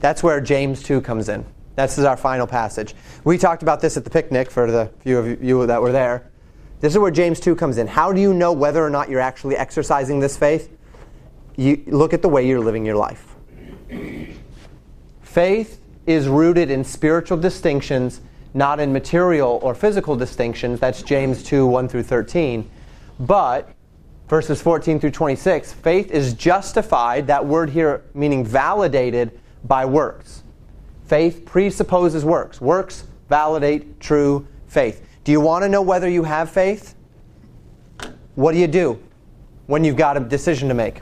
[0.00, 1.44] That's where James 2 comes in.
[1.74, 2.94] This is our final passage.
[3.24, 6.30] We talked about this at the picnic for the few of you that were there.
[6.80, 7.86] This is where James 2 comes in.
[7.86, 10.74] How do you know whether or not you're actually exercising this faith?
[11.56, 13.34] You look at the way you're living your life.
[15.22, 18.20] Faith is rooted in spiritual distinctions,
[18.56, 20.80] not in material or physical distinctions.
[20.80, 22.68] That's James 2 1 through 13.
[23.20, 23.70] But,
[24.28, 30.42] verses 14 through 26, faith is justified, that word here meaning validated, by works.
[31.04, 32.60] Faith presupposes works.
[32.60, 35.06] Works validate true faith.
[35.24, 36.94] Do you want to know whether you have faith?
[38.36, 38.98] What do you do
[39.66, 41.00] when you've got a decision to make?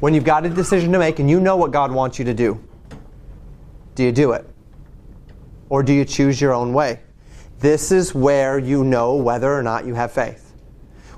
[0.00, 2.34] When you've got a decision to make and you know what God wants you to
[2.34, 2.62] do,
[3.94, 4.46] do you do it?
[5.68, 7.00] Or do you choose your own way?
[7.58, 10.52] This is where you know whether or not you have faith.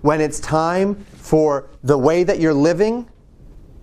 [0.03, 3.09] When it's time for the way that you're living,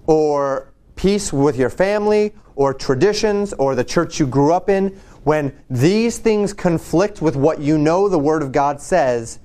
[0.07, 4.89] or peace with your family, or traditions, or the church you grew up in,
[5.23, 9.39] when these things conflict with what you know the Word of God says,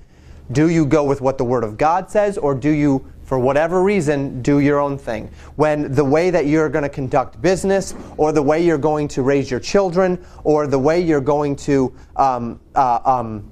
[0.53, 3.81] do you go with what the Word of God says, or do you, for whatever
[3.85, 5.31] reason, do your own thing?
[5.55, 9.23] When the way that you're going to conduct business, or the way you're going to
[9.23, 13.49] raise your children, or the way you're going to um, uh, um,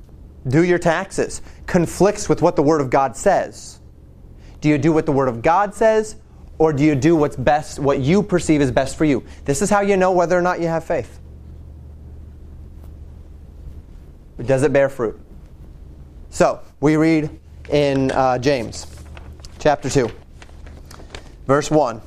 [0.48, 3.78] do your taxes conflicts with what the Word of God says,
[4.60, 6.16] do you do what the Word of God says,
[6.58, 9.24] or do you do what's best, what you perceive is best for you?
[9.44, 11.20] This is how you know whether or not you have faith.
[14.44, 15.20] Does it bear fruit?
[16.30, 17.30] So, we read
[17.70, 18.97] in uh, James
[19.58, 20.08] chapter 2,
[21.46, 22.00] verse 1.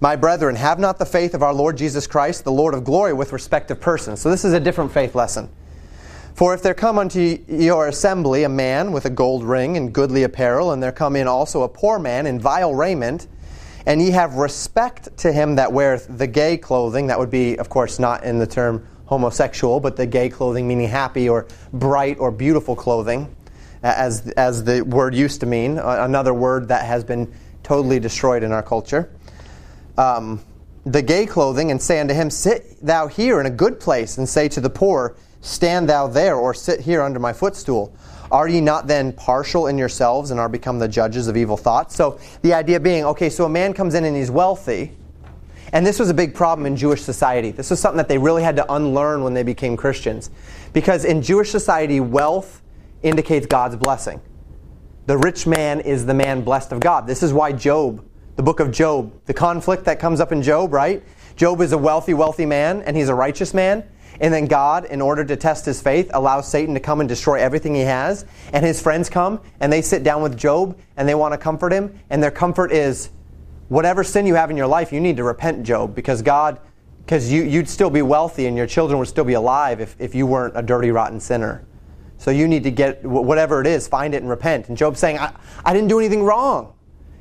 [0.00, 3.12] My brethren, have not the faith of our Lord Jesus Christ, the Lord of glory,
[3.12, 4.20] with respect of persons.
[4.20, 5.48] So this is a different faith lesson.
[6.34, 10.22] For if there come unto your assembly a man with a gold ring and goodly
[10.22, 13.26] apparel, and there come in also a poor man in vile raiment,
[13.86, 17.68] and ye have respect to him that weareth the gay clothing, that would be, of
[17.68, 22.30] course, not in the term homosexual, but the gay clothing meaning happy or bright or
[22.30, 23.34] beautiful clothing,
[23.82, 27.32] as, as the word used to mean, another word that has been
[27.62, 29.10] totally destroyed in our culture.
[29.96, 30.40] Um,
[30.84, 34.28] the gay clothing, and say unto him, Sit thou here in a good place, and
[34.28, 37.94] say to the poor, Stand thou there, or sit here under my footstool.
[38.30, 41.94] Are ye not then partial in yourselves and are become the judges of evil thoughts?
[41.94, 44.92] So the idea being, okay, so a man comes in and he's wealthy,
[45.72, 47.50] and this was a big problem in Jewish society.
[47.50, 50.30] This was something that they really had to unlearn when they became Christians.
[50.72, 52.62] Because in Jewish society, wealth
[53.02, 54.20] indicates God's blessing.
[55.06, 57.06] The rich man is the man blessed of God.
[57.06, 58.04] This is why Job,
[58.36, 61.02] the book of Job, the conflict that comes up in Job, right?
[61.36, 63.84] Job is a wealthy, wealthy man, and he's a righteous man.
[64.20, 67.36] And then God, in order to test his faith, allows Satan to come and destroy
[67.36, 68.24] everything he has.
[68.52, 71.72] And his friends come and they sit down with Job and they want to comfort
[71.72, 71.98] him.
[72.10, 73.10] And their comfort is
[73.68, 76.60] whatever sin you have in your life, you need to repent, Job, because God,
[77.04, 80.14] because you, you'd still be wealthy and your children would still be alive if, if
[80.14, 81.64] you weren't a dirty, rotten sinner.
[82.18, 84.68] So you need to get whatever it is, find it and repent.
[84.68, 85.32] And Job's saying, I,
[85.64, 86.74] I didn't do anything wrong.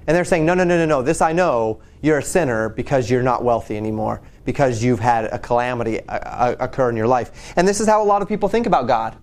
[0.07, 1.02] And they're saying, no, no, no, no, no.
[1.02, 1.82] This I know.
[2.02, 6.56] You're a sinner because you're not wealthy anymore because you've had a calamity uh, uh,
[6.60, 7.53] occur in your life.
[7.57, 9.18] And this is how a lot of people think about God.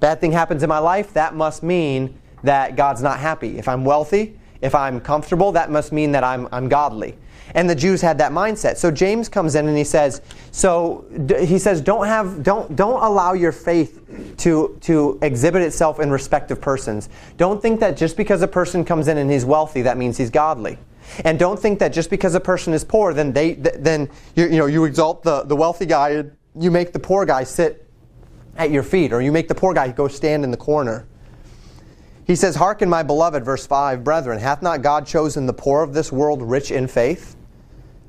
[0.00, 3.58] Bad thing happens in my life, that must mean that God's not happy.
[3.58, 7.18] If I'm wealthy, if I'm comfortable, that must mean that I'm, I'm godly.
[7.56, 8.76] And the Jews had that mindset.
[8.76, 10.20] So James comes in and he says,
[10.52, 11.04] so
[11.40, 16.50] he says, don't have, don't, don't allow your faith to, to exhibit itself in respect
[16.50, 17.08] of persons.
[17.38, 20.30] Don't think that just because a person comes in and he's wealthy, that means he's
[20.30, 20.78] godly.
[21.24, 24.58] And don't think that just because a person is poor, then they then you, you
[24.58, 26.24] know you exalt the, the wealthy guy
[26.58, 27.88] you make the poor guy sit
[28.56, 31.06] at your feet, or you make the poor guy go stand in the corner.
[32.26, 35.92] He says, Hearken, my beloved, verse 5, brethren, hath not God chosen the poor of
[35.92, 37.35] this world rich in faith?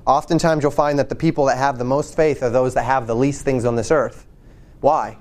[0.07, 3.07] Oftentimes you'll find that the people that have the most faith are those that have
[3.07, 4.25] the least things on this earth.
[4.79, 5.17] Why?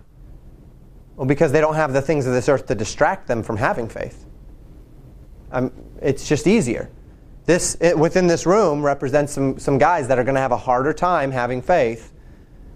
[1.16, 3.88] Well, because they don't have the things of this earth to distract them from having
[3.88, 4.24] faith.
[5.50, 6.88] Um, it's just easier.
[7.46, 10.56] This, it, within this room, represents some, some guys that are going to have a
[10.56, 12.12] harder time having faith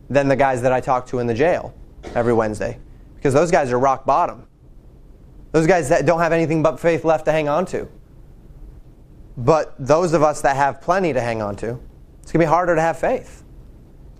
[0.08, 1.74] than the guys that I talk to in the jail
[2.16, 2.80] every Wednesday.
[3.14, 4.48] Because those guys are rock bottom.
[5.52, 7.88] Those guys that don't have anything but faith left to hang on to.
[9.36, 11.78] But those of us that have plenty to hang on to,
[12.30, 13.42] it's going to be harder to have faith.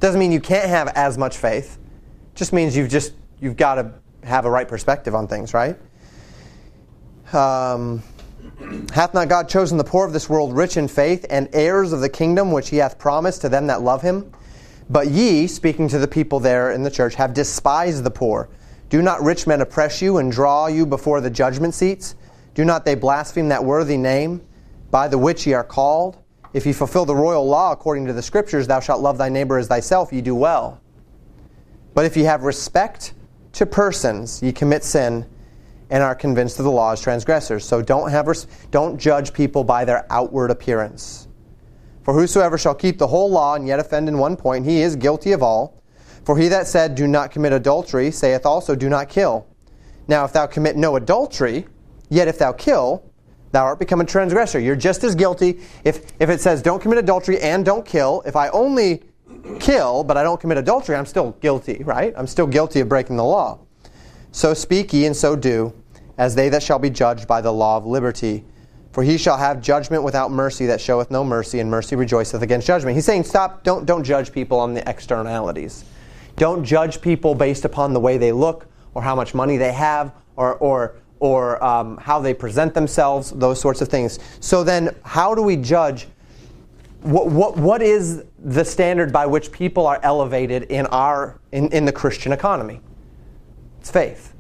[0.01, 1.79] Doesn't mean you can't have as much faith.
[2.33, 3.93] It just means you've just you've got to
[4.25, 5.79] have a right perspective on things, right?
[7.33, 8.03] Um,
[8.93, 12.01] Hath not God chosen the poor of this world rich in faith and heirs of
[12.01, 14.33] the kingdom which he hath promised to them that love him?
[14.89, 18.49] But ye, speaking to the people there in the church, have despised the poor.
[18.89, 22.17] Do not rich men oppress you and draw you before the judgment seats?
[22.55, 24.43] Do not they blaspheme that worthy name
[24.91, 26.17] by the which ye are called?
[26.53, 29.59] If ye fulfill the royal law according to the scriptures, thou shalt love thy neighbor
[29.59, 30.81] as thyself, ye do well.
[31.95, 33.15] But if ye have respect
[33.53, 35.27] to persons, ye commit sin
[35.91, 37.65] and are convinced of the law as transgressors.
[37.65, 41.29] So don't, have, res- don't judge people by their outward appearance.
[42.05, 44.97] For whosoever shall keep the whole law and yet offend in one point, he is
[44.97, 45.83] guilty of all.
[46.25, 49.47] For he that said, Do not commit adultery, saith also, Do not kill.
[50.07, 51.67] Now, if thou commit no adultery,
[52.09, 53.10] yet if thou kill,
[53.53, 54.61] thou art become a transgressor.
[54.61, 55.61] You're just as guilty.
[55.85, 59.03] If, if it says, Don't commit adultery and don't kill, if I only
[59.59, 62.13] kill, but I don't commit adultery, I'm still guilty, right?
[62.17, 63.59] I'm still guilty of breaking the law.
[64.33, 65.73] So speak ye and so do
[66.19, 68.45] as they that shall be judged by the law of liberty.
[68.93, 72.67] For he shall have judgment without mercy that showeth no mercy, and mercy rejoiceth against
[72.67, 72.97] judgment.
[72.97, 75.85] He's saying, stop, don't, don't judge people on the externalities.
[76.37, 80.13] Don't judge people based upon the way they look, or how much money they have,
[80.37, 84.19] or, or, or um, how they present themselves, those sorts of things.
[84.41, 86.09] So then, how do we judge?
[87.03, 91.85] What, what, what is the standard by which people are elevated in, our, in, in
[91.85, 92.81] the Christian economy?
[93.79, 94.35] It's faith.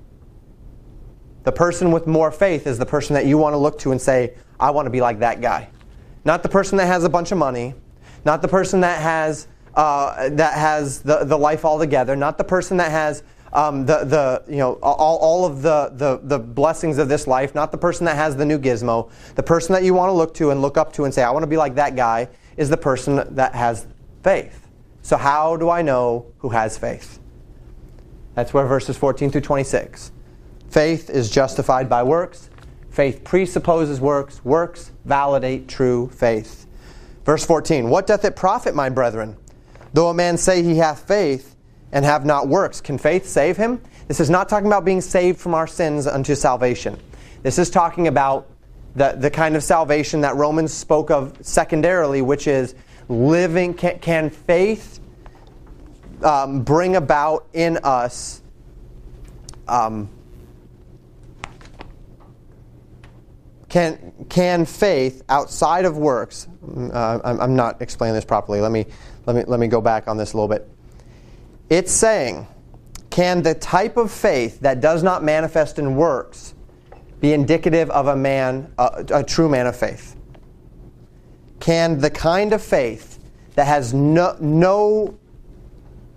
[1.44, 4.01] The person with more faith is the person that you want to look to and
[4.01, 5.70] say, I want to be like that guy.
[6.24, 7.74] Not the person that has a bunch of money,
[8.27, 12.44] not the person that has, uh, that has the, the life all together, not the
[12.44, 16.98] person that has um, the, the, you know, all, all of the, the, the blessings
[16.98, 19.10] of this life, not the person that has the new gizmo.
[19.35, 21.31] The person that you want to look to and look up to and say, I
[21.31, 23.86] want to be like that guy, is the person that has
[24.22, 24.68] faith.
[25.02, 27.18] So, how do I know who has faith?
[28.35, 30.12] That's where verses 14 through 26.
[30.68, 32.51] Faith is justified by works.
[32.90, 34.44] Faith presupposes works.
[34.44, 36.66] Works validate true faith.
[37.24, 39.36] Verse 14 What doth it profit, my brethren,
[39.93, 41.56] though a man say he hath faith
[41.92, 42.80] and have not works?
[42.80, 43.80] Can faith save him?
[44.08, 46.98] This is not talking about being saved from our sins unto salvation.
[47.42, 48.48] This is talking about
[48.94, 52.74] the, the kind of salvation that Romans spoke of secondarily, which is
[53.08, 53.74] living.
[53.74, 55.00] Can, can faith
[56.22, 58.42] um, bring about in us
[59.68, 60.08] um,
[63.68, 66.48] can, can faith outside of works
[66.92, 68.86] uh, I'm, I'm not explaining this properly let me,
[69.26, 70.68] let, me, let me go back on this a little bit
[71.70, 72.47] it's saying
[73.09, 76.55] can the type of faith that does not manifest in works
[77.20, 80.16] be indicative of a man a, a true man of faith
[81.60, 83.18] can the kind of faith
[83.55, 85.18] that has no, no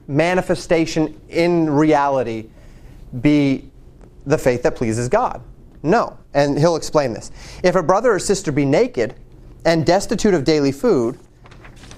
[0.08, 2.50] manifestation in reality
[3.22, 3.70] be
[4.26, 5.44] the faith that pleases God?
[5.84, 6.18] No.
[6.34, 7.32] And he'll explain this.
[7.64, 9.16] If a brother or sister be naked
[9.66, 11.20] and destitute of daily food,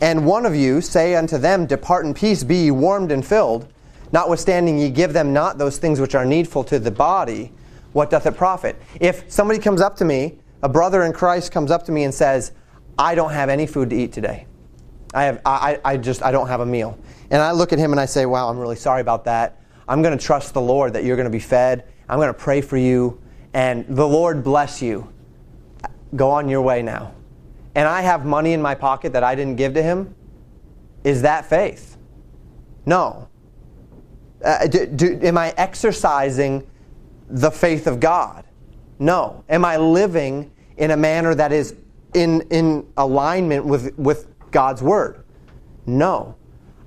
[0.02, 3.68] and one of you say unto them, Depart in peace, be ye warmed and filled,
[4.12, 7.52] notwithstanding ye give them not those things which are needful to the body,
[7.94, 8.76] what doth it profit?
[9.00, 12.14] If somebody comes up to me, a brother in Christ comes up to me and
[12.14, 12.52] says,
[12.98, 14.48] I don't have any food to eat today.
[15.14, 16.98] I have I, I just I don't have a meal.
[17.30, 19.62] And I look at him and I say, Wow, I'm really sorry about that.
[19.88, 21.86] I'm going to trust the Lord that you're going to be fed.
[22.10, 23.22] I'm going to pray for you.
[23.54, 25.12] And the Lord bless you.
[26.16, 27.14] Go on your way now.
[27.76, 30.16] And I have money in my pocket that I didn't give to him.
[31.04, 31.98] Is that faith?
[32.86, 33.28] No.
[34.44, 36.66] Uh, do, do, am I exercising
[37.30, 38.46] the faith of God?
[38.98, 39.44] No.
[39.50, 41.76] Am I living in a manner that is
[42.14, 45.24] in, in alignment with, with God's Word?
[45.86, 46.36] No.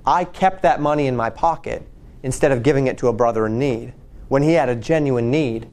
[0.05, 1.87] I kept that money in my pocket
[2.23, 3.93] instead of giving it to a brother in need.
[4.27, 5.69] When he had a genuine need,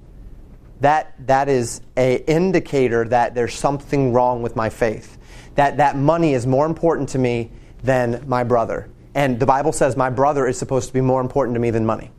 [0.80, 5.18] that, that is an indicator that there's something wrong with my faith.
[5.54, 7.50] That, that money is more important to me
[7.82, 8.90] than my brother.
[9.14, 11.86] And the Bible says my brother is supposed to be more important to me than
[11.86, 12.10] money.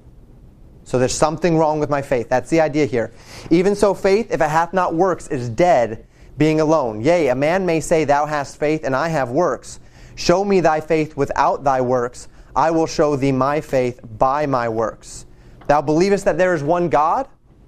[0.83, 2.29] So there's something wrong with my faith.
[2.29, 3.13] That's the idea here.
[3.51, 6.07] Even so, faith, if it hath not works, is dead,
[6.37, 7.01] being alone.
[7.01, 9.79] Yea, a man may say, Thou hast faith, and I have works.
[10.15, 12.29] Show me thy faith without thy works.
[12.55, 15.25] I will show thee my faith by my works.
[15.67, 17.27] Thou believest that there is one God?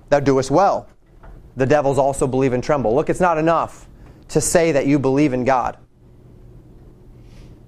[0.09, 0.89] Thou doest well.
[1.55, 2.95] The devils also believe and tremble.
[2.95, 3.87] Look, it's not enough
[4.29, 5.77] to say that you believe in God.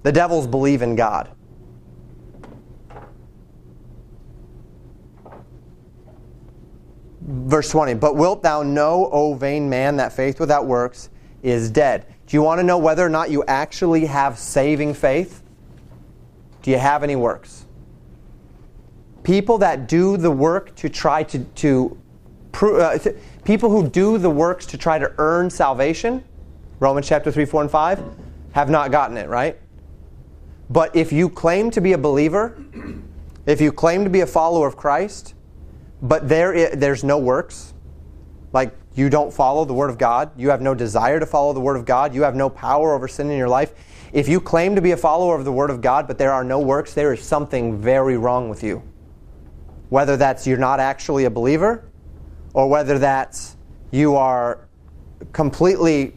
[0.02, 1.30] The devils believe in God.
[7.20, 11.08] Verse 20, but wilt thou know, O vain man, that faith without works
[11.42, 12.06] is dead?
[12.26, 15.42] Do you want to know whether or not you actually have saving faith?
[16.62, 17.66] Do you have any works?
[19.22, 22.01] People that do the work to try to, to, to
[22.60, 22.98] Uh,
[23.44, 26.22] people who do the works to try to earn salvation,
[26.80, 28.04] Romans chapter 3, 4, and 5,
[28.52, 29.58] have not gotten it, right?
[30.70, 32.56] But if you claim to be a believer,
[33.46, 35.34] if you claim to be a follower of Christ,
[36.00, 37.74] but there, there's no works,
[38.52, 41.60] like you don't follow the Word of God, you have no desire to follow the
[41.60, 43.74] Word of God, you have no power over sin in your life,
[44.12, 46.44] if you claim to be a follower of the Word of God, but there are
[46.44, 48.82] no works, there is something very wrong with you.
[49.88, 51.84] Whether that's you're not actually a believer,
[52.54, 53.56] or whether that's
[53.90, 54.68] you are
[55.32, 56.14] completely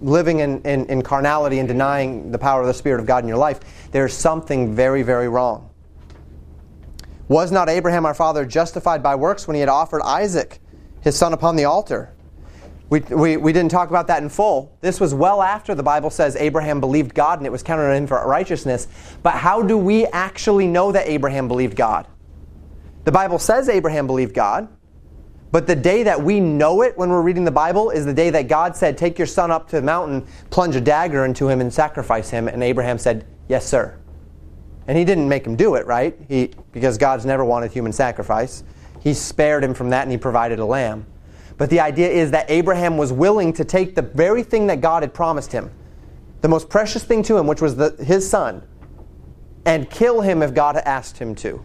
[0.00, 3.28] living in, in, in carnality and denying the power of the Spirit of God in
[3.28, 3.60] your life,
[3.92, 5.70] there's something very, very wrong.
[7.28, 10.60] Was not Abraham our father justified by works when he had offered Isaac?
[11.02, 12.14] his son upon the altar.
[12.88, 14.76] We, we, we didn't talk about that in full.
[14.80, 17.96] This was well after the Bible says Abraham believed God and it was counted on
[17.96, 18.86] him for righteousness.
[19.22, 22.06] But how do we actually know that Abraham believed God?
[23.04, 24.68] The Bible says Abraham believed God,
[25.52, 28.30] but the day that we know it when we're reading the Bible is the day
[28.30, 31.60] that God said, Take your son up to the mountain, plunge a dagger into him,
[31.60, 32.48] and sacrifice him.
[32.48, 33.98] And Abraham said, Yes, sir.
[34.86, 36.18] And he didn't make him do it, right?
[36.26, 38.64] He, because God's never wanted human sacrifice.
[39.02, 41.06] He spared him from that and he provided a lamb.
[41.58, 45.02] But the idea is that Abraham was willing to take the very thing that God
[45.02, 45.70] had promised him,
[46.40, 48.62] the most precious thing to him, which was the, his son,
[49.66, 51.64] and kill him if God asked him to.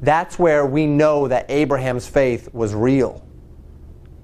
[0.00, 3.26] That's where we know that Abraham's faith was real.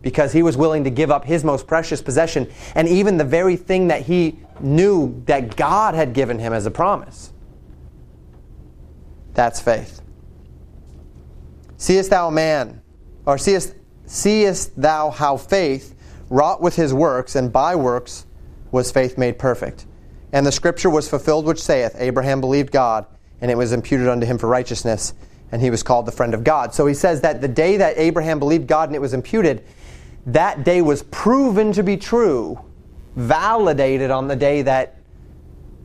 [0.03, 3.57] Because he was willing to give up his most precious possession and even the very
[3.57, 7.33] thing that he knew that God had given him as a promise.
[9.35, 10.03] That's faith.
[11.77, 12.83] Seest thou man,
[13.27, 13.75] or seest,
[14.07, 15.97] seest thou how faith
[16.29, 18.27] wrought with his works, and by works
[18.71, 19.87] was faith made perfect?
[20.33, 23.07] And the scripture was fulfilled which saith, Abraham believed God,
[23.41, 25.15] and it was imputed unto him for righteousness,
[25.53, 26.75] and he was called the friend of God.
[26.75, 29.63] So he says that the day that Abraham believed God and it was imputed,
[30.27, 32.59] that day was proven to be true
[33.15, 34.97] validated on the day that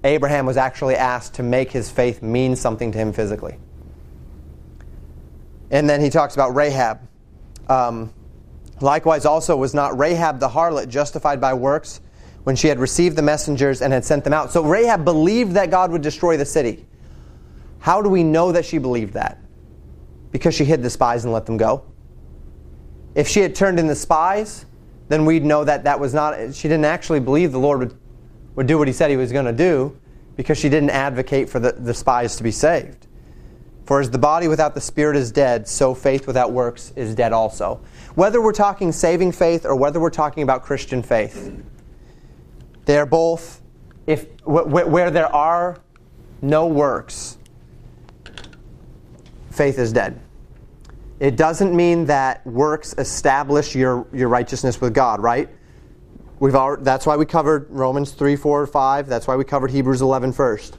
[0.06, 3.58] Abraham was actually asked to make his faith mean something to him physically.
[5.70, 7.02] And then he talks about Rahab.
[7.68, 8.14] Um,
[8.80, 12.00] likewise, also, was not Rahab the harlot justified by works
[12.46, 14.52] when she had received the messengers and had sent them out?
[14.52, 16.86] So Rahab believed that God would destroy the city.
[17.80, 19.42] How do we know that she believed that?
[20.32, 21.86] Because she hid the spies and let them go.
[23.16, 24.66] If she had turned in the spies,
[25.08, 27.98] then we'd know that that was not, she didn't actually believe the Lord would,
[28.56, 29.98] would do what he said he was going to do
[30.36, 33.08] because she didn't advocate for the, the spies to be saved.
[33.86, 37.32] For as the body without the spirit is dead, so faith without works is dead
[37.32, 37.82] also.
[38.16, 41.54] Whether we're talking saving faith or whether we're talking about Christian faith,
[42.86, 43.62] they are both,
[44.06, 45.78] if, where there are
[46.42, 47.37] no works,
[49.58, 50.22] faith is dead.
[51.20, 55.50] It doesn't mean that works establish your, your righteousness with God, right?
[56.40, 59.08] We've already, that's why we covered Romans 3, 4, 5.
[59.08, 60.78] That's why we covered Hebrews 11 first.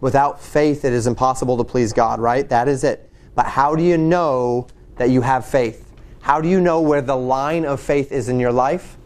[0.00, 2.48] Without faith, it is impossible to please God, right?
[2.48, 3.10] That is it.
[3.34, 5.92] But how do you know that you have faith?
[6.20, 8.97] How do you know where the line of faith is in your life?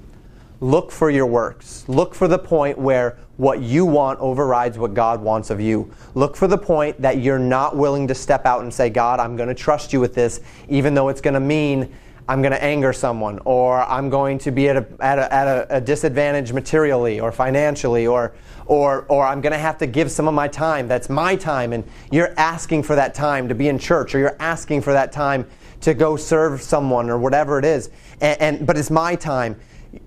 [0.62, 1.84] Look for your works.
[1.88, 5.92] Look for the point where what you want overrides what God wants of you.
[6.14, 9.36] Look for the point that you're not willing to step out and say, God, I'm
[9.36, 11.92] going to trust you with this, even though it's going to mean
[12.28, 15.48] I'm going to anger someone, or I'm going to be at a, at a, at
[15.48, 18.32] a, a disadvantage materially or financially, or,
[18.66, 20.86] or, or I'm going to have to give some of my time.
[20.86, 21.82] That's my time, and
[22.12, 25.44] you're asking for that time to be in church, or you're asking for that time
[25.80, 27.90] to go serve someone, or whatever it is.
[28.20, 29.56] And, and but it's my time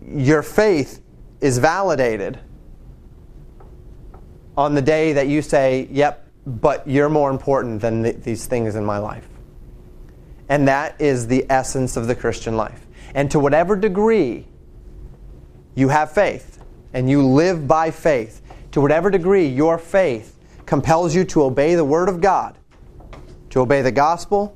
[0.08, 1.02] your faith
[1.42, 2.40] is validated
[4.58, 8.76] on the day that you say, Yep, but you're more important than th- these things
[8.76, 9.28] in my life.
[10.50, 12.86] And that is the essence of the Christian life.
[13.14, 14.48] And to whatever degree
[15.74, 16.64] you have faith
[16.94, 18.42] and you live by faith,
[18.72, 22.58] to whatever degree your faith compels you to obey the Word of God,
[23.50, 24.56] to obey the gospel,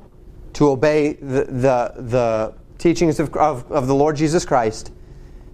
[0.54, 4.92] to obey the, the, the teachings of, of, of the Lord Jesus Christ,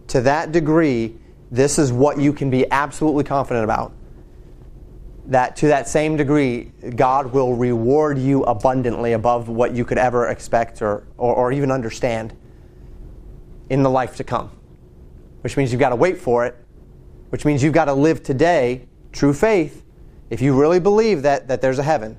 [0.07, 1.15] to that degree,
[1.51, 3.93] this is what you can be absolutely confident about.
[5.27, 10.27] That to that same degree, God will reward you abundantly above what you could ever
[10.27, 12.35] expect or, or, or even understand
[13.69, 14.51] in the life to come.
[15.41, 16.55] Which means you've got to wait for it,
[17.29, 19.83] which means you've got to live today, true faith,
[20.29, 22.17] if you really believe that, that there's a heaven,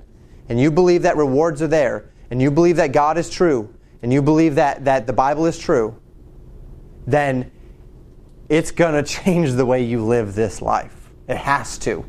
[0.49, 4.11] and you believe that rewards are there, and you believe that God is true, and
[4.11, 5.99] you believe that, that the Bible is true,
[7.05, 7.51] then
[8.49, 11.11] it's going to change the way you live this life.
[11.27, 12.05] It has to.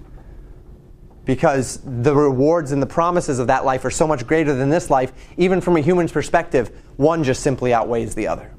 [1.24, 4.88] Because the rewards and the promises of that life are so much greater than this
[4.88, 8.52] life, even from a human's perspective, one just simply outweighs the other.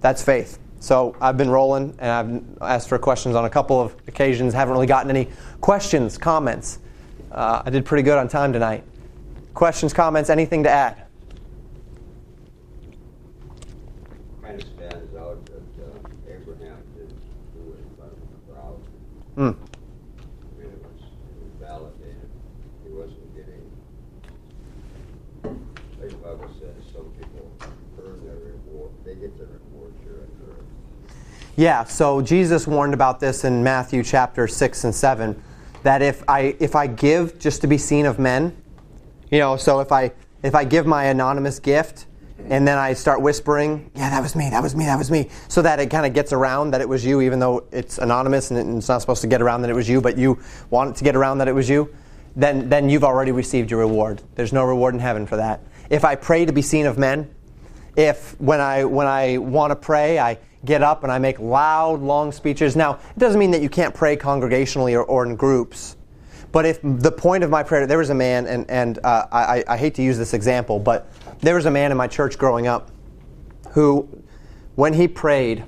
[0.00, 0.58] That's faith.
[0.80, 2.10] So I've been rolling and
[2.60, 4.52] I've asked for questions on a couple of occasions.
[4.52, 5.30] Haven't really gotten any
[5.62, 6.80] questions, comments.
[7.32, 8.84] Uh, I did pretty good on time tonight.
[9.54, 11.04] Questions, comments, anything to add?
[19.36, 19.40] Mm.
[19.40, 22.30] I mean, it was, it was validated.
[22.84, 23.66] He wasn't getting,
[25.98, 27.50] like the Bible says, some people
[27.98, 28.92] earn their reward.
[29.04, 30.62] They get their reward here on earth.
[31.56, 35.40] Yeah, so Jesus warned about this in Matthew chapter 6 and 7
[35.84, 38.56] that if I if I give just to be seen of men,
[39.30, 40.10] you know, so if I
[40.42, 42.06] if I give my anonymous gift
[42.48, 45.30] and then I start whispering, yeah, that was me, that was me, that was me,
[45.46, 48.50] so that it kind of gets around that it was you, even though it's anonymous
[48.50, 50.40] and it's not supposed to get around that it was you, but you
[50.70, 51.94] want it to get around that it was you,
[52.34, 54.20] then, then you've already received your reward.
[54.34, 55.60] There's no reward in heaven for that.
[55.88, 57.32] If I pray to be seen of men,
[57.96, 62.00] if when I, when I want to pray, I get up and I make loud,
[62.00, 62.76] long speeches.
[62.76, 65.96] Now, it doesn't mean that you can't pray congregationally or, or in groups.
[66.52, 69.64] But if the point of my prayer, there was a man, and, and uh, I,
[69.66, 71.10] I hate to use this example, but
[71.40, 72.92] there was a man in my church growing up
[73.70, 74.08] who,
[74.76, 75.64] when he prayed,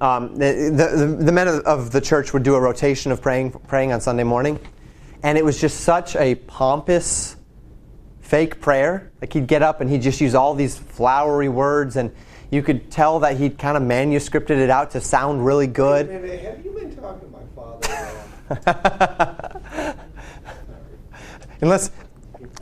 [0.00, 3.92] um, the, the, the, men of the church would do a rotation of praying, praying
[3.92, 4.58] on Sunday morning.
[5.22, 7.36] And it was just such a pompous,
[8.20, 9.12] fake prayer.
[9.20, 12.12] Like he'd get up and he'd just use all these flowery words, and
[12.52, 16.10] you could tell that he'd kind of manuscripted it out to sound really good.
[16.10, 17.88] have you been talking to my father?
[21.62, 21.90] Unless,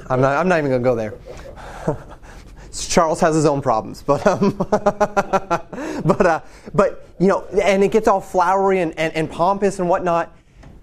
[0.09, 1.15] I'm not, I'm not even going to go there.
[2.73, 6.41] Charles has his own problems, but um, but uh,
[6.73, 10.33] but you know, and it gets all flowery and, and, and pompous and whatnot.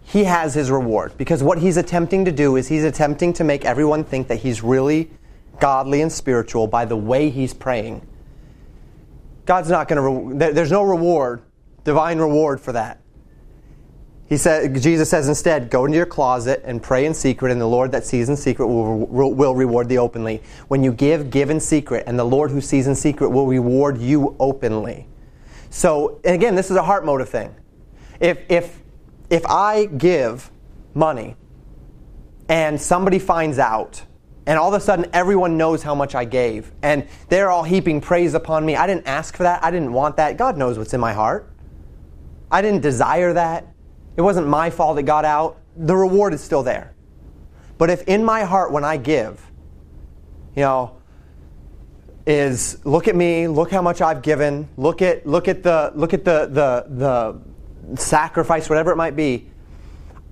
[0.03, 3.63] He has his reward because what he's attempting to do is he's attempting to make
[3.63, 5.09] everyone think that he's really
[5.59, 8.05] godly and spiritual by the way he's praying.
[9.47, 11.41] God's not going to, there's no reward,
[11.83, 13.01] divine reward for that.
[14.27, 17.65] He said, Jesus says instead, go into your closet and pray in secret, and the
[17.65, 20.43] Lord that sees in secret will, will reward thee openly.
[20.67, 23.97] When you give, give in secret, and the Lord who sees in secret will reward
[23.99, 25.07] you openly.
[25.69, 27.55] So, and again, this is a heart motive thing.
[28.19, 28.81] If, if,
[29.29, 30.51] if I give
[30.93, 31.37] money
[32.49, 34.03] and somebody finds out,
[34.47, 38.01] and all of a sudden everyone knows how much I gave, and they're all heaping
[38.01, 40.37] praise upon me, I didn't ask for that, I didn't want that.
[40.37, 41.51] God knows what's in my heart.
[42.49, 43.67] I didn't desire that.
[44.15, 45.59] It wasn't my fault it got out.
[45.75, 46.95] The reward is still there.
[47.77, 49.39] But if in my heart, when I give,
[50.55, 50.95] you know,
[52.25, 56.13] is look at me, look how much I've given, look at look at the look
[56.13, 59.49] at the the the sacrifice, whatever it might be,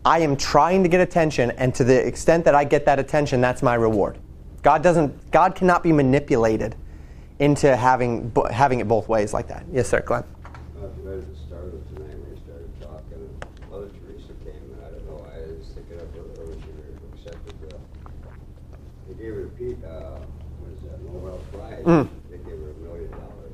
[0.05, 3.41] I am trying to get attention, and to the extent that I get that attention,
[3.41, 4.19] that's my reward.
[4.61, 6.75] God doesn't God cannot be manipulated
[7.39, 9.65] into having having it both ways like that.
[9.71, 10.23] Yes, sir, Glenn.
[21.85, 22.09] Mm.
[22.31, 23.53] They gave her a million dollars.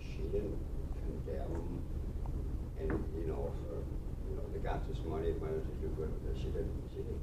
[0.00, 0.56] She didn't
[1.04, 1.84] condemn,
[2.80, 3.76] and you know, for,
[4.24, 6.40] you know, they got this money, might as well do good with it.
[6.40, 6.72] She didn't.
[6.88, 7.20] She didn't.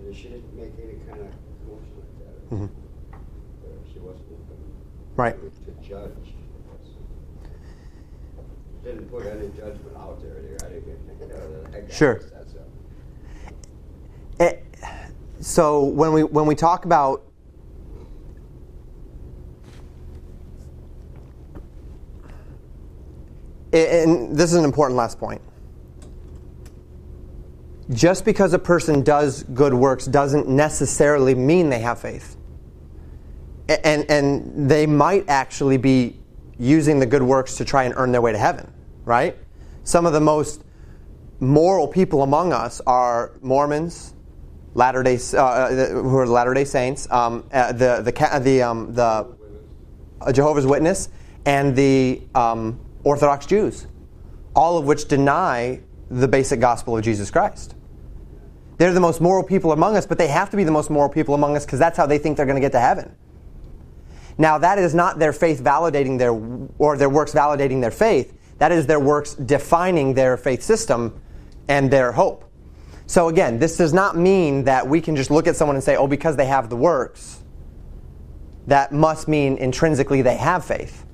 [0.00, 1.28] And she didn't make any kind of
[1.60, 2.41] commotion like that.
[2.52, 2.66] Mm-hmm.
[3.90, 4.26] She wasn't
[5.16, 5.34] right.
[5.34, 6.12] to judge.
[8.84, 10.36] Didn't put any judgment out there.
[10.60, 12.20] I didn't get, sure.
[14.38, 15.08] It, eh,
[15.40, 17.24] so when we when we talk about
[23.72, 25.40] and this is an important last point.
[27.90, 32.36] Just because a person does good works doesn't necessarily mean they have faith.
[33.68, 36.18] And, and they might actually be
[36.58, 38.72] using the good works to try and earn their way to heaven,
[39.04, 39.36] right?
[39.84, 40.62] Some of the most
[41.40, 44.14] moral people among us are Mormons,
[44.74, 48.94] Latter Day, uh, uh who are Latter Day Saints, um, uh, the the the um,
[48.94, 49.26] the
[50.32, 51.08] Jehovah's Witness,
[51.44, 53.86] and the um, Orthodox Jews,
[54.54, 55.80] all of which deny
[56.10, 57.74] the basic gospel of Jesus Christ.
[58.78, 61.08] They're the most moral people among us, but they have to be the most moral
[61.08, 63.14] people among us because that's how they think they're going to get to heaven.
[64.38, 66.32] Now, that is not their faith validating their,
[66.78, 68.36] or their works validating their faith.
[68.58, 71.20] That is their works defining their faith system
[71.68, 72.44] and their hope.
[73.06, 75.96] So, again, this does not mean that we can just look at someone and say,
[75.96, 77.42] oh, because they have the works,
[78.66, 81.04] that must mean intrinsically they have faith.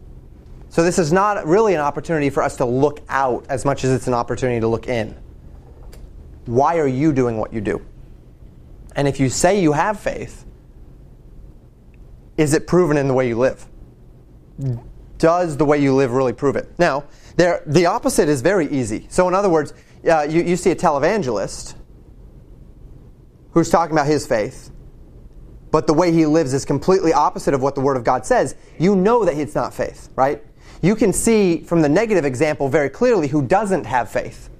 [0.70, 3.90] So this is not really an opportunity for us to look out as much as
[3.90, 5.16] it's an opportunity to look in.
[6.44, 7.84] Why are you doing what you do?
[8.94, 10.44] And if you say you have faith,
[12.38, 13.66] is it proven in the way you live?
[15.18, 16.72] Does the way you live really prove it?
[16.78, 17.04] Now,
[17.36, 19.06] there, the opposite is very easy.
[19.10, 19.74] So, in other words,
[20.10, 21.74] uh, you, you see a televangelist
[23.50, 24.70] who's talking about his faith,
[25.70, 28.56] but the way he lives is completely opposite of what the Word of God says.
[28.78, 30.42] You know that it's not faith, right?
[30.82, 34.50] you can see from the negative example very clearly who doesn't have faith.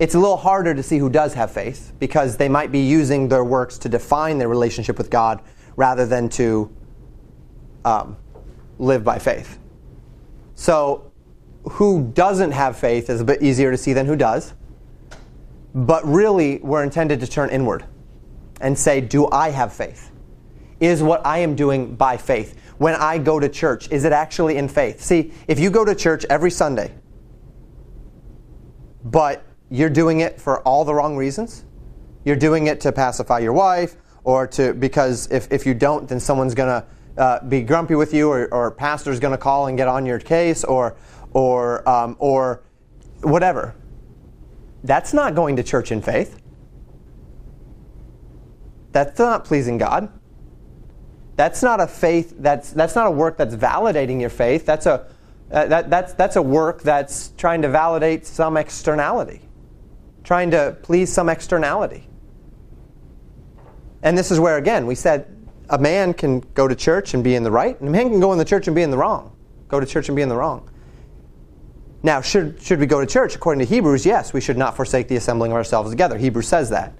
[0.00, 3.28] It's a little harder to see who does have faith because they might be using
[3.28, 5.42] their works to define their relationship with God
[5.78, 6.70] rather than to
[7.84, 8.16] um,
[8.78, 9.58] live by faith.
[10.54, 11.10] So,
[11.70, 14.54] who doesn't have faith is a bit easier to see than who does.
[15.74, 17.84] But really, we're intended to turn inward
[18.60, 20.10] and say, Do I have faith?
[20.80, 22.58] Is what I am doing by faith?
[22.78, 23.90] when I go to church?
[23.90, 25.00] Is it actually in faith?
[25.02, 26.94] See, if you go to church every Sunday,
[29.04, 31.64] but you're doing it for all the wrong reasons,
[32.24, 36.20] you're doing it to pacify your wife, or to because if, if you don't, then
[36.20, 39.76] someone's going to uh, be grumpy with you, or, or pastor's going to call and
[39.76, 40.96] get on your case, or
[41.32, 42.62] or um, or
[43.22, 43.74] whatever.
[44.84, 46.40] That's not going to church in faith.
[48.92, 50.12] That's not pleasing God.
[51.38, 54.66] That's not a faith, that's, that's not a work that's validating your faith.
[54.66, 55.06] That's a,
[55.52, 59.42] uh, that, that's, that's a work that's trying to validate some externality,
[60.24, 62.07] trying to please some externality.
[64.02, 65.26] And this is where, again, we said
[65.70, 68.20] a man can go to church and be in the right, and a man can
[68.20, 69.36] go in the church and be in the wrong.
[69.68, 70.70] Go to church and be in the wrong.
[72.02, 73.34] Now, should, should we go to church?
[73.34, 76.16] According to Hebrews, yes, we should not forsake the assembling of ourselves together.
[76.16, 76.92] Hebrews says that.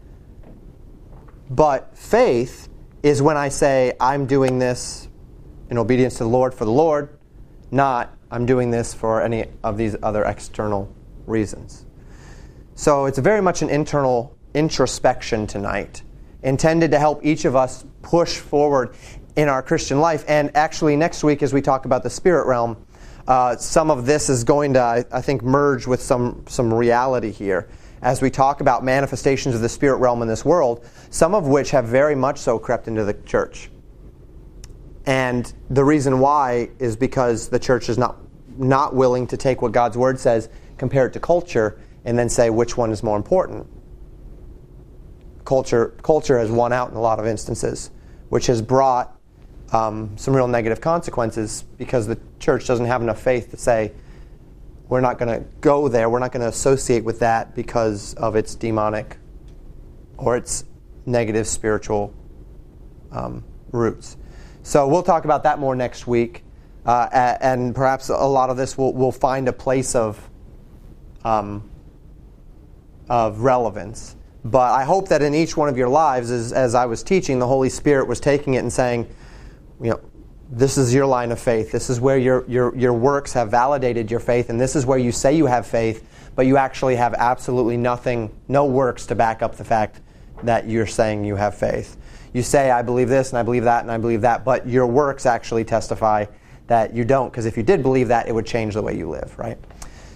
[1.48, 2.68] But faith
[3.02, 5.08] is when I say, I'm doing this
[5.70, 7.16] in obedience to the Lord for the Lord,
[7.70, 10.94] not I'm doing this for any of these other external
[11.26, 11.86] reasons.
[12.74, 16.02] So it's very much an internal introspection tonight,
[16.42, 18.94] intended to help each of us push forward
[19.36, 20.24] in our Christian life.
[20.28, 22.76] And actually, next week, as we talk about the spirit realm,
[23.26, 27.68] uh, some of this is going to, I, think, merge with some, some reality here
[28.00, 31.70] as we talk about manifestations of the spirit realm in this world, some of which
[31.70, 33.70] have very much so crept into the church.
[35.04, 38.16] And the reason why is because the church is not,
[38.56, 42.50] not willing to take what God's word says, compare it to culture, and then say
[42.50, 43.66] which one is more important.
[45.48, 47.90] Culture, culture has won out in a lot of instances,
[48.28, 49.18] which has brought
[49.72, 53.92] um, some real negative consequences because the church doesn't have enough faith to say,
[54.90, 58.36] we're not going to go there, we're not going to associate with that because of
[58.36, 59.16] its demonic
[60.18, 60.64] or its
[61.06, 62.12] negative spiritual
[63.10, 63.42] um,
[63.72, 64.18] roots.
[64.64, 66.44] So we'll talk about that more next week.
[66.84, 70.28] Uh, and perhaps a lot of this will, will find a place of,
[71.24, 71.70] um,
[73.08, 74.14] of relevance.
[74.50, 77.38] But I hope that in each one of your lives, as, as I was teaching,
[77.38, 79.06] the Holy Spirit was taking it and saying,
[79.80, 80.00] you know,
[80.50, 81.70] this is your line of faith.
[81.70, 84.96] This is where your, your, your works have validated your faith, and this is where
[84.98, 89.42] you say you have faith, but you actually have absolutely nothing, no works to back
[89.42, 90.00] up the fact
[90.44, 91.98] that you're saying you have faith.
[92.32, 94.86] You say, I believe this, and I believe that, and I believe that, but your
[94.86, 96.24] works actually testify
[96.68, 99.10] that you don't, because if you did believe that, it would change the way you
[99.10, 99.58] live, right?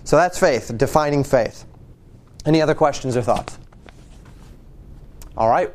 [0.04, 1.66] So that's faith, defining faith.
[2.46, 3.58] Any other questions or thoughts?
[5.34, 5.70] All right,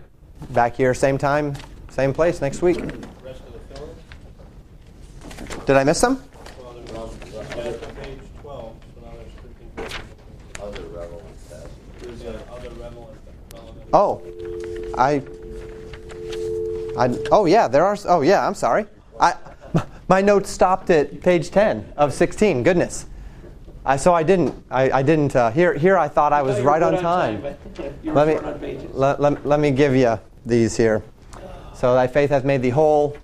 [0.51, 1.55] back here, same time,
[1.89, 2.77] same place next week.
[5.65, 6.17] Did I miss some?
[6.17, 6.27] Page
[8.41, 9.97] 12, so now there's 13 pages.
[10.61, 12.21] Other relevant passages.
[12.21, 13.17] There's other relevant,
[13.51, 13.88] relevant.
[13.93, 14.21] Oh,
[14.95, 15.23] I,
[16.97, 17.17] I.
[17.31, 17.97] Oh yeah, there are.
[18.05, 18.85] Oh yeah, I'm sorry.
[19.19, 19.34] I,
[20.07, 22.61] my notes stopped at page 10 of 16.
[22.61, 23.07] Goodness.
[23.88, 24.53] I, so I didn't.
[24.69, 25.34] I, I didn't.
[25.34, 27.41] Uh, here, here I thought I was thought right on time.
[28.03, 28.27] Let
[28.61, 31.01] me let, let, let me give you these here.
[31.73, 33.15] So thy faith hath made thee whole.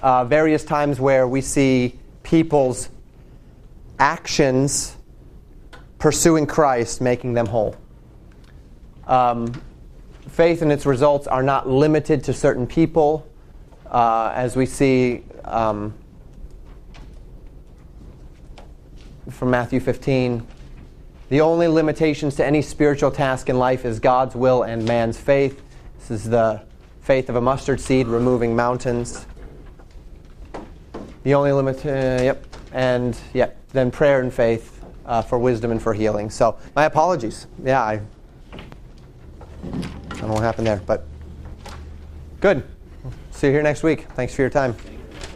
[0.00, 2.90] Uh, various times where we see people's
[3.98, 4.96] actions
[5.98, 7.74] pursuing Christ making them whole.
[9.08, 9.52] Um,
[10.28, 13.26] faith and its results are not limited to certain people,
[13.86, 15.92] uh, as we see um,
[19.30, 20.46] from Matthew 15.
[21.28, 25.62] The only limitations to any spiritual task in life is God's will and man's faith.
[25.98, 26.62] This is the
[27.00, 29.26] faith of a mustard seed removing mountains.
[31.24, 35.82] The only limit, uh, yep, and yep, then prayer and faith uh, for wisdom and
[35.82, 36.30] for healing.
[36.30, 37.48] So my apologies.
[37.64, 38.00] Yeah, I,
[38.52, 38.58] I
[40.10, 41.04] don't know what happened there, but
[42.40, 42.62] good.
[43.32, 44.06] See you here next week.
[44.12, 44.76] Thanks for your time.